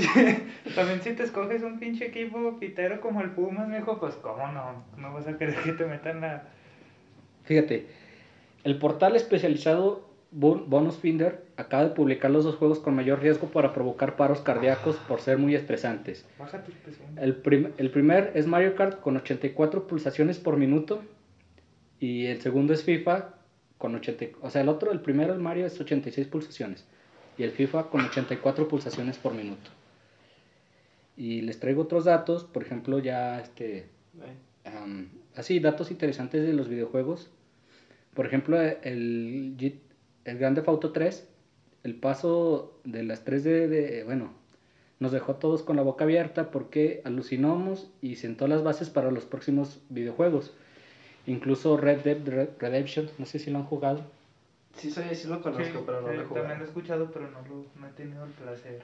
también 0.74 1.00
si 1.04 1.14
te 1.14 1.24
escoges 1.24 1.62
un 1.62 1.78
pinche 1.80 2.08
equipo 2.08 2.58
pitero 2.60 3.00
como 3.02 3.22
el 3.22 3.30
Pumas, 3.30 3.68
mijo, 3.70 4.00
pues 4.00 4.16
cómo 4.16 4.48
no, 4.52 4.84
no 4.98 5.14
vas 5.14 5.28
a 5.28 5.38
querer 5.38 5.56
que 5.58 5.74
te 5.74 5.86
metan 5.86 6.22
la... 6.22 6.44
Fíjate, 7.44 7.86
el 8.64 8.80
portal 8.80 9.16
especializado 9.16 10.10
Bon- 10.32 10.68
Bonus 10.70 10.98
Finder 10.98 11.44
acaba 11.58 11.84
de 11.84 11.90
publicar 11.90 12.32
los 12.32 12.44
dos 12.44 12.56
juegos 12.56 12.80
con 12.80 12.96
mayor 12.96 13.20
riesgo 13.22 13.48
para 13.48 13.74
provocar 13.74 14.16
paros 14.16 14.42
cardíacos 14.42 14.96
por 15.08 15.20
ser 15.22 15.38
muy 15.40 15.56
estresantes. 15.56 16.26
El, 17.20 17.36
prim- 17.36 17.72
el 17.78 17.90
primer 17.90 18.32
es 18.36 18.46
Mario 18.48 18.76
Kart 18.76 19.00
con 19.02 19.18
84 19.18 19.88
pulsaciones 19.88 20.38
por 20.38 20.58
minuto 20.58 21.02
y 22.00 22.28
el 22.28 22.42
segundo 22.42 22.74
es 22.74 22.84
FIFA 22.84 23.34
con 23.80 23.94
80, 23.96 24.38
o 24.42 24.50
sea, 24.50 24.62
el 24.62 24.70
otro, 24.70 24.92
el 24.92 25.02
primero, 25.02 25.34
el 25.34 25.40
Mario 25.40 25.66
es 25.66 25.80
86 25.80 26.28
pulsaciones 26.28 26.86
y 27.38 27.44
el 27.44 27.52
FIFA 27.52 27.90
con 27.90 28.02
84 28.06 28.68
pulsaciones 28.68 29.18
por 29.18 29.34
minuto. 29.34 29.70
Y 31.16 31.42
les 31.42 31.60
traigo 31.60 31.82
otros 31.84 32.06
datos, 32.06 32.44
por 32.44 32.62
ejemplo, 32.64 33.00
ya 33.00 33.40
este 33.40 33.88
así, 35.36 35.60
datos 35.60 35.90
interesantes 35.92 36.46
de 36.46 36.54
los 36.54 36.68
videojuegos. 36.70 37.30
Por 38.14 38.26
ejemplo, 38.26 38.60
el, 38.62 39.56
el 40.26 40.38
Grand 40.38 40.56
Theft 40.56 40.68
Auto 40.68 40.92
3, 40.92 41.28
el 41.84 41.96
paso 41.96 42.74
de 42.84 43.04
las 43.04 43.24
3 43.24 43.44
de, 43.44 43.68
de- 43.68 44.04
bueno, 44.04 44.34
nos 45.00 45.12
dejó 45.12 45.34
a 45.34 45.40
todos 45.40 45.62
con 45.64 45.76
la 45.76 45.84
boca 45.84 46.04
abierta 46.06 46.50
porque 46.52 47.02
alucinamos 47.06 47.90
y 48.02 48.16
sentó 48.16 48.48
las 48.48 48.64
bases 48.64 48.90
para 48.90 49.12
los 49.12 49.26
próximos 49.26 49.80
videojuegos. 49.90 50.54
Incluso 51.28 51.78
Red 51.78 52.00
Dead 52.02 52.18
Red- 52.26 52.50
Redemption, 52.60 53.10
no 53.18 53.26
sé 53.26 53.40
si 53.40 53.52
lo 53.52 53.60
han 53.60 53.66
jugado. 53.66 54.02
Sí, 54.76 54.92
sí, 54.92 55.02
sí 55.14 55.28
lo 55.28 55.42
conozco, 55.42 55.80
Sí, 55.80 55.84
pero 55.86 56.02
no 56.02 56.10
sí, 56.10 56.16
lo 56.16 56.22
he 56.22 56.26
jugado. 56.26 56.48
También 56.48 56.60
lo 56.60 56.66
he 56.66 56.68
escuchado, 56.68 57.12
pero 57.12 57.30
no, 57.30 57.42
lo, 57.42 57.66
no 57.80 57.88
he 57.88 57.92
tenido 57.92 58.24
el 58.26 58.32
placer. 58.32 58.82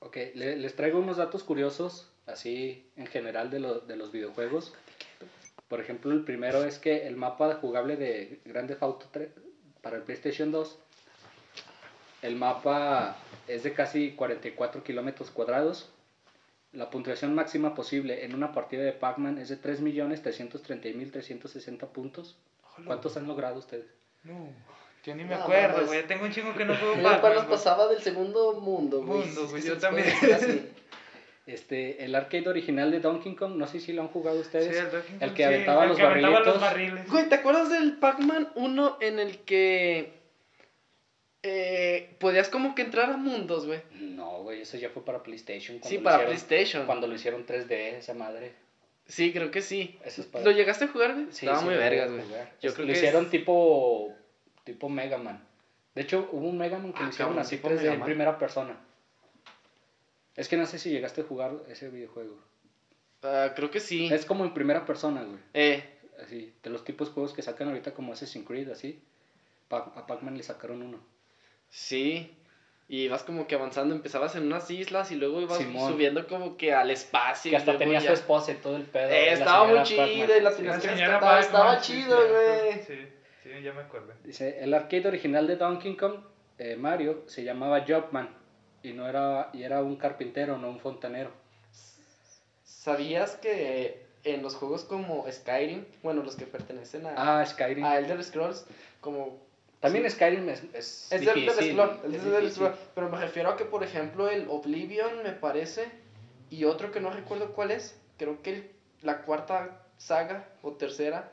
Ok, 0.00 0.16
le- 0.34 0.56
les 0.56 0.76
traigo 0.76 0.98
unos 0.98 1.16
datos 1.16 1.42
curiosos, 1.42 2.10
así 2.26 2.86
en 2.96 3.06
general 3.06 3.50
de, 3.50 3.60
lo- 3.60 3.80
de 3.80 3.96
los 3.96 4.12
videojuegos. 4.12 4.74
Por 5.68 5.80
ejemplo, 5.80 6.12
el 6.12 6.24
primero 6.24 6.64
es 6.64 6.78
que 6.78 7.06
el 7.06 7.16
mapa 7.16 7.54
jugable 7.56 7.96
de 7.96 8.40
Grand 8.44 8.68
Theft 8.68 8.82
Auto 8.82 9.06
3 9.10 9.28
para 9.82 9.96
el 9.96 10.02
PlayStation 10.02 10.50
2, 10.52 10.78
el 12.22 12.36
mapa 12.36 13.16
es 13.46 13.62
de 13.62 13.72
casi 13.72 14.12
44 14.12 14.82
kilómetros 14.82 15.30
cuadrados. 15.30 15.90
La 16.72 16.90
puntuación 16.90 17.34
máxima 17.34 17.74
posible 17.74 18.24
en 18.24 18.34
una 18.34 18.52
partida 18.52 18.82
de 18.82 18.92
Pac-Man 18.92 19.38
es 19.38 19.48
de 19.48 19.60
3.330.360 19.60 21.86
puntos. 21.88 22.36
¿Cuántos 22.84 23.16
han 23.16 23.26
logrado 23.26 23.58
ustedes? 23.58 23.86
No, 24.24 24.48
yo 25.04 25.14
ni 25.14 25.24
me 25.24 25.34
No, 25.34 25.42
acuerdo, 25.42 25.72
mames. 25.74 25.86
güey. 25.88 26.06
Tengo 26.06 26.24
un 26.24 26.32
chingo 26.32 26.54
que 26.54 26.64
no 26.64 26.76
juego 26.76 26.96
Mi 26.96 27.02
papá 27.02 27.28
nos 27.30 27.38
Pac-Man, 27.38 27.48
pasaba 27.48 27.88
del 27.88 28.02
segundo 28.02 28.60
mundo, 28.60 29.02
güey. 29.02 29.20
Mundo, 29.24 29.48
güey, 29.48 29.62
que 29.62 29.68
yo 29.68 29.78
también. 29.78 30.06
Este, 31.46 32.04
el 32.04 32.14
arcade 32.14 32.46
original 32.46 32.90
de 32.90 33.00
Donkey 33.00 33.34
Kong, 33.34 33.56
no 33.56 33.66
sé 33.66 33.80
si 33.80 33.94
lo 33.94 34.02
han 34.02 34.08
jugado 34.08 34.38
ustedes. 34.40 34.76
Sí, 34.76 34.82
el 34.82 34.90
Donkey 34.90 35.14
el 35.14 35.18
Kong, 35.20 35.30
que 35.34 35.36
sí, 35.36 35.42
aventaba 35.44 35.82
el 35.84 35.88
los 35.88 35.96
que 35.98 36.04
aventaba 36.04 36.40
los 36.40 36.60
barriles. 36.60 37.10
Güey, 37.10 37.28
¿te 37.30 37.34
acuerdas 37.36 37.70
del 37.70 37.96
Pac-Man 37.96 38.50
1 38.54 38.98
en 39.00 39.18
el 39.18 39.38
que 39.38 40.17
eh, 41.42 42.16
podías 42.18 42.48
como 42.48 42.74
que 42.74 42.82
entrar 42.82 43.10
a 43.10 43.16
mundos, 43.16 43.66
güey? 43.66 43.80
No, 43.92 44.42
güey, 44.42 44.62
eso 44.62 44.76
ya 44.76 44.90
fue 44.90 45.04
para 45.04 45.22
PlayStation. 45.22 45.80
Sí, 45.82 45.98
para 45.98 46.16
hicieron- 46.16 46.26
PlayStation. 46.26 46.86
Cuando 46.86 47.06
lo 47.06 47.14
hicieron 47.14 47.46
3D, 47.46 47.98
esa 47.98 48.14
madre. 48.14 48.52
Sí, 49.06 49.32
creo 49.32 49.50
que 49.50 49.62
sí. 49.62 49.98
Eso 50.04 50.20
es 50.20 50.26
para- 50.26 50.44
¿Lo 50.44 50.50
llegaste 50.50 50.84
a 50.84 50.88
jugar, 50.88 51.14
güey? 51.14 51.26
Sí, 51.30 51.46
Estaba 51.46 51.60
sí, 51.60 51.64
muy 51.64 51.74
vergas, 51.76 52.10
güey. 52.10 52.22
jugar. 52.24 52.52
Yo 52.60 52.68
Es- 52.68 52.74
creo 52.74 52.86
lo 52.86 52.92
que 52.92 52.98
hicieron 52.98 53.24
es- 53.26 53.30
tipo 53.30 54.14
tipo 54.64 54.88
Mega 54.90 55.16
Man. 55.16 55.42
De 55.94 56.02
hecho, 56.02 56.28
hubo 56.30 56.46
un 56.46 56.58
Mega 56.58 56.78
Man 56.78 56.92
que 56.92 56.98
Ah, 56.98 57.02
lo 57.04 57.08
hicieron 57.08 57.30
cabrón, 57.30 57.46
así 57.46 57.56
tipo 57.56 57.68
3D 57.68 57.82
Mega 57.84 57.94
en 57.94 58.02
primera 58.02 58.38
persona. 58.38 58.78
Es 60.36 60.46
que 60.48 60.56
no 60.56 60.66
sé 60.66 60.78
si 60.78 60.90
llegaste 60.90 61.22
a 61.22 61.24
jugar 61.24 61.52
ese 61.68 61.88
videojuego. 61.88 62.36
Ah, 63.22 63.52
creo 63.56 63.70
que 63.70 63.80
sí. 63.80 64.08
Es 64.12 64.24
como 64.26 64.44
en 64.44 64.52
primera 64.54 64.84
persona, 64.86 65.22
güey. 65.24 65.38
Eh, 65.54 65.82
Así, 66.22 66.52
de 66.64 66.70
los 66.70 66.82
tipos 66.84 67.08
de 67.08 67.14
juegos 67.14 67.32
que 67.32 67.42
sacan 67.42 67.68
ahorita 67.68 67.94
como 67.94 68.12
Assassin's 68.12 68.44
Creed, 68.46 68.68
así. 68.70 69.00
Pa- 69.68 69.92
a 69.94 70.04
Pac-Man 70.06 70.36
le 70.36 70.42
sacaron 70.42 70.82
uno. 70.82 70.98
Sí. 71.70 72.34
Y 72.90 73.02
ibas 73.02 73.22
como 73.22 73.46
que 73.46 73.54
avanzando, 73.54 73.94
empezabas 73.94 74.34
en 74.34 74.44
unas 74.44 74.70
islas 74.70 75.10
y 75.10 75.16
luego 75.16 75.42
ibas 75.42 75.58
Simón. 75.58 75.92
subiendo 75.92 76.26
como 76.26 76.56
que 76.56 76.72
al 76.72 76.90
espacio. 76.90 77.50
Que 77.50 77.56
hasta 77.58 77.76
tenía 77.76 78.00
ya- 78.00 78.06
su 78.08 78.12
esposa 78.14 78.52
y 78.52 78.54
todo 78.54 78.76
el 78.76 78.84
pedo. 78.84 79.10
Eh, 79.10 79.32
estaba 79.32 79.64
muy 79.66 79.84
señora 79.84 80.08
chido 80.08 80.36
y 80.38 80.40
la 80.40 80.50
señora 80.52 81.20
Pac-Man, 81.20 81.40
estaba 81.40 81.82
sí, 81.82 81.92
chido, 81.92 82.16
güey. 82.16 82.80
Sí, 82.86 83.06
sí, 83.42 83.62
ya 83.62 83.74
me 83.74 83.82
acordé. 83.82 84.14
Dice, 84.24 84.58
el 84.64 84.72
arcade 84.72 85.06
original 85.06 85.46
de 85.46 85.56
Donkey 85.56 85.96
Kong, 85.96 86.14
eh, 86.56 86.76
Mario, 86.76 87.24
se 87.26 87.44
llamaba 87.44 87.84
Jobman. 87.86 88.34
Y, 88.82 88.92
no 88.94 89.06
era, 89.06 89.50
y 89.52 89.64
era 89.64 89.82
un 89.82 89.96
carpintero, 89.96 90.56
no 90.56 90.70
un 90.70 90.80
fontanero. 90.80 91.30
¿Sabías 92.64 93.36
que 93.36 94.06
en 94.24 94.42
los 94.42 94.54
juegos 94.54 94.84
como 94.84 95.30
Skyrim, 95.30 95.84
bueno, 96.02 96.22
los 96.22 96.36
que 96.36 96.46
pertenecen 96.46 97.06
a, 97.06 97.40
Ah, 97.40 97.44
Skyrim. 97.44 97.84
a 97.84 97.98
Elder 97.98 98.22
Scrolls, 98.24 98.66
como 99.00 99.46
También 99.80 100.10
Skyrim 100.10 100.48
es, 100.48 100.64
es, 100.74 101.12
Es 101.12 101.24
del 101.24 101.34
difícil, 101.34 101.72
Scroll, 101.74 102.00
el 102.04 102.14
es 102.14 102.24
del. 102.24 102.50
Scroll, 102.52 102.74
pero 102.94 103.08
me 103.08 103.18
refiero 103.18 103.50
a 103.50 103.56
que, 103.56 103.64
por 103.64 103.84
ejemplo, 103.84 104.28
el 104.28 104.48
Oblivion, 104.48 105.22
me 105.22 105.30
parece, 105.32 105.88
y 106.50 106.64
otro 106.64 106.90
que 106.90 107.00
no 107.00 107.10
recuerdo 107.10 107.52
cuál 107.52 107.70
es, 107.70 107.96
creo 108.16 108.42
que 108.42 108.50
el- 108.54 108.70
la 109.02 109.22
cuarta 109.22 109.82
saga 109.96 110.48
o 110.62 110.72
tercera, 110.72 111.30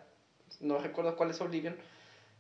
no 0.60 0.78
recuerdo 0.78 1.16
cuál 1.16 1.32
es 1.32 1.42
Oblivion, 1.42 1.76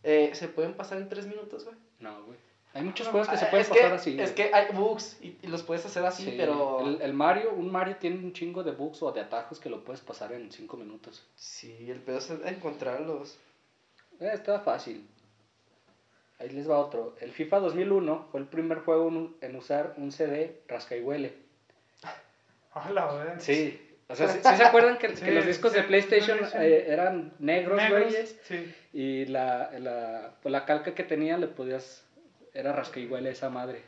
eh, 0.03 0.29
se 0.35 0.47
pueden 0.47 0.75
pasar 0.75 0.99
en 0.99 1.09
tres 1.09 1.25
minutos, 1.25 1.63
güey. 1.65 1.75
No, 1.99 2.23
güey. 2.25 2.37
Hay 2.73 2.83
muchos 2.83 3.07
juegos 3.07 3.29
que 3.29 3.37
se 3.37 3.45
Ah, 3.45 3.49
pueden 3.49 3.63
es 3.63 3.69
pasar 3.69 3.89
que, 3.89 3.95
así. 3.95 4.19
Es 4.19 4.31
que 4.33 4.51
hay 4.53 4.67
bugs 4.73 5.17
y, 5.21 5.37
y 5.41 5.47
los 5.47 5.63
puedes 5.63 5.85
hacer 5.85 6.05
así, 6.05 6.25
Sí, 6.25 6.33
pero... 6.37 6.81
El, 6.81 7.01
el 7.01 7.13
Mario, 7.13 7.53
un 7.53 7.71
Mario 7.71 7.95
tiene 7.95 8.17
un 8.17 8.33
chingo 8.33 8.63
de 8.63 8.71
bugs 8.71 9.01
o 9.01 9.11
de 9.13 9.21
atajos 9.21 9.59
que 9.61 9.69
lo 9.69 9.83
puedes 9.85 10.01
pasar 10.01 10.33
en 10.33 10.51
5 10.51 10.75
minutos. 10.75 11.25
Sí, 11.35 11.89
el 11.89 12.01
pedo 12.01 12.17
es 12.17 12.29
encontrarlos. 12.45 13.37
Eh, 14.19 14.29
está 14.33 14.59
fácil. 14.59 15.07
Ahí 16.39 16.49
les 16.49 16.69
va 16.69 16.77
otro. 16.77 17.15
El 17.21 17.31
FIFA 17.31 17.59
2001 17.59 18.27
fue 18.31 18.39
el 18.41 18.45
primer 18.47 18.79
juego 18.79 19.33
en, 19.41 19.55
usar 19.55 19.93
un 19.97 20.11
CD 20.11 20.61
rasca 20.67 20.95
y 20.97 21.01
huele. 21.01 21.33
A 22.73 22.89
la 22.91 23.05
verga. 23.13 23.39
Sí. 23.39 23.81
O 24.07 24.15
sea, 24.15 24.27
¿sí, 24.27 24.39
sí 24.43 24.55
se 24.55 24.63
acuerdan 24.63 24.97
que, 24.97 25.07
los 25.31 25.45
discos 25.45 25.71
sí, 25.71 25.77
de 25.79 25.83
PlayStation 25.85 26.37
eh, 26.55 26.85
eran 26.89 27.33
negros, 27.39 27.81
güeyes? 27.89 28.39
Sí. 28.43 28.75
Y 28.93 29.25
la, 29.25 29.71
la, 29.79 30.35
pues 30.41 30.51
la 30.51 30.65
calca 30.65 30.93
que 30.93 31.03
tenía 31.03 31.37
le 31.37 31.47
podías... 31.47 32.05
Era 32.53 32.71
rasca 32.71 32.99
y 32.99 33.07
huele 33.07 33.31
esa 33.31 33.49
madre. 33.49 33.81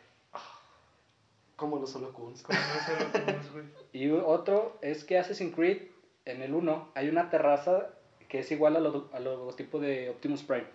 Como 1.55 1.79
los 1.79 1.95
holocuns. 1.95 2.43
Como 2.43 2.57
no 2.59 2.65
sé 2.85 3.03
lo 3.03 3.25
que 3.25 3.31
es, 3.31 3.51
güey. 3.51 3.65
Y 3.93 4.09
otro 4.11 4.77
es 4.81 5.03
que 5.03 5.17
Assassin's 5.17 5.55
Creed, 5.55 5.83
en 6.25 6.41
el 6.41 6.53
1, 6.53 6.91
hay 6.93 7.09
una 7.09 7.29
terraza 7.29 7.89
que 8.29 8.39
es 8.39 8.51
igual 8.51 8.75
a 8.75 8.79
lo- 8.79 9.09
al 9.13 9.23
logotipo 9.23 9.79
de 9.79 10.09
Optimus 10.09 10.43
Prime. 10.43 10.65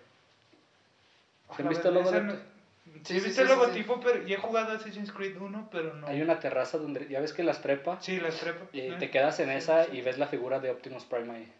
¿Han 1.61 1.69
visto 1.69 1.89
el 1.89 1.93
verga, 1.95 2.11
logo 2.11 2.17
esa 2.17 2.25
de- 2.33 2.33
no- 2.33 2.53
Sí, 3.05 3.13
he 3.17 3.19
visto 3.21 3.29
sí, 3.33 3.41
el 3.41 3.47
sí, 3.47 3.53
logotipo, 3.53 3.99
pero 4.01 4.27
y 4.27 4.33
he 4.33 4.37
jugado 4.37 4.73
Assassin's 4.73 5.11
Creed 5.11 5.37
1, 5.37 5.69
pero 5.71 5.93
no. 5.93 6.07
Hay 6.07 6.21
una 6.21 6.39
terraza 6.39 6.77
donde 6.77 7.07
ya 7.07 7.19
ves 7.21 7.33
que 7.33 7.43
las 7.43 7.61
trepa 7.61 7.99
Sí, 8.01 8.19
las 8.19 8.35
trepas. 8.39 8.67
y 8.73 8.81
¿eh? 8.81 8.95
te 8.99 9.09
quedas 9.09 9.39
en 9.39 9.49
Sí, 9.49 9.55
esa 9.55 9.85
sí. 9.85 9.97
y 9.97 10.01
ves 10.01 10.17
la 10.17 10.27
figura 10.27 10.59
de 10.59 10.69
Optimus 10.71 11.05
Prime 11.05 11.33
ahí. 11.33 11.51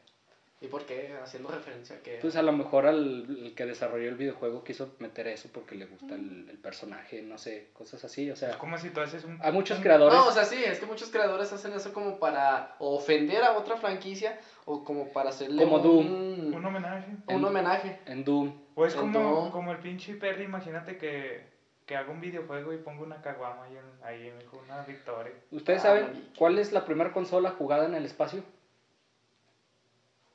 ¿Y 0.64 0.68
por 0.68 0.86
qué? 0.86 1.14
Haciendo 1.22 1.49
referencia 1.49 1.97
a 1.97 1.99
que... 1.99 2.20
Pues 2.22 2.38
a 2.38 2.41
lo 2.41 2.53
mejor 2.53 2.86
al 2.88 3.26
el 3.45 3.53
que 3.53 3.66
desarrolló 3.66 4.07
el 4.07 4.16
videojuego 4.16 4.64
quiso 4.64 4.95
meter 4.99 5.28
eso 5.28 5.49
porque 5.53 5.76
le 5.76 5.86
gusta 5.88 6.16
el, 6.16 6.47
el 6.49 6.57
personaje, 6.57 7.22
no 7.22 7.38
sé, 7.38 7.68
cosas 7.74 8.01
así. 8.05 8.32
O 8.32 8.36
sea, 8.38 8.51
Es 8.51 8.55
como 8.55 8.78
si 8.78 8.89
tú 8.89 9.01
haces 9.01 9.26
un. 9.26 9.38
hay 9.41 9.51
muchos 9.51 9.80
creadores. 9.82 10.18
No, 10.18 10.26
o 10.28 10.32
sea, 10.32 10.45
sí, 10.45 10.64
es 10.64 10.80
que 10.80 10.86
muchos 10.86 11.09
creadores 11.11 11.51
hacen 11.51 11.74
eso 11.74 11.91
como 11.91 12.18
para 12.18 12.76
ofender 12.80 13.43
a 13.43 13.57
otra 13.57 13.76
franquicia 13.76 14.39
o 14.64 14.86
como 14.86 15.11
para 15.11 15.32
hacerle 15.32 15.64
Como 15.66 15.76
un, 15.78 16.53
Un 16.53 16.66
homenaje. 16.66 17.07
un 17.28 17.43
homenaje. 17.43 17.99
En 18.05 18.24
Doom. 18.24 18.53
O 18.76 18.86
es 18.86 18.93
En 18.95 19.01
como, 19.01 19.20
Doom. 19.20 19.51
como 19.51 19.72
el 19.74 19.80
pinche 19.80 20.16
Perry, 20.16 20.45
imagínate 20.45 20.97
que, 20.97 21.45
que 21.86 21.97
haga 21.97 22.09
un 22.09 22.22
videojuego 22.22 22.72
y 22.72 22.78
ponga 22.78 23.03
una 23.03 23.22
caguama 23.22 23.66
ahí, 23.66 23.76
en, 23.76 24.05
ahí 24.05 24.32
me 24.32 24.39
dijo, 24.39 24.61
una 24.66 24.82
victoria. 24.84 25.34
¿Ustedes 25.51 25.80
Ah, 25.82 25.88
saben 25.89 26.14
Vicky. 26.14 26.32
cuál 26.38 26.57
es 26.57 26.72
la 26.72 26.86
primera 26.86 27.11
consola 27.11 27.51
jugada 27.51 27.86
en 27.86 27.95
el 27.95 28.05
espacio? 28.05 28.41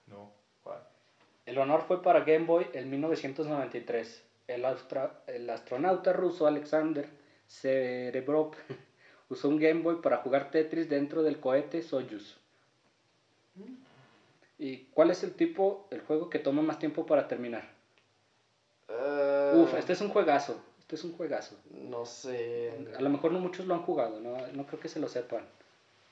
No, 0.06 0.32
¿cuál? 0.62 0.78
El 1.48 1.56
honor 1.56 1.82
fue 1.88 2.02
para 2.02 2.20
Game 2.20 2.44
Boy 2.44 2.66
en 2.74 2.90
1993. 2.90 4.22
El, 4.48 4.64
austra- 4.66 5.20
el 5.26 5.48
astronauta 5.48 6.12
ruso 6.12 6.46
Alexander 6.46 7.08
Serebrov 7.46 8.52
usó 9.30 9.48
un 9.48 9.58
Game 9.58 9.80
Boy 9.80 10.02
para 10.02 10.18
jugar 10.18 10.50
Tetris 10.50 10.90
dentro 10.90 11.22
del 11.22 11.40
cohete 11.40 11.80
Soyuz. 11.82 12.36
¿Y 14.58 14.76
cuál 14.92 15.10
es 15.10 15.22
el 15.22 15.32
tipo, 15.32 15.86
el 15.90 16.02
juego 16.02 16.28
que 16.28 16.38
toma 16.38 16.60
más 16.60 16.78
tiempo 16.78 17.06
para 17.06 17.28
terminar? 17.28 17.66
Eh, 18.88 19.52
Uf, 19.54 19.72
este 19.74 19.94
es 19.94 20.00
un 20.02 20.10
juegazo. 20.10 20.62
Este 20.80 20.96
es 20.96 21.04
un 21.04 21.16
juegazo. 21.16 21.56
No 21.70 22.04
sé. 22.04 22.72
A 22.94 23.00
lo 23.00 23.08
mejor 23.08 23.32
no 23.32 23.38
muchos 23.38 23.64
lo 23.64 23.72
han 23.74 23.82
jugado, 23.84 24.20
no, 24.20 24.36
no 24.52 24.66
creo 24.66 24.80
que 24.80 24.88
se 24.88 25.00
lo 25.00 25.08
sepan. 25.08 25.46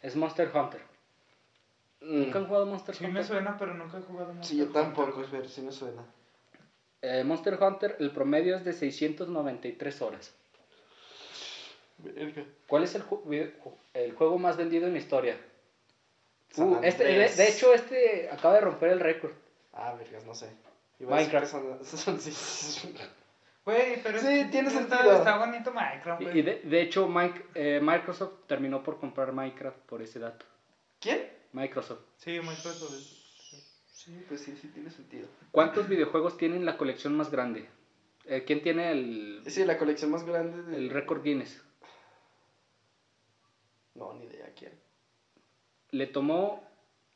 Es 0.00 0.16
Monster 0.16 0.50
Hunter. 0.54 0.80
Mm. 2.00 2.20
¿Nunca 2.20 2.38
han 2.38 2.46
jugado 2.46 2.66
Monster 2.66 2.94
Sí 2.94 3.04
Hunter? 3.04 3.20
me 3.22 3.26
suena, 3.26 3.56
pero 3.58 3.74
nunca 3.74 3.98
he 3.98 4.02
jugado 4.02 4.28
Monster 4.34 4.46
Sí, 4.48 4.56
yo 4.58 4.64
Hunter, 4.66 4.82
tampoco, 4.82 5.12
güey. 5.14 5.26
pero 5.30 5.48
sí 5.48 5.62
me 5.62 5.72
suena. 5.72 6.02
Eh, 7.02 7.24
Monster 7.24 7.58
Hunter, 7.62 7.96
el 8.00 8.10
promedio 8.10 8.56
es 8.56 8.64
de 8.64 8.72
693 8.72 10.02
horas. 10.02 10.34
Verga. 11.98 12.44
¿Cuál 12.68 12.84
es 12.84 12.94
el, 12.94 13.04
ju- 13.04 13.22
el 13.94 14.12
juego 14.12 14.38
más 14.38 14.56
vendido 14.56 14.86
en 14.86 14.92
la 14.92 14.98
historia? 14.98 15.38
Uh, 16.56 16.78
este, 16.82 17.04
de, 17.04 17.48
hecho, 17.48 17.72
este 17.74 18.28
acaba 18.30 18.54
de 18.54 18.60
romper 18.60 18.90
el 18.90 19.00
récord. 19.00 19.32
Ah, 19.72 19.94
vergas, 19.94 20.24
no 20.24 20.34
sé. 20.34 20.48
Iba 21.00 21.16
Minecraft. 21.16 21.46
son- 21.46 22.20
sí, 22.20 22.30
sí. 22.32 22.94
Güey, 23.64 24.02
pero 24.02 24.18
Sí, 24.20 24.26
es- 24.28 24.50
tiene 24.50 24.68
está, 24.68 24.80
sentido. 24.80 25.16
Está 25.16 25.38
bonito 25.38 25.72
Minecraft, 25.72 26.20
Y, 26.22 26.24
güey. 26.24 26.38
y 26.38 26.42
de, 26.42 26.60
de 26.60 26.80
hecho, 26.82 27.08
Mike- 27.08 27.44
eh, 27.54 27.80
Microsoft 27.82 28.32
terminó 28.46 28.82
por 28.82 28.98
comprar 29.00 29.32
Minecraft 29.32 29.78
por 29.80 30.02
ese 30.02 30.18
dato. 30.18 30.44
¿Quién? 31.00 31.35
Microsoft. 31.56 32.02
Sí, 32.18 32.32
Microsoft. 32.32 32.92
Sí, 33.86 34.22
pues 34.28 34.42
sí, 34.42 34.54
sí 34.60 34.68
tiene 34.68 34.90
sentido. 34.90 35.26
¿Cuántos 35.50 35.88
videojuegos 35.88 36.36
tienen 36.36 36.66
la 36.66 36.76
colección 36.76 37.16
más 37.16 37.30
grande? 37.30 37.66
Eh, 38.26 38.44
¿Quién 38.46 38.62
tiene 38.62 38.92
el, 38.92 39.42
Sí, 39.46 39.64
la 39.64 39.78
colección 39.78 40.10
más 40.10 40.24
grande 40.26 40.62
de... 40.62 40.76
el 40.76 40.90
récord 40.90 41.22
Guinness? 41.22 41.64
No, 43.94 44.12
ni 44.12 44.26
idea 44.26 44.52
quién. 44.54 44.72
Le 45.92 46.06
tomó 46.06 46.62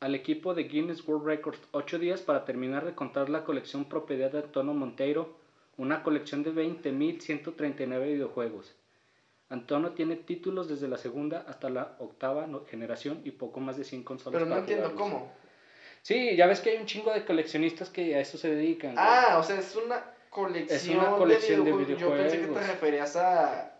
al 0.00 0.14
equipo 0.14 0.54
de 0.54 0.64
Guinness 0.64 1.06
World 1.06 1.26
Records 1.26 1.60
8 1.72 1.98
días 1.98 2.22
para 2.22 2.46
terminar 2.46 2.86
de 2.86 2.94
contar 2.94 3.28
la 3.28 3.44
colección 3.44 3.84
propiedad 3.84 4.32
de 4.32 4.38
Antonio 4.38 4.72
Monteiro, 4.72 5.36
una 5.76 6.02
colección 6.02 6.42
de 6.42 6.54
20.139 6.54 8.04
videojuegos. 8.04 8.74
Antonio 9.50 9.90
tiene 9.90 10.16
títulos 10.16 10.68
desde 10.68 10.88
la 10.88 10.96
segunda 10.96 11.44
hasta 11.48 11.68
la 11.68 11.96
octava 11.98 12.46
no- 12.46 12.64
generación 12.64 13.20
y 13.24 13.32
poco 13.32 13.60
más 13.60 13.76
de 13.76 13.84
100 13.84 14.02
consolas. 14.04 14.32
Pero 14.38 14.46
no 14.46 14.50
para 14.50 14.60
entiendo 14.60 14.90
jugarlos. 14.90 15.10
cómo. 15.12 15.32
Sí, 16.02 16.34
ya 16.36 16.46
ves 16.46 16.60
que 16.60 16.70
hay 16.70 16.76
un 16.78 16.86
chingo 16.86 17.12
de 17.12 17.24
coleccionistas 17.26 17.90
que 17.90 18.14
a 18.16 18.20
eso 18.20 18.38
se 18.38 18.48
dedican. 18.48 18.92
güey. 18.94 19.04
Ah, 19.06 19.36
o 19.38 19.42
sea, 19.42 19.58
es 19.58 19.76
una 19.76 20.02
colección, 20.30 20.76
Es 20.78 20.88
una 20.88 21.16
colección 21.16 21.64
de 21.64 21.72
videojuegos. 21.72 22.00
Yo 22.00 22.16
pensé 22.16 22.40
que 22.40 22.46
te 22.46 22.60
referías 22.66 23.16
a... 23.16 23.72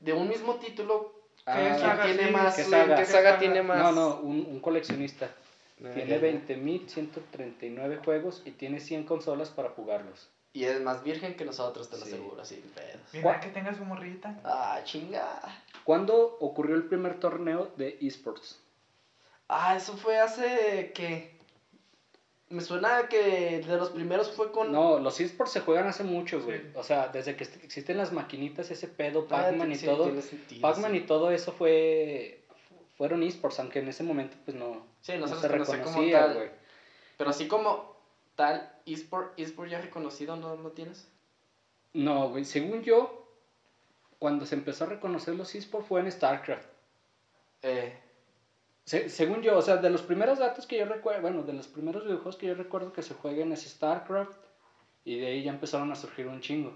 De 0.00 0.12
un 0.12 0.28
mismo 0.28 0.56
título, 0.56 1.14
Ah, 1.48 1.54
¿Qué 1.54 1.62
¿quién 1.68 1.78
saga? 1.78 2.04
tiene 2.06 2.26
sí, 2.26 2.32
más? 2.32 2.56
¿qué 2.56 2.62
¿Qué 2.64 2.68
saga? 2.70 2.84
saga, 2.84 2.96
¿Qué 2.96 3.04
saga? 3.04 3.38
tiene 3.38 3.62
más? 3.62 3.78
No, 3.78 3.92
no, 3.92 4.16
un, 4.20 4.46
un 4.50 4.58
coleccionista. 4.60 5.30
No, 5.78 5.90
Tiene 5.90 6.10
ya, 6.10 6.16
ya. 6.16 6.26
20.139 6.26 7.98
juegos 8.04 8.42
y 8.44 8.50
tiene 8.52 8.80
100 8.80 9.04
consolas 9.04 9.50
para 9.50 9.68
jugarlos. 9.68 10.28
Y 10.56 10.64
es 10.64 10.80
más 10.80 11.04
virgen 11.04 11.36
que 11.36 11.44
nosotros, 11.44 11.90
te 11.90 11.98
lo 11.98 12.06
Sí. 12.06 12.12
aseguro, 12.14 12.42
sin 12.42 12.62
pedos. 12.62 13.02
Mira 13.12 13.40
que 13.40 13.50
tenga 13.50 13.74
su 13.74 13.84
morrita. 13.84 14.40
Ah, 14.42 14.80
chingada. 14.84 15.62
¿Cuándo 15.84 16.38
ocurrió 16.40 16.76
el 16.76 16.84
primer 16.84 17.20
torneo 17.20 17.72
de 17.76 17.98
esports? 18.00 18.58
Ah, 19.48 19.76
eso 19.76 19.98
fue 19.98 20.18
hace 20.18 20.92
que... 20.94 21.36
Me 22.48 22.62
suena 22.62 23.06
que 23.08 23.60
de 23.66 23.76
los 23.76 23.90
primeros 23.90 24.30
fue 24.30 24.50
con... 24.50 24.72
No, 24.72 24.98
los 24.98 25.20
esports 25.20 25.52
se 25.52 25.60
juegan 25.60 25.88
hace 25.88 26.04
mucho, 26.04 26.40
güey. 26.40 26.58
Sí. 26.60 26.66
O 26.74 26.82
sea, 26.82 27.08
desde 27.08 27.36
que 27.36 27.44
existen 27.44 27.98
las 27.98 28.12
maquinitas, 28.12 28.70
ese 28.70 28.88
pedo, 28.88 29.26
Ah, 29.30 29.42
Pac-Man 29.42 29.72
y 29.72 29.76
sí, 29.76 29.84
todo. 29.84 30.10
Pac-Man 30.62 30.92
sí. 30.92 30.96
y 30.96 31.00
todo 31.02 31.32
eso 31.32 31.52
fue 31.52 32.42
fueron 32.96 33.22
esports, 33.22 33.60
aunque 33.60 33.80
en 33.80 33.88
ese 33.88 34.02
momento 34.04 34.38
pues 34.46 34.56
no, 34.56 34.86
Sí, 35.02 35.12
no, 35.18 35.26
no 35.26 35.34
se 35.34 35.38
se 35.42 35.48
reconocía, 35.48 36.28
güey. 36.28 36.48
Pero 37.18 37.28
así 37.28 37.46
como 37.46 37.94
tal, 38.36 38.72
eSport, 38.86 39.38
eSport 39.38 39.70
ya 39.70 39.80
reconocido, 39.80 40.36
¿no 40.36 40.56
lo 40.56 40.70
tienes? 40.70 41.08
No, 41.92 42.28
güey, 42.30 42.44
según 42.44 42.82
yo, 42.82 43.26
cuando 44.18 44.46
se 44.46 44.54
empezó 44.54 44.84
a 44.84 44.88
reconocer 44.88 45.34
los 45.34 45.54
esports 45.54 45.88
fue 45.88 46.00
en 46.00 46.10
StarCraft. 46.10 46.68
Eh, 47.62 47.92
Se- 48.84 49.08
según 49.08 49.42
yo, 49.42 49.58
o 49.58 49.62
sea, 49.62 49.78
de 49.78 49.90
los 49.90 50.02
primeros 50.02 50.38
datos 50.38 50.64
que 50.66 50.78
yo 50.78 50.84
recuerdo, 50.84 51.20
bueno, 51.22 51.42
de 51.42 51.52
los 51.52 51.66
primeros 51.66 52.04
videojuegos 52.04 52.36
que 52.36 52.46
yo 52.46 52.54
recuerdo 52.54 52.92
que 52.92 53.02
se 53.02 53.14
jueguen 53.14 53.50
es 53.50 53.64
StarCraft 53.64 54.38
y 55.04 55.18
de 55.18 55.26
ahí 55.26 55.42
ya 55.42 55.50
empezaron 55.50 55.90
a 55.90 55.96
surgir 55.96 56.28
un 56.28 56.40
chingo. 56.40 56.72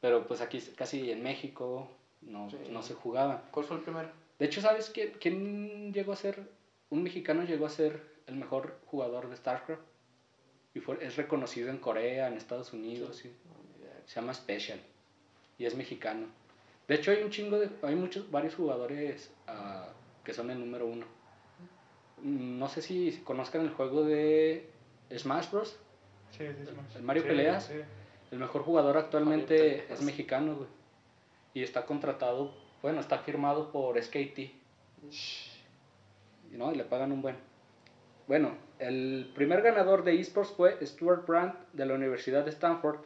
Pero 0.00 0.26
pues 0.26 0.40
aquí 0.40 0.58
casi 0.76 1.10
en 1.10 1.22
México 1.22 1.88
no, 2.22 2.48
Sí. 2.48 2.56
no 2.70 2.82
se 2.82 2.94
jugaban. 2.94 3.42
¿Cuál 3.50 3.66
fue 3.66 3.76
el 3.76 3.82
primero? 3.82 4.08
De 4.38 4.46
hecho, 4.46 4.62
¿sabes 4.62 4.88
quién, 4.88 5.12
quién 5.20 5.92
llegó 5.92 6.12
a 6.12 6.16
ser? 6.16 6.48
Un 6.88 7.02
mexicano 7.02 7.42
llegó 7.44 7.66
a 7.66 7.70
ser 7.70 8.02
el 8.26 8.36
mejor 8.36 8.78
jugador 8.86 9.28
de 9.28 9.36
StarCraft. 9.36 9.82
Y 10.74 10.80
fue, 10.80 10.98
es 11.04 11.16
reconocido 11.16 11.70
en 11.70 11.78
Corea, 11.78 12.28
en 12.28 12.34
Estados 12.34 12.72
Unidos. 12.72 13.24
y- 13.24 13.32
se 14.06 14.16
llama 14.20 14.34
Special. 14.34 14.78
Y 15.58 15.64
es 15.64 15.74
mexicano. 15.74 16.26
De 16.88 16.96
hecho, 16.96 17.10
hay 17.10 17.22
un 17.22 17.30
chingo 17.30 17.58
de. 17.58 17.70
Hay 17.82 17.94
muchos, 17.94 18.30
varios 18.30 18.54
jugadores 18.54 19.32
ah, 19.46 19.88
que 20.24 20.34
son 20.34 20.50
el 20.50 20.58
número 20.60 20.86
uno. 20.86 21.06
No 22.22 22.68
sé 22.68 22.82
si 22.82 23.12
conozcan 23.24 23.62
el 23.62 23.70
juego 23.70 24.02
de 24.04 24.68
Smash 25.16 25.50
Bros. 25.50 25.76
Sí, 26.32 26.44
sí, 26.46 26.72
más. 26.76 26.96
¿El 26.96 27.02
Mario 27.02 27.22
Sí, 27.22 27.28
Peleas? 27.28 27.64
sí. 27.66 27.74
El 28.30 28.38
mejor 28.38 28.62
jugador 28.62 28.96
actualmente 28.98 29.90
es 29.92 30.02
mexicano, 30.02 30.56
güey. 30.56 30.68
Y 31.54 31.62
está 31.62 31.86
contratado, 31.86 32.52
bueno, 32.82 33.00
está 33.00 33.18
firmado 33.18 33.70
por 33.72 33.96
SKT. 34.02 34.38
Y, 34.40 34.52
¿no? 36.56 36.72
y 36.72 36.76
le 36.76 36.84
pagan 36.84 37.12
un 37.12 37.22
buen. 37.22 37.36
Bueno, 38.26 38.56
el 38.78 39.30
primer 39.34 39.62
ganador 39.62 40.04
de 40.04 40.18
esports 40.18 40.52
fue 40.52 40.78
Stuart 40.84 41.26
Brandt 41.26 41.54
de 41.72 41.86
la 41.86 41.94
Universidad 41.94 42.44
de 42.44 42.50
Stanford. 42.50 42.98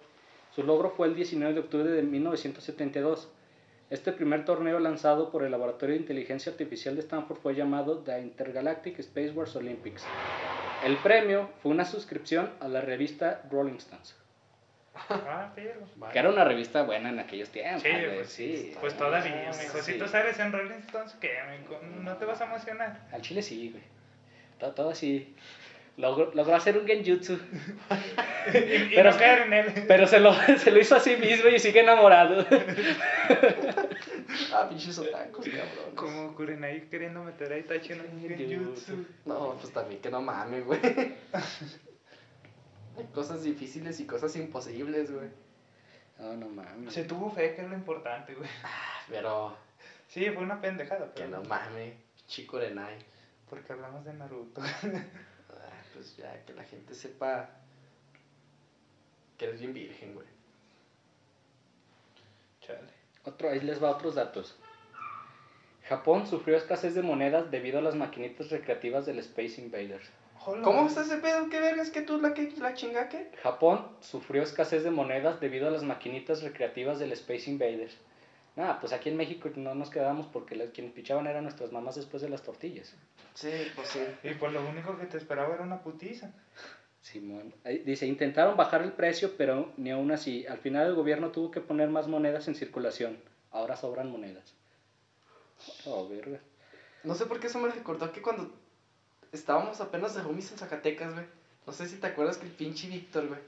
Su 0.55 0.63
logro 0.63 0.91
fue 0.91 1.09
el 1.09 1.15
19 1.15 1.55
de 1.55 1.61
octubre 1.61 1.91
de 1.91 2.03
1972. 2.03 3.29
Este 3.91 4.13
primer 4.13 4.45
torneo 4.45 4.79
lanzado 4.81 5.31
por 5.31 5.45
el 5.45 5.51
Laboratorio 5.51 5.95
de 5.95 6.01
Inteligencia 6.03 6.53
Artificial 6.53 6.95
de 6.95 7.01
Stanford 7.01 7.39
fue 7.39 7.55
llamado 7.55 7.99
The 8.01 8.21
Intergalactic 8.21 8.99
Space 8.99 9.31
Wars 9.31 9.57
Olympics. 9.57 10.05
El 10.85 10.97
premio 10.99 11.49
fue 11.63 11.73
una 11.73 11.85
suscripción 11.85 12.51
a 12.61 12.69
la 12.69 12.81
revista 12.81 13.43
Rolling 13.51 13.77
Stones, 13.79 14.17
Ah, 15.11 15.53
pero. 15.55 15.81
Vale. 15.97 16.13
que 16.13 16.19
era 16.19 16.29
una 16.29 16.45
revista 16.45 16.83
buena 16.83 17.09
en 17.11 17.19
aquellos 17.21 17.51
tiempos. 17.51 17.83
Sí, 17.83 17.89
güey, 17.89 18.15
pues, 18.17 18.29
sí. 18.29 18.75
Pues 18.81 18.95
todavía, 18.97 19.51
mijo. 19.61 19.79
Sí. 19.79 19.93
Si 19.93 19.99
tú 19.99 20.07
sales 20.09 20.39
en 20.41 20.53
Rolling 20.53 20.79
Stones, 20.87 21.15
¿qué, 21.21 21.31
mijo? 21.61 21.81
¿No 22.03 22.17
te 22.17 22.25
vas 22.25 22.41
a 22.41 22.47
emocionar? 22.47 23.07
Al 23.13 23.23
chile 23.23 23.41
sí, 23.43 23.71
güey. 23.71 23.83
Todo, 24.59 24.73
todo 24.73 24.91
así. 24.91 25.35
Logró, 25.97 26.31
logró 26.35 26.55
hacer 26.55 26.79
un 26.79 26.87
genjutsu. 26.87 27.39
Y, 28.55 28.59
y 28.59 28.95
Pero- 28.95 29.11
no 29.11 29.19
caer 29.19 29.41
en 29.43 29.53
él. 29.53 29.85
Pero 29.87 30.07
se 30.07 30.21
lo, 30.21 30.33
se 30.59 30.71
lo 30.71 30.81
hizo 30.81 30.97
a 30.97 31.01
sí 31.01 31.17
mismo 31.17 31.49
y 31.51 31.59
sigue 31.59 31.81
enamorado. 31.81 32.47
Ah, 34.55 34.67
pinches 34.69 34.99
otakus, 34.99 35.47
cabrón. 35.47 35.95
Como 35.95 36.35
Kurenai 36.35 36.89
queriendo 36.89 37.23
meter 37.23 37.53
a 37.53 37.59
Itachi 37.59 37.93
en 37.93 38.01
un 38.01 38.21
genjutsu. 38.21 39.05
No, 39.27 39.55
pues 39.61 39.73
también 39.73 40.01
que 40.01 40.11
no 40.11 40.23
mames, 40.23 40.65
güey. 40.65 40.81
Hay 42.97 43.05
cosas 43.15 43.43
difíciles 43.45 44.01
y 44.01 44.07
cosas 44.07 44.35
imposibles, 44.37 45.11
güey. 45.11 45.29
No, 46.19 46.35
no 46.35 46.49
mames. 46.49 46.93
Se 46.95 47.05
tuvo 47.05 47.31
fe, 47.31 47.55
que 47.55 47.63
es 47.63 47.69
lo 47.69 47.75
importante, 47.75 48.35
güey. 48.35 48.49
Pero 49.09 49.57
Sí, 50.09 50.25
fue 50.31 50.43
una 50.43 50.61
pendejada, 50.61 51.13
que 51.15 51.23
pero 51.25 51.29
no 51.29 51.43
mames, 51.49 51.93
chico 52.27 52.59
Renai. 52.59 52.95
Porque 53.49 53.73
hablamos 53.73 54.05
de 54.05 54.15
Naruto. 54.15 54.61
Ah, 55.51 55.83
Pues 55.95 56.17
ya, 56.17 56.45
que 56.45 56.53
la 56.53 56.65
gente 56.65 56.95
sepa 56.95 57.49
que 59.37 59.47
eres 59.47 59.61
bien 59.61 59.73
virgen, 59.73 60.15
güey. 60.15 60.27
Chale. 62.61 62.93
Otro, 63.25 63.49
ahí 63.51 63.61
les 63.61 63.83
va 63.83 63.91
otros 63.91 64.15
datos. 64.15 64.57
Japón 65.89 66.27
sufrió 66.27 66.57
escasez 66.57 66.95
de 66.95 67.03
monedas 67.03 67.51
debido 67.51 67.79
a 67.79 67.83
las 67.83 67.95
maquinitas 67.95 68.51
recreativas 68.51 69.07
del 69.07 69.21
Space 69.21 69.61
Invaders. 69.61 70.07
Hola. 70.45 70.63
¿Cómo 70.63 70.87
está 70.87 71.03
ese 71.03 71.17
pedo? 71.17 71.49
¿Qué 71.49 71.61
vergas 71.61 71.91
que 71.91 72.03
tú 72.03 72.21
la, 72.21 72.35
que, 72.35 72.53
la 72.59 72.75
chinga 72.75 73.09
qué? 73.09 73.31
Japón 73.43 73.89
sufrió 74.01 74.43
escasez 74.43 74.85
de 74.85 74.91
monedas 74.91 75.41
debido 75.41 75.69
a 75.69 75.71
las 75.71 75.83
maquinitas 75.83 76.43
recreativas 76.43 76.99
del 76.99 77.13
Space 77.13 77.51
Invaders. 77.51 77.97
Nada, 78.59 78.81
pues 78.81 78.93
aquí 78.93 79.09
en 79.09 79.17
México 79.17 79.49
no 79.55 79.73
nos 79.77 79.89
quedamos 79.89 80.27
porque 80.27 80.57
las, 80.57 80.71
quienes 80.71 80.93
pichaban 80.93 81.29
eran 81.29 81.45
nuestras 81.45 81.71
mamás 81.71 81.95
después 81.95 82.21
de 82.25 82.29
las 82.29 82.43
tortillas. 82.43 82.93
Sí, 83.35 83.53
pues 83.77 83.87
sí. 83.89 84.01
Y 84.25 84.35
pues 84.35 84.53
lo 84.53 84.69
único 84.69 84.99
que 84.99 85.07
te 85.07 85.17
esperaba 85.17 85.55
era 85.55 85.63
una 85.63 85.81
putiza. 85.81 86.33
Simón. 87.01 87.55
Dice, 87.85 88.07
intentaron 88.07 88.57
bajar 88.57 88.83
el 88.83 88.91
precio, 88.91 89.37
pero 89.39 89.73
ni 89.77 89.93
aún 89.93 90.11
así. 90.11 90.45
Al 90.45 90.59
final 90.59 90.89
el 90.89 90.97
gobierno 90.97 91.31
tuvo 91.31 91.53
que 91.53 91.61
poner 91.61 91.89
más 91.89 92.09
monedas 92.09 92.49
en 92.49 92.57
circulación. 92.57 93.17
Ahora 93.53 93.77
sobran 93.77 94.11
monedas. 94.11 94.53
Oh, 95.87 96.09
verga. 96.09 96.41
No 97.05 97.15
sé 97.15 97.27
por 97.27 97.39
qué 97.39 97.47
eso 97.47 97.61
me 97.61 97.69
recordó 97.71 98.11
que 98.13 98.23
cuando 98.23 98.51
estábamos 99.31 99.81
apenas 99.81 100.17
de 100.17 100.23
homies 100.23 100.51
en 100.51 100.59
Zacatecas, 100.59 101.15
güey. 101.15 101.27
No 101.65 101.73
sé 101.73 101.87
si 101.87 101.99
te 101.99 102.09
acuerdas 102.09 102.39
que 102.39 102.47
el 102.47 102.53
pinche 102.53 102.89
Víctor, 102.89 103.29
güey, 103.29 103.41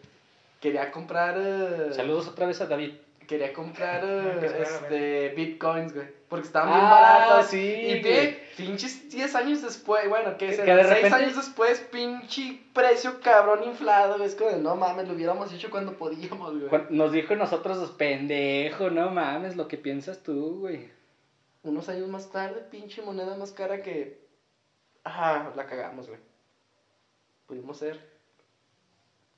quería 0.61 0.93
comprar. 0.93 1.35
eh, 1.37 1.93
Saludos 1.93 2.29
otra 2.29 2.47
vez 2.47 2.61
a 2.61 2.67
David. 2.67 2.93
Quería 3.31 3.53
comprar 3.53 4.03
este, 4.45 5.28
bitcoins, 5.37 5.95
güey. 5.95 6.09
Porque 6.28 6.47
estaban 6.49 6.68
bien 6.70 6.85
Ah, 6.85 6.91
baratos. 6.91 7.47
sí, 7.47 7.59
Y 7.59 8.01
ve, 8.03 8.45
pinches 8.57 9.09
10 9.09 9.35
años 9.37 9.62
después, 9.62 10.09
bueno, 10.09 10.37
¿qué 10.37 10.49
de 10.49 10.57
6 10.57 10.66
repente- 10.89 11.14
años 11.14 11.37
después, 11.37 11.78
pinche 11.93 12.61
precio 12.74 13.20
cabrón 13.20 13.62
inflado. 13.64 14.16
güey. 14.16 14.26
Es 14.28 14.35
como 14.35 14.51
de, 14.51 14.59
no 14.59 14.74
mames, 14.74 15.07
lo 15.07 15.14
hubiéramos 15.14 15.53
hecho 15.53 15.70
cuando 15.70 15.93
podíamos, 15.97 16.59
güey. 16.68 16.83
Nos 16.91 17.12
dijo 17.12 17.37
nosotros 17.37 17.78
los 17.78 17.93
pendejos, 17.93 18.91
no 18.93 19.11
mames, 19.11 19.57
lo 19.57 19.68
que 19.68 19.76
piensas 19.78 20.22
tú, 20.24 20.59
güey. 20.61 20.91
Unos 21.62 21.89
años 21.89 22.09
más 22.09 22.31
tarde, 22.33 22.62
pinche 22.70 23.01
moneda 23.03 23.37
más 23.37 23.53
cara 23.53 23.81
que. 23.83 24.18
Ah, 25.05 25.53
la 25.55 25.66
cagamos, 25.66 26.09
güey. 26.09 26.18
Pudimos 27.47 27.78
ser. 27.78 28.01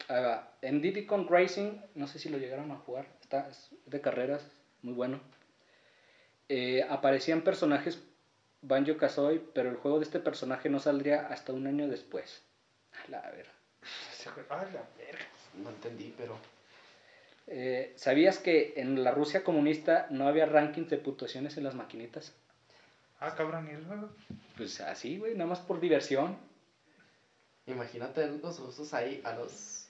Ahí 0.09 0.23
va. 0.23 0.49
En 0.63 0.81
Diddy 0.83 1.07
Kong 1.07 1.27
Racing, 1.31 1.73
no 1.95 2.07
sé 2.07 2.19
si 2.19 2.29
lo 2.29 2.39
llegaron 2.39 2.71
a 2.71 2.77
jugar, 2.77 3.07
está 3.33 3.49
es 3.49 3.71
de 3.87 4.01
carreras, 4.01 4.43
muy 4.83 4.93
bueno. 4.93 5.21
Eh, 6.49 6.85
aparecían 6.89 7.43
personajes 7.43 8.03
Banjo 8.61 8.97
Kazooie, 8.99 9.41
pero 9.55 9.71
el 9.71 9.77
juego 9.77 9.99
de 9.99 10.05
este 10.05 10.21
personaje 10.21 10.69
no 10.69 10.79
saldría 10.79 11.29
hasta 11.29 11.53
un 11.53 11.67
año 11.67 11.89
después. 11.89 12.43
A 12.93 13.11
la 13.11 13.31
ver. 13.31 13.47
Ah, 14.51 14.65
la 14.73 14.87
verga. 14.97 15.27
No 15.55 15.71
entendí, 15.71 16.15
pero. 16.17 16.39
Eh, 17.49 17.93
¿Sabías 17.97 18.39
que 18.39 18.75
en 18.77 19.03
la 19.03 19.11
Rusia 19.11 19.43
comunista 19.43 20.07
no 20.11 20.29
había 20.29 20.47
rankings 20.47 20.91
de 20.91 20.99
puntuaciones 20.99 21.57
en 21.57 21.65
las 21.65 21.75
maquinitas? 21.75 22.33
Ah, 23.19 23.35
cabrón, 23.35 23.67
¿y 23.69 23.75
el 23.75 23.85
juego? 23.85 24.11
Pues 24.57 24.81
así, 24.81 25.19
güey, 25.19 25.35
nada 25.35 25.51
más 25.51 25.59
por 25.59 25.81
diversión. 25.81 26.37
Imagínate 27.67 28.29
los 28.29 28.61
usos 28.61 28.95
ahí 28.95 29.21
a 29.25 29.35
los 29.35 29.82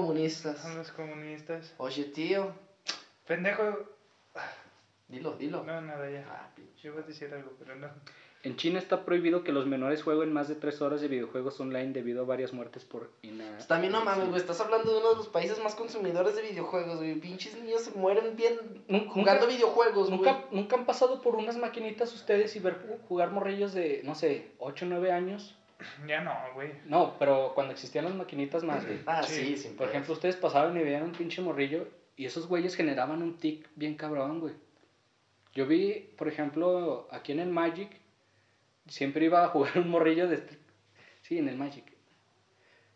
comunistas. 0.00 0.58
Son 0.58 0.76
los 0.78 0.90
comunistas. 0.90 1.74
Oye, 1.76 2.04
tío. 2.04 2.52
Pendejo. 3.26 3.62
Dilo, 5.08 5.32
dilo. 5.36 5.62
No, 5.64 5.80
nada, 5.82 6.10
ya. 6.10 6.24
Ah, 6.30 6.50
pinche. 6.56 6.82
Yo 6.82 6.92
iba 6.92 7.02
a 7.02 7.06
decir 7.06 7.32
algo, 7.34 7.52
pero 7.58 7.76
no. 7.76 7.88
En 8.44 8.56
China 8.56 8.78
está 8.80 9.04
prohibido 9.04 9.44
que 9.44 9.52
los 9.52 9.66
menores 9.66 10.02
jueguen 10.02 10.32
más 10.32 10.48
de 10.48 10.56
tres 10.56 10.80
horas 10.82 11.00
de 11.00 11.06
videojuegos 11.06 11.60
online 11.60 11.92
debido 11.92 12.22
a 12.22 12.26
varias 12.26 12.52
muertes 12.52 12.84
por 12.84 13.12
ina... 13.22 13.48
Pues 13.54 13.68
también 13.68 13.92
no 13.92 14.02
mames, 14.04 14.26
güey. 14.30 14.40
Estás 14.40 14.60
hablando 14.60 14.90
de 14.90 14.98
uno 14.98 15.10
de 15.10 15.16
los 15.16 15.28
países 15.28 15.62
más 15.62 15.76
consumidores 15.76 16.34
de 16.34 16.42
videojuegos, 16.42 16.96
güey. 16.96 17.14
Pinches 17.20 17.54
niños 17.62 17.82
se 17.82 17.92
mueren 17.92 18.34
bien 18.34 18.56
jugando 19.10 19.42
nunca- 19.42 19.46
videojuegos, 19.46 20.08
güey. 20.08 20.18
¿Nunca, 20.22 20.44
¿Nunca 20.50 20.76
han 20.76 20.86
pasado 20.86 21.20
por 21.22 21.36
unas 21.36 21.56
maquinitas 21.56 22.12
ustedes 22.14 22.56
y 22.56 22.58
ver 22.58 22.78
ju- 22.84 22.98
jugar 23.06 23.30
morrillos 23.30 23.74
de, 23.74 24.00
no 24.02 24.16
sé, 24.16 24.50
8 24.58 24.86
o 24.86 24.88
9 24.88 25.12
años? 25.12 25.56
Ya 26.06 26.20
no, 26.22 26.32
güey. 26.54 26.70
No, 26.86 27.16
pero 27.18 27.52
cuando 27.54 27.72
existían 27.72 28.04
las 28.06 28.14
maquinitas 28.14 28.64
más, 28.64 28.84
güey. 28.86 28.98
Ah, 29.06 29.22
Sí. 29.22 29.56
sí, 29.56 29.68
Por 29.76 29.88
ejemplo, 29.88 30.12
ustedes 30.14 30.36
pasaban 30.36 30.76
y 30.76 30.82
veían 30.82 31.02
un 31.02 31.12
pinche 31.12 31.42
morrillo 31.42 31.88
y 32.16 32.26
esos 32.26 32.46
güeyes 32.48 32.74
generaban 32.76 33.22
un 33.22 33.38
tic 33.38 33.68
bien 33.76 33.94
cabrón, 33.96 34.40
güey. 34.40 34.54
Yo 35.54 35.66
vi, 35.66 36.10
por 36.16 36.28
ejemplo, 36.28 37.08
aquí 37.10 37.32
en 37.32 37.40
el 37.40 37.50
Magic, 37.50 37.90
siempre 38.88 39.24
iba 39.26 39.44
a 39.44 39.48
jugar 39.48 39.72
un 39.78 39.88
morrillo 39.90 40.28
de... 40.28 40.36
Street- 40.36 40.58
Sí, 41.22 41.38
en 41.38 41.48
el 41.48 41.56
Magic. 41.56 41.84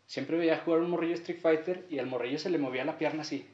Siempre 0.05 0.37
veía 0.37 0.57
jugar 0.59 0.81
un 0.81 0.89
morrillo 0.89 1.13
Street 1.15 1.39
Fighter 1.39 1.85
y 1.89 1.99
al 1.99 2.07
morrillo 2.07 2.37
se 2.39 2.49
le 2.49 2.57
movía 2.57 2.83
la 2.85 2.97
pierna 2.97 3.21
así. 3.21 3.47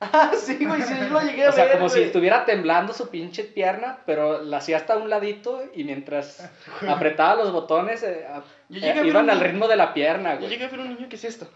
Ah, 0.00 0.32
sí, 0.34 0.64
güey, 0.64 0.80
sí, 0.82 0.94
yo 0.98 1.08
lo 1.10 1.20
llegué 1.20 1.44
a 1.44 1.50
O 1.50 1.52
sea, 1.52 1.64
ver, 1.66 1.74
como 1.74 1.88
si 1.90 2.00
estuviera 2.00 2.46
temblando 2.46 2.94
su 2.94 3.10
pinche 3.10 3.44
pierna, 3.44 3.98
pero 4.06 4.42
la 4.42 4.56
hacía 4.56 4.78
hasta 4.78 4.96
un 4.96 5.10
ladito 5.10 5.62
y 5.74 5.84
mientras 5.84 6.50
apretaba 6.88 7.34
los 7.34 7.52
botones 7.52 8.02
eh, 8.02 8.24
a- 8.26 8.42
Yo 8.70 8.80
eh, 8.80 8.94
ver 8.94 9.06
iban 9.06 9.24
un 9.24 9.30
al 9.30 9.40
ritmo 9.40 9.68
de 9.68 9.76
la 9.76 9.92
pierna, 9.92 10.34
Yo 10.34 10.38
güey. 10.40 10.50
llegué 10.52 10.64
a 10.64 10.68
ver 10.68 10.80
un 10.80 10.88
niño 10.88 11.08
que 11.08 11.16
es 11.16 11.24
esto. 11.24 11.46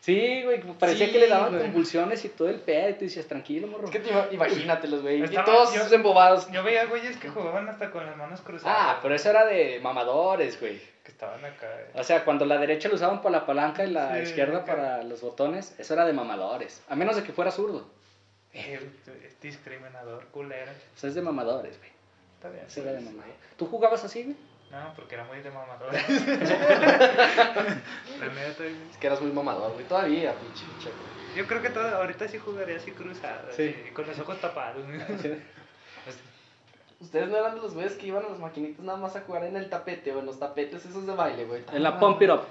Sí, 0.00 0.42
güey, 0.44 0.60
parecía 0.78 1.06
Sí, 1.06 1.12
que 1.12 1.18
le 1.18 1.28
daban 1.28 1.50
güey. 1.52 1.62
convulsiones 1.64 2.24
y 2.24 2.30
todo 2.30 2.48
el 2.48 2.58
pedo 2.60 2.88
y 2.88 2.92
tú 2.94 3.00
decías, 3.04 3.26
tranquilo, 3.26 3.66
morro. 3.66 3.84
Es 3.84 3.90
que 3.90 3.98
te 4.00 4.10
ima- 4.10 4.28
imagínatelos, 4.32 5.02
güey. 5.02 5.22
Y 5.22 5.28
todos 5.44 5.74
yo- 5.74 5.94
embobados. 5.94 6.50
Yo 6.50 6.62
veía 6.62 6.86
güeyes 6.86 7.18
que 7.18 7.28
jugaban 7.28 7.68
hasta 7.68 7.90
con 7.90 8.06
las 8.06 8.16
manos 8.16 8.40
cruzadas. 8.40 8.76
Ah, 8.78 8.98
pero 9.02 9.14
eso 9.14 9.28
era 9.28 9.44
de 9.44 9.78
mamadores, 9.82 10.58
güey. 10.58 10.80
Que 11.04 11.10
estaban 11.12 11.44
acá. 11.44 11.66
eh. 11.80 11.90
O 11.94 12.02
sea, 12.02 12.24
cuando 12.24 12.46
la 12.46 12.56
derecha 12.58 12.88
lo 12.88 12.94
usaban 12.94 13.20
para 13.20 13.40
la 13.40 13.46
palanca 13.46 13.84
y 13.84 13.90
la 13.90 14.14
Sí, 14.16 14.22
izquierda 14.22 14.58
acá. 14.58 14.74
para 14.74 15.02
los 15.02 15.20
botones, 15.20 15.74
eso 15.78 15.92
era 15.94 16.06
de 16.06 16.12
mamadores. 16.14 16.82
A 16.88 16.96
menos 16.96 17.16
de 17.16 17.22
que 17.22 17.32
fuera 17.32 17.50
zurdo. 17.50 17.86
Es 18.54 19.40
discriminador, 19.40 20.26
culero. 20.28 20.72
Eso 20.96 21.06
es 21.08 21.14
de 21.14 21.22
mamadores, 21.22 21.78
güey. 21.78 21.90
Está 22.36 22.48
bien. 22.50 22.64
Eso 22.66 22.80
era 22.82 22.92
de 22.92 23.00
mamadores. 23.00 23.34
¿Tú 23.56 23.66
jugabas 23.66 24.02
así, 24.04 24.24
güey? 24.24 24.36
No, 24.70 24.92
porque 24.94 25.16
era 25.16 25.24
muy 25.24 25.40
de 25.40 25.50
mamador. 25.50 25.92
La 25.94 26.00
neta, 28.26 28.62
güey. 28.62 28.76
Es 28.90 28.96
que 28.98 29.06
eras 29.08 29.20
muy 29.20 29.32
mamador, 29.32 29.72
güey. 29.72 29.84
Todavía, 29.86 30.32
pinche 30.34 30.64
pinche, 30.64 30.90
güey. 30.90 31.36
Yo 31.36 31.46
creo 31.46 31.60
que 31.62 31.70
todo, 31.70 31.88
ahorita 31.96 32.28
sí 32.28 32.38
jugaría 32.38 32.76
así 32.76 32.90
cruzado, 32.92 33.48
Sí. 33.52 33.74
así, 33.82 33.90
con 33.92 34.06
los 34.06 34.18
ojos 34.18 34.40
tapados. 34.40 34.84
Ustedes 37.00 37.28
no 37.28 37.36
eran 37.38 37.54
de 37.54 37.62
los 37.62 37.74
güeyes 37.74 37.94
que 37.94 38.06
iban 38.08 38.24
a 38.24 38.28
las 38.28 38.38
maquinitas 38.38 38.84
nada 38.84 38.98
más 38.98 39.16
a 39.16 39.22
jugar 39.22 39.44
en 39.44 39.56
el 39.56 39.70
tapete 39.70 40.12
o 40.12 40.18
en 40.20 40.26
los 40.26 40.38
tapetes 40.38 40.84
esos 40.84 41.06
de 41.06 41.14
baile, 41.14 41.44
güey. 41.46 41.64
En 41.72 41.82
la 41.82 41.98
Pump 41.98 42.20
It 42.22 42.30
Up. 42.30 42.42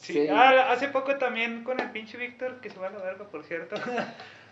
Sí. 0.00 0.12
sí. 0.12 0.28
Ah, 0.28 0.70
hace 0.72 0.88
poco 0.88 1.16
también 1.18 1.62
con 1.64 1.78
el 1.78 1.90
pinche 1.90 2.18
Víctor, 2.18 2.60
que 2.60 2.70
se 2.70 2.78
va 2.78 2.88
a 2.88 2.90
la 2.90 2.98
verga, 2.98 3.24
por 3.26 3.44
cierto. 3.44 3.76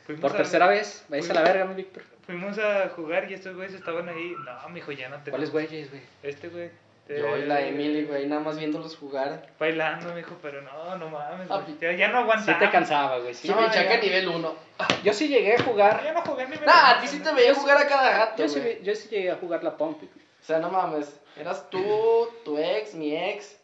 Fuimos 0.08 0.22
Por 0.22 0.32
a- 0.32 0.36
tercera 0.38 0.66
vez, 0.68 1.04
vais 1.10 1.28
a 1.28 1.34
la 1.34 1.42
verga, 1.42 1.66
mi 1.66 1.74
Víctor. 1.74 2.02
Fuimos 2.24 2.58
a 2.58 2.88
jugar 2.96 3.30
y 3.30 3.34
estos 3.34 3.54
güeyes 3.54 3.74
estaban 3.74 4.08
ahí. 4.08 4.34
No, 4.42 4.68
mijo, 4.70 4.90
ya 4.90 5.10
no 5.10 5.22
te. 5.22 5.30
¿Cuáles 5.30 5.50
güeyes, 5.52 5.90
güey? 5.90 6.00
Este 6.22 6.48
güey. 6.48 6.70
Yo 7.10 7.36
y 7.36 7.44
la 7.44 7.60
Emily, 7.60 8.04
güey, 8.04 8.26
nada 8.26 8.40
más 8.40 8.58
viéndolos 8.58 8.96
jugar. 8.96 9.46
Bailando, 9.58 10.14
mijo, 10.14 10.36
pero 10.40 10.62
no, 10.62 10.96
no 10.96 11.10
mames, 11.10 11.46
Ah, 11.50 11.60
güey. 11.62 11.76
Ya, 11.78 11.92
ya 11.92 12.08
no 12.08 12.18
Sí 12.18 12.22
aguantaba. 12.22 12.58
te 12.58 12.70
cansaba, 12.70 13.18
güey. 13.18 13.34
Sí, 13.34 13.48
Sí, 13.48 13.54
No, 13.54 13.60
me 13.60 13.66
chaca 13.66 13.96
ya- 13.96 14.00
nivel 14.00 14.28
1. 14.28 14.56
Yo 15.04 15.12
sí 15.12 15.28
llegué 15.28 15.54
a 15.54 15.58
Yo 15.58 15.64
jugar. 15.64 16.10
no 16.14 16.22
jugué 16.22 16.46
ni 16.48 16.56
me 16.56 16.64
Nah, 16.66 16.90
a 16.96 17.00
ti 17.02 17.06
sí 17.06 17.20
te 17.20 17.30
veía 17.34 17.54
jugar 17.54 17.76
a 17.76 17.86
cada 17.86 18.18
rato, 18.18 18.42
Yo 18.42 18.48
sí, 18.48 18.60
güey. 18.60 18.82
yo 18.82 18.94
sí 18.94 19.08
llegué 19.10 19.30
a 19.30 19.36
jugar 19.36 19.62
la 19.62 19.76
Pump. 19.76 20.02
O 20.04 20.44
sea, 20.44 20.58
no 20.58 20.70
mames. 20.70 21.20
Eras 21.36 21.68
tú, 21.68 22.28
tu 22.46 22.56
ex, 22.58 22.94
mi 22.94 23.14
ex, 23.14 23.58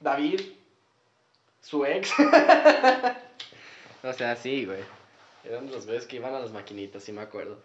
David, 0.00 0.40
su 1.60 1.84
ex. 1.86 2.12
o 4.02 4.12
sea, 4.12 4.36
sí, 4.36 4.64
güey. 4.66 4.80
Eran 5.44 5.70
los 5.70 5.86
güeyes 5.86 6.06
que 6.06 6.16
iban 6.16 6.34
a 6.34 6.40
las 6.40 6.52
maquinitas, 6.52 7.02
sí 7.02 7.12
me 7.12 7.22
acuerdo. 7.22 7.60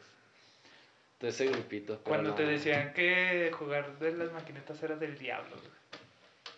De 1.19 1.29
ese 1.29 1.47
grupito. 1.47 1.99
Cuando 2.03 2.29
no. 2.29 2.35
te 2.35 2.45
decían 2.45 2.93
que 2.93 3.51
jugar 3.51 3.97
de 3.99 4.13
las 4.13 4.31
maquinitas 4.31 4.81
era 4.83 4.95
del 4.95 5.17
diablo, 5.17 5.55
güey. 5.55 5.77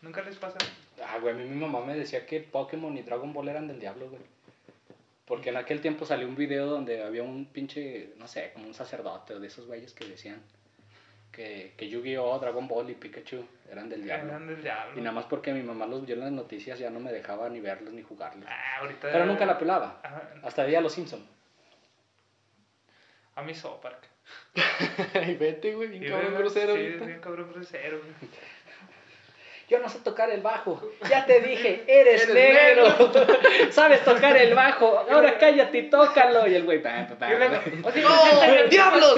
Nunca 0.01 0.21
les 0.21 0.35
pasa. 0.37 0.57
Ah, 1.03 1.17
güey, 1.19 1.33
a 1.33 1.37
mí 1.37 1.43
mi 1.43 1.55
mamá 1.55 1.83
me 1.85 1.95
decía 1.95 2.25
que 2.25 2.39
Pokémon 2.39 2.97
y 2.97 3.01
Dragon 3.01 3.33
Ball 3.33 3.49
eran 3.49 3.67
del 3.67 3.79
diablo, 3.79 4.09
güey. 4.09 4.21
Porque 5.25 5.49
en 5.49 5.57
aquel 5.57 5.81
tiempo 5.81 6.05
salió 6.05 6.27
un 6.27 6.35
video 6.35 6.65
donde 6.65 7.03
había 7.03 7.23
un 7.23 7.45
pinche, 7.45 8.13
no 8.17 8.27
sé, 8.27 8.51
como 8.53 8.67
un 8.67 8.73
sacerdote 8.73 9.33
o 9.33 9.39
de 9.39 9.47
esos 9.47 9.67
güeyes 9.67 9.93
que 9.93 10.05
decían 10.05 10.41
que, 11.31 11.73
que 11.77 11.89
Yu-Gi-Oh, 11.89 12.39
Dragon 12.39 12.67
Ball 12.67 12.89
y 12.89 12.95
Pikachu 12.95 13.45
eran 13.71 13.89
del 13.89 14.03
diablo. 14.03 14.29
Eran 14.29 14.47
del 14.47 14.61
diablo. 14.61 14.97
Y 14.97 15.01
nada 15.01 15.13
más 15.13 15.25
porque 15.25 15.53
mi 15.53 15.63
mamá 15.63 15.85
los 15.85 16.05
vio 16.05 16.15
en 16.15 16.21
las 16.21 16.31
noticias 16.31 16.79
ya 16.79 16.89
no 16.89 16.99
me 16.99 17.11
dejaba 17.11 17.49
ni 17.49 17.59
verlos 17.59 17.93
ni 17.93 18.01
jugarlos. 18.01 18.45
Ah, 18.47 18.79
ahorita. 18.81 19.11
Pero 19.11 19.25
nunca 19.25 19.45
la 19.45 19.57
pelaba. 19.57 19.99
Ajá, 20.03 20.29
Hasta 20.43 20.63
veía 20.63 20.81
Los 20.81 20.93
Simpson. 20.93 21.25
A 23.35 23.41
mi 23.41 23.53
South 23.53 23.79
Park. 23.81 24.07
Ay, 25.13 25.37
vete, 25.37 25.73
güey, 25.73 25.87
bien 25.89 26.11
cabrón 26.11 26.35
grosero 26.35 26.75
sí, 26.75 26.81
bien 26.81 27.19
cabrón 27.19 27.51
grosero, 27.51 27.99
güey. 27.99 28.13
Yo 29.69 29.79
no 29.79 29.87
sé 29.87 29.99
tocar 29.99 30.31
el 30.31 30.41
bajo. 30.41 30.81
Ya 31.09 31.25
te 31.25 31.41
dije, 31.41 31.83
eres, 31.87 32.27
Eres 32.27 32.33
negro. 32.33 33.11
Sabes 33.71 34.03
tocar 34.03 34.35
el 34.35 34.55
bajo. 34.55 35.05
Ahora 35.09 35.37
cállate 35.37 35.77
y 35.77 35.89
tócalo. 35.89 36.47
Y 36.47 36.55
el 36.55 36.63
güey, 36.63 36.81
luego, 36.81 37.15
pa. 37.19 37.27
oye, 37.27 38.01
¡No! 38.01 38.69
¡Diablos! 38.69 39.15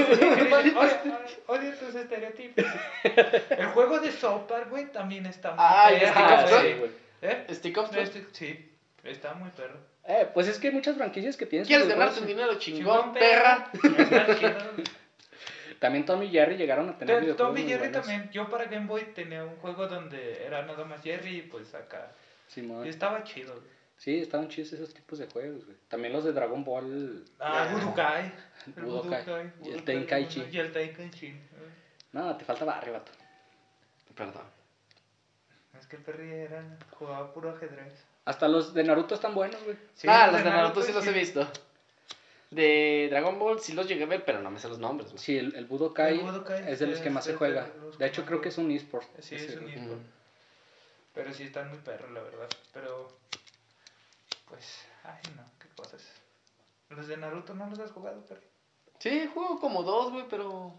Oye, 1.47 1.72
tus 1.72 1.95
estereotipos. 1.95 2.66
El 3.49 3.66
juego 3.68 3.99
de 3.99 4.12
South 4.12 4.41
Park, 4.47 4.70
güey, 4.70 4.91
también 4.91 5.26
está 5.26 5.52
muy 5.52 5.60
Stick 5.99 6.12
Ah, 6.16 6.45
sí, 6.47 6.74
güey. 6.74 6.91
¿Eh? 7.22 7.45
Stick 7.52 7.78
Up 7.78 7.89
Este- 7.95 8.26
Sí, 8.32 8.72
está 9.04 9.34
muy 9.34 9.49
perro. 9.52 9.78
Eh, 10.08 10.28
pues 10.34 10.47
es 10.47 10.58
que 10.58 10.68
hay 10.70 10.74
muchas 10.74 10.97
franquicias 10.97 11.38
que 11.38 11.45
tienen 11.45 11.66
sus 11.66 11.70
¿Quieres 11.70 11.88
ganarte 11.88 12.20
un 12.22 12.28
dinero 12.28 12.56
Chingón, 12.56 13.14
perra? 13.14 13.70
También 15.82 16.05
Tom 16.05 16.21
y 16.21 16.29
Jerry 16.29 16.57
llegaron 16.57 16.89
a 16.89 16.95
tener 16.95 17.15
Tom 17.15 17.23
videojuegos 17.23 17.59
y 17.59 17.63
muy 17.63 17.71
Jerry 17.71 17.89
buenos. 17.89 18.05
también. 18.05 18.29
Yo 18.29 18.47
para 18.51 18.65
Game 18.65 18.86
Boy 18.86 19.03
tenía 19.15 19.43
un 19.43 19.55
juego 19.55 19.88
donde 19.88 20.45
era 20.45 20.61
nada 20.61 20.86
más 20.86 21.01
Jerry 21.01 21.38
y 21.38 21.41
pues 21.41 21.73
acá. 21.73 22.11
Simón. 22.45 22.86
Y 22.86 22.89
estaba 22.89 23.23
chido. 23.23 23.55
güey. 23.55 23.65
Sí, 23.97 24.19
estaban 24.19 24.47
chidos 24.47 24.73
esos 24.73 24.93
tipos 24.93 25.17
de 25.17 25.25
juegos, 25.25 25.65
güey. 25.65 25.75
También 25.88 26.13
los 26.13 26.23
de 26.23 26.34
Dragon 26.34 26.63
Ball. 26.63 27.25
Ah. 27.39 27.67
Budokai. 27.73 28.32
El 28.77 28.84
Budokai. 28.84 29.23
Y 29.25 29.32
el 29.32 29.49
Budokai, 29.57 29.86
Tenkaichi. 29.86 30.47
Y 30.51 30.59
el 30.59 30.71
Tenkaichi. 30.71 31.41
No, 32.11 32.38
te 32.38 32.45
falta 32.45 32.63
barrio, 32.63 32.93
vato. 32.93 33.11
Perdón. 34.15 34.43
Es 35.79 35.88
que 35.88 35.95
el 35.95 36.03
Perry 36.03 36.32
era, 36.32 36.63
jugaba 36.91 37.34
puro 37.34 37.49
ajedrez. 37.49 38.05
Hasta 38.25 38.47
los 38.47 38.75
de 38.75 38.84
Naruto 38.84 39.15
están 39.15 39.34
buenos, 39.34 39.63
güey. 39.63 39.77
Sí, 39.95 40.07
ah, 40.07 40.27
los 40.27 40.43
de 40.43 40.43
Naruto 40.43 40.61
Naruto 40.61 40.82
sí 40.84 40.93
los 40.93 41.07
he 41.07 41.13
sí. 41.13 41.19
visto. 41.19 41.47
De 42.52 43.08
Dragon 43.10 43.39
Ball 43.39 43.62
sí 43.62 43.72
los 43.72 43.88
llegué 43.88 44.04
a 44.04 44.08
ver, 44.08 44.26
pero 44.26 44.41
no 44.41 44.52
me 44.52 44.60
sé 44.60 44.68
los 44.68 44.78
nombres, 44.78 45.12
güey. 45.12 45.24
Sí, 45.24 45.38
el, 45.38 45.56
el 45.56 45.66
Budokai, 45.66 46.20
El 46.20 46.26
Budokai 46.26 46.70
es 46.70 46.80
de 46.80 46.88
los 46.88 46.99
que 46.99 47.10
más 47.10 47.24
se 47.24 47.36
juega. 47.36 47.72
De 47.97 48.06
hecho, 48.06 48.26
creo 48.26 48.41
que 48.41 48.49
es 48.49 48.58
un 48.58 48.70
eSport. 48.70 49.08
Sí, 49.20 49.36
ese, 49.36 49.45
es 49.54 49.56
un 49.58 49.70
eSport. 49.70 50.02
Pero 51.14 51.34
sí 51.34 51.43
están 51.43 51.70
muy 51.70 51.78
perros, 51.80 52.12
la 52.12 52.22
verdad. 52.22 52.49
Pero, 52.74 53.08
pues, 54.49 54.86
ay 55.04 55.22
no, 55.36 55.43
qué 55.60 55.68
cosas. 55.76 56.06
Los 56.89 57.08
de 57.08 57.16
Naruto 57.16 57.54
no 57.54 57.70
los 57.70 57.80
has 57.80 57.91
jugado, 57.91 58.26
Perry. 58.26 58.45
Sí, 58.99 59.30
juego 59.34 59.60
como 59.60 59.84
dos, 59.84 60.12
güey, 60.12 60.26
pero 60.30 60.74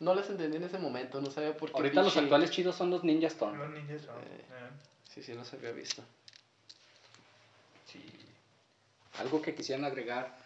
no 0.00 0.14
les 0.14 0.28
entendí 0.28 0.58
en 0.58 0.64
ese 0.64 0.78
momento, 0.78 1.22
no 1.22 1.30
sabía 1.30 1.56
por 1.56 1.70
qué. 1.70 1.76
Ahorita 1.78 2.02
los 2.02 2.16
actuales 2.16 2.50
chidos 2.50 2.76
son 2.76 2.90
los 2.90 3.04
Ninja 3.04 3.28
Storm. 3.28 3.58
Los 3.58 3.70
ninjas 3.70 4.02
son. 4.02 4.16
Eh. 4.20 4.26
eh, 4.50 4.68
Sí, 5.08 5.22
sí, 5.22 5.32
los 5.32 5.50
había 5.54 5.72
visto. 5.72 6.02
sí. 7.86 8.04
Algo 9.18 9.40
que 9.40 9.54
quisieran 9.54 9.86
agregar 9.86 10.36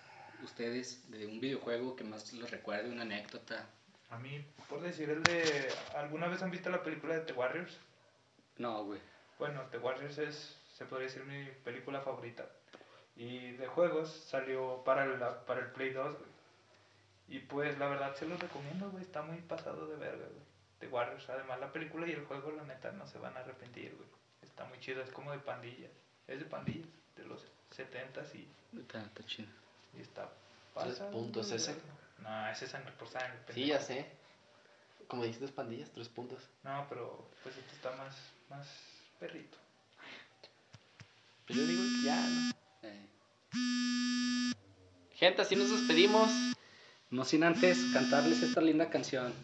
ustedes 0.42 1.10
de 1.10 1.26
un 1.26 1.40
videojuego 1.40 1.96
que 1.96 2.04
más 2.04 2.32
les 2.32 2.50
recuerde, 2.50 2.90
una 2.90 3.02
anécdota. 3.02 3.66
A 4.10 4.18
mí, 4.18 4.44
por 4.68 4.80
decir 4.80 5.10
el 5.10 5.22
de. 5.22 5.68
¿Alguna 5.94 6.28
vez 6.28 6.42
han 6.42 6.50
visto 6.50 6.70
la 6.70 6.82
película 6.82 7.14
de 7.14 7.20
The 7.20 7.32
Warriors? 7.32 7.78
No, 8.58 8.84
güey. 8.84 9.00
Bueno, 9.38 9.62
The 9.70 9.78
Warriors 9.78 10.18
es, 10.18 10.56
se 10.76 10.84
podría 10.84 11.06
decir, 11.08 11.24
mi 11.24 11.44
película 11.64 12.00
favorita. 12.00 12.46
Y 13.16 13.52
de 13.52 13.66
juegos 13.66 14.10
salió 14.10 14.82
para 14.84 15.04
el, 15.04 15.18
para 15.46 15.60
el 15.60 15.72
Play 15.72 15.92
2, 15.92 16.18
güey. 16.18 16.30
Y 17.28 17.38
pues 17.40 17.78
la 17.78 17.88
verdad 17.88 18.14
se 18.16 18.26
los 18.26 18.40
recomiendo, 18.40 18.90
güey. 18.90 19.04
Está 19.04 19.22
muy 19.22 19.38
pasado 19.38 19.86
de 19.86 19.96
verga, 19.96 20.26
güey. 20.26 20.50
The 20.80 20.88
Warriors. 20.88 21.28
Además 21.28 21.60
la 21.60 21.72
película 21.72 22.06
y 22.08 22.12
el 22.12 22.24
juego, 22.24 22.50
la 22.50 22.64
neta, 22.64 22.90
no 22.92 23.06
se 23.06 23.18
van 23.18 23.36
a 23.36 23.40
arrepentir, 23.40 23.94
güey. 23.94 24.08
Está 24.42 24.64
muy 24.64 24.80
chido, 24.80 25.02
es 25.02 25.10
como 25.10 25.30
de 25.32 25.38
pandillas. 25.38 25.92
Es 26.26 26.40
de 26.40 26.46
pandillas, 26.46 26.88
de 27.16 27.24
los 27.24 27.46
70s 27.76 28.34
y, 28.34 28.48
Está, 28.78 29.02
está 29.02 29.24
chido. 29.24 29.48
Y 29.96 30.02
está 30.02 30.30
¿Tres 30.74 30.94
pasado 30.94 31.10
puntos 31.10 31.50
ese? 31.50 31.74
No, 32.22 32.48
ese 32.48 32.64
es 32.66 32.70
sangre 32.70 32.92
por 32.92 33.08
sangre. 33.08 33.38
Sí, 33.48 33.54
pendejo. 33.54 33.68
ya 33.68 33.80
sé. 33.80 34.06
Como 35.08 35.24
dijiste, 35.24 35.48
pandillas, 35.48 35.90
tres 35.90 36.08
puntos. 36.08 36.38
No, 36.62 36.86
pero 36.88 37.28
pues 37.42 37.56
esto 37.56 37.74
está 37.74 37.90
más, 37.96 38.14
más 38.48 38.66
perrito. 39.18 39.58
Pues 41.46 41.58
yo 41.58 41.66
digo 41.66 41.82
que 41.82 42.02
ya, 42.04 42.20
¿no? 42.28 42.50
Eh, 42.82 43.08
Gente, 45.14 45.42
así 45.42 45.56
nos 45.56 45.70
despedimos. 45.70 46.30
No 47.10 47.24
sin 47.24 47.42
antes 47.42 47.78
cantarles 47.92 48.40
esta 48.42 48.60
linda 48.60 48.88
canción. 48.88 49.34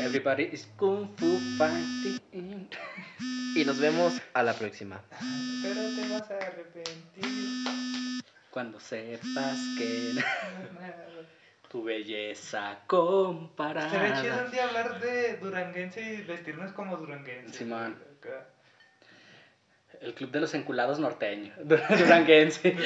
Everybody 0.00 0.44
is 0.52 0.66
Kung 0.78 1.14
Fu 1.16 1.38
fighting. 1.58 2.68
Y 3.54 3.66
nos 3.66 3.78
vemos 3.78 4.14
a 4.32 4.42
la 4.42 4.54
próxima. 4.54 5.02
Pero 5.62 5.82
te 5.94 6.08
vas 6.08 6.30
a 6.30 6.38
arrepentir. 6.38 7.81
Cuando 8.52 8.78
sepas 8.78 9.58
que 9.78 10.12
tu 11.70 11.82
belleza 11.82 12.80
comparada. 12.86 13.88
Sería 13.88 14.20
chido 14.20 14.44
un 14.44 14.50
día 14.50 14.64
hablar 14.64 15.00
de 15.00 15.38
duranguense 15.38 16.02
y 16.02 16.22
vestirnos 16.22 16.70
como 16.72 16.98
duranguense. 16.98 17.56
Simón. 17.56 17.96
Acá. 18.18 18.46
El 20.02 20.12
club 20.12 20.30
de 20.32 20.40
los 20.40 20.52
enculados 20.52 20.98
norteños. 20.98 21.56
Duranguense. 21.64 22.76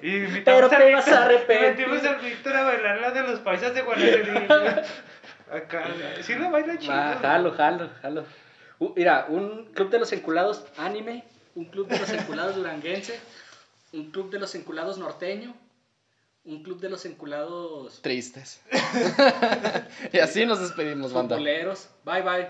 Y 0.00 0.40
Pero 0.44 0.68
te 0.68 0.92
vas 0.92 1.08
a 1.08 1.24
arrepentir. 1.24 1.88
Metimos 1.88 2.04
al 2.04 2.20
Víctor 2.20 2.54
a 2.54 2.62
bailar 2.62 3.00
la 3.00 3.10
de 3.10 3.22
los 3.22 3.40
paisas 3.40 3.74
de 3.74 3.82
Guanajuato. 3.82 4.82
Acá, 5.50 5.86
sí 6.20 6.34
lo 6.36 6.50
baila 6.50 6.78
chido. 6.78 6.94
Va, 6.94 7.16
jalo, 7.20 7.52
jalo, 7.52 7.90
jalo. 8.00 8.24
Uh, 8.78 8.92
mira, 8.94 9.26
un 9.28 9.72
club 9.72 9.90
de 9.90 9.98
los 9.98 10.12
enculados 10.12 10.64
anime, 10.76 11.24
un 11.56 11.64
club 11.64 11.88
de 11.88 11.98
los 11.98 12.10
enculados 12.10 12.56
duranguense, 12.56 13.18
un 13.94 14.10
club 14.10 14.30
de 14.30 14.38
los 14.38 14.54
enculados 14.54 14.98
norteño, 14.98 15.54
un 16.44 16.62
club 16.62 16.80
de 16.80 16.90
los 16.90 17.06
enculados 17.06 18.02
Tristes. 18.02 18.60
y 20.12 20.18
así 20.18 20.44
nos 20.44 20.60
despedimos, 20.60 21.12
banda. 21.12 21.36
futboleros. 21.36 21.88
Bye, 22.04 22.22
bye. 22.22 22.48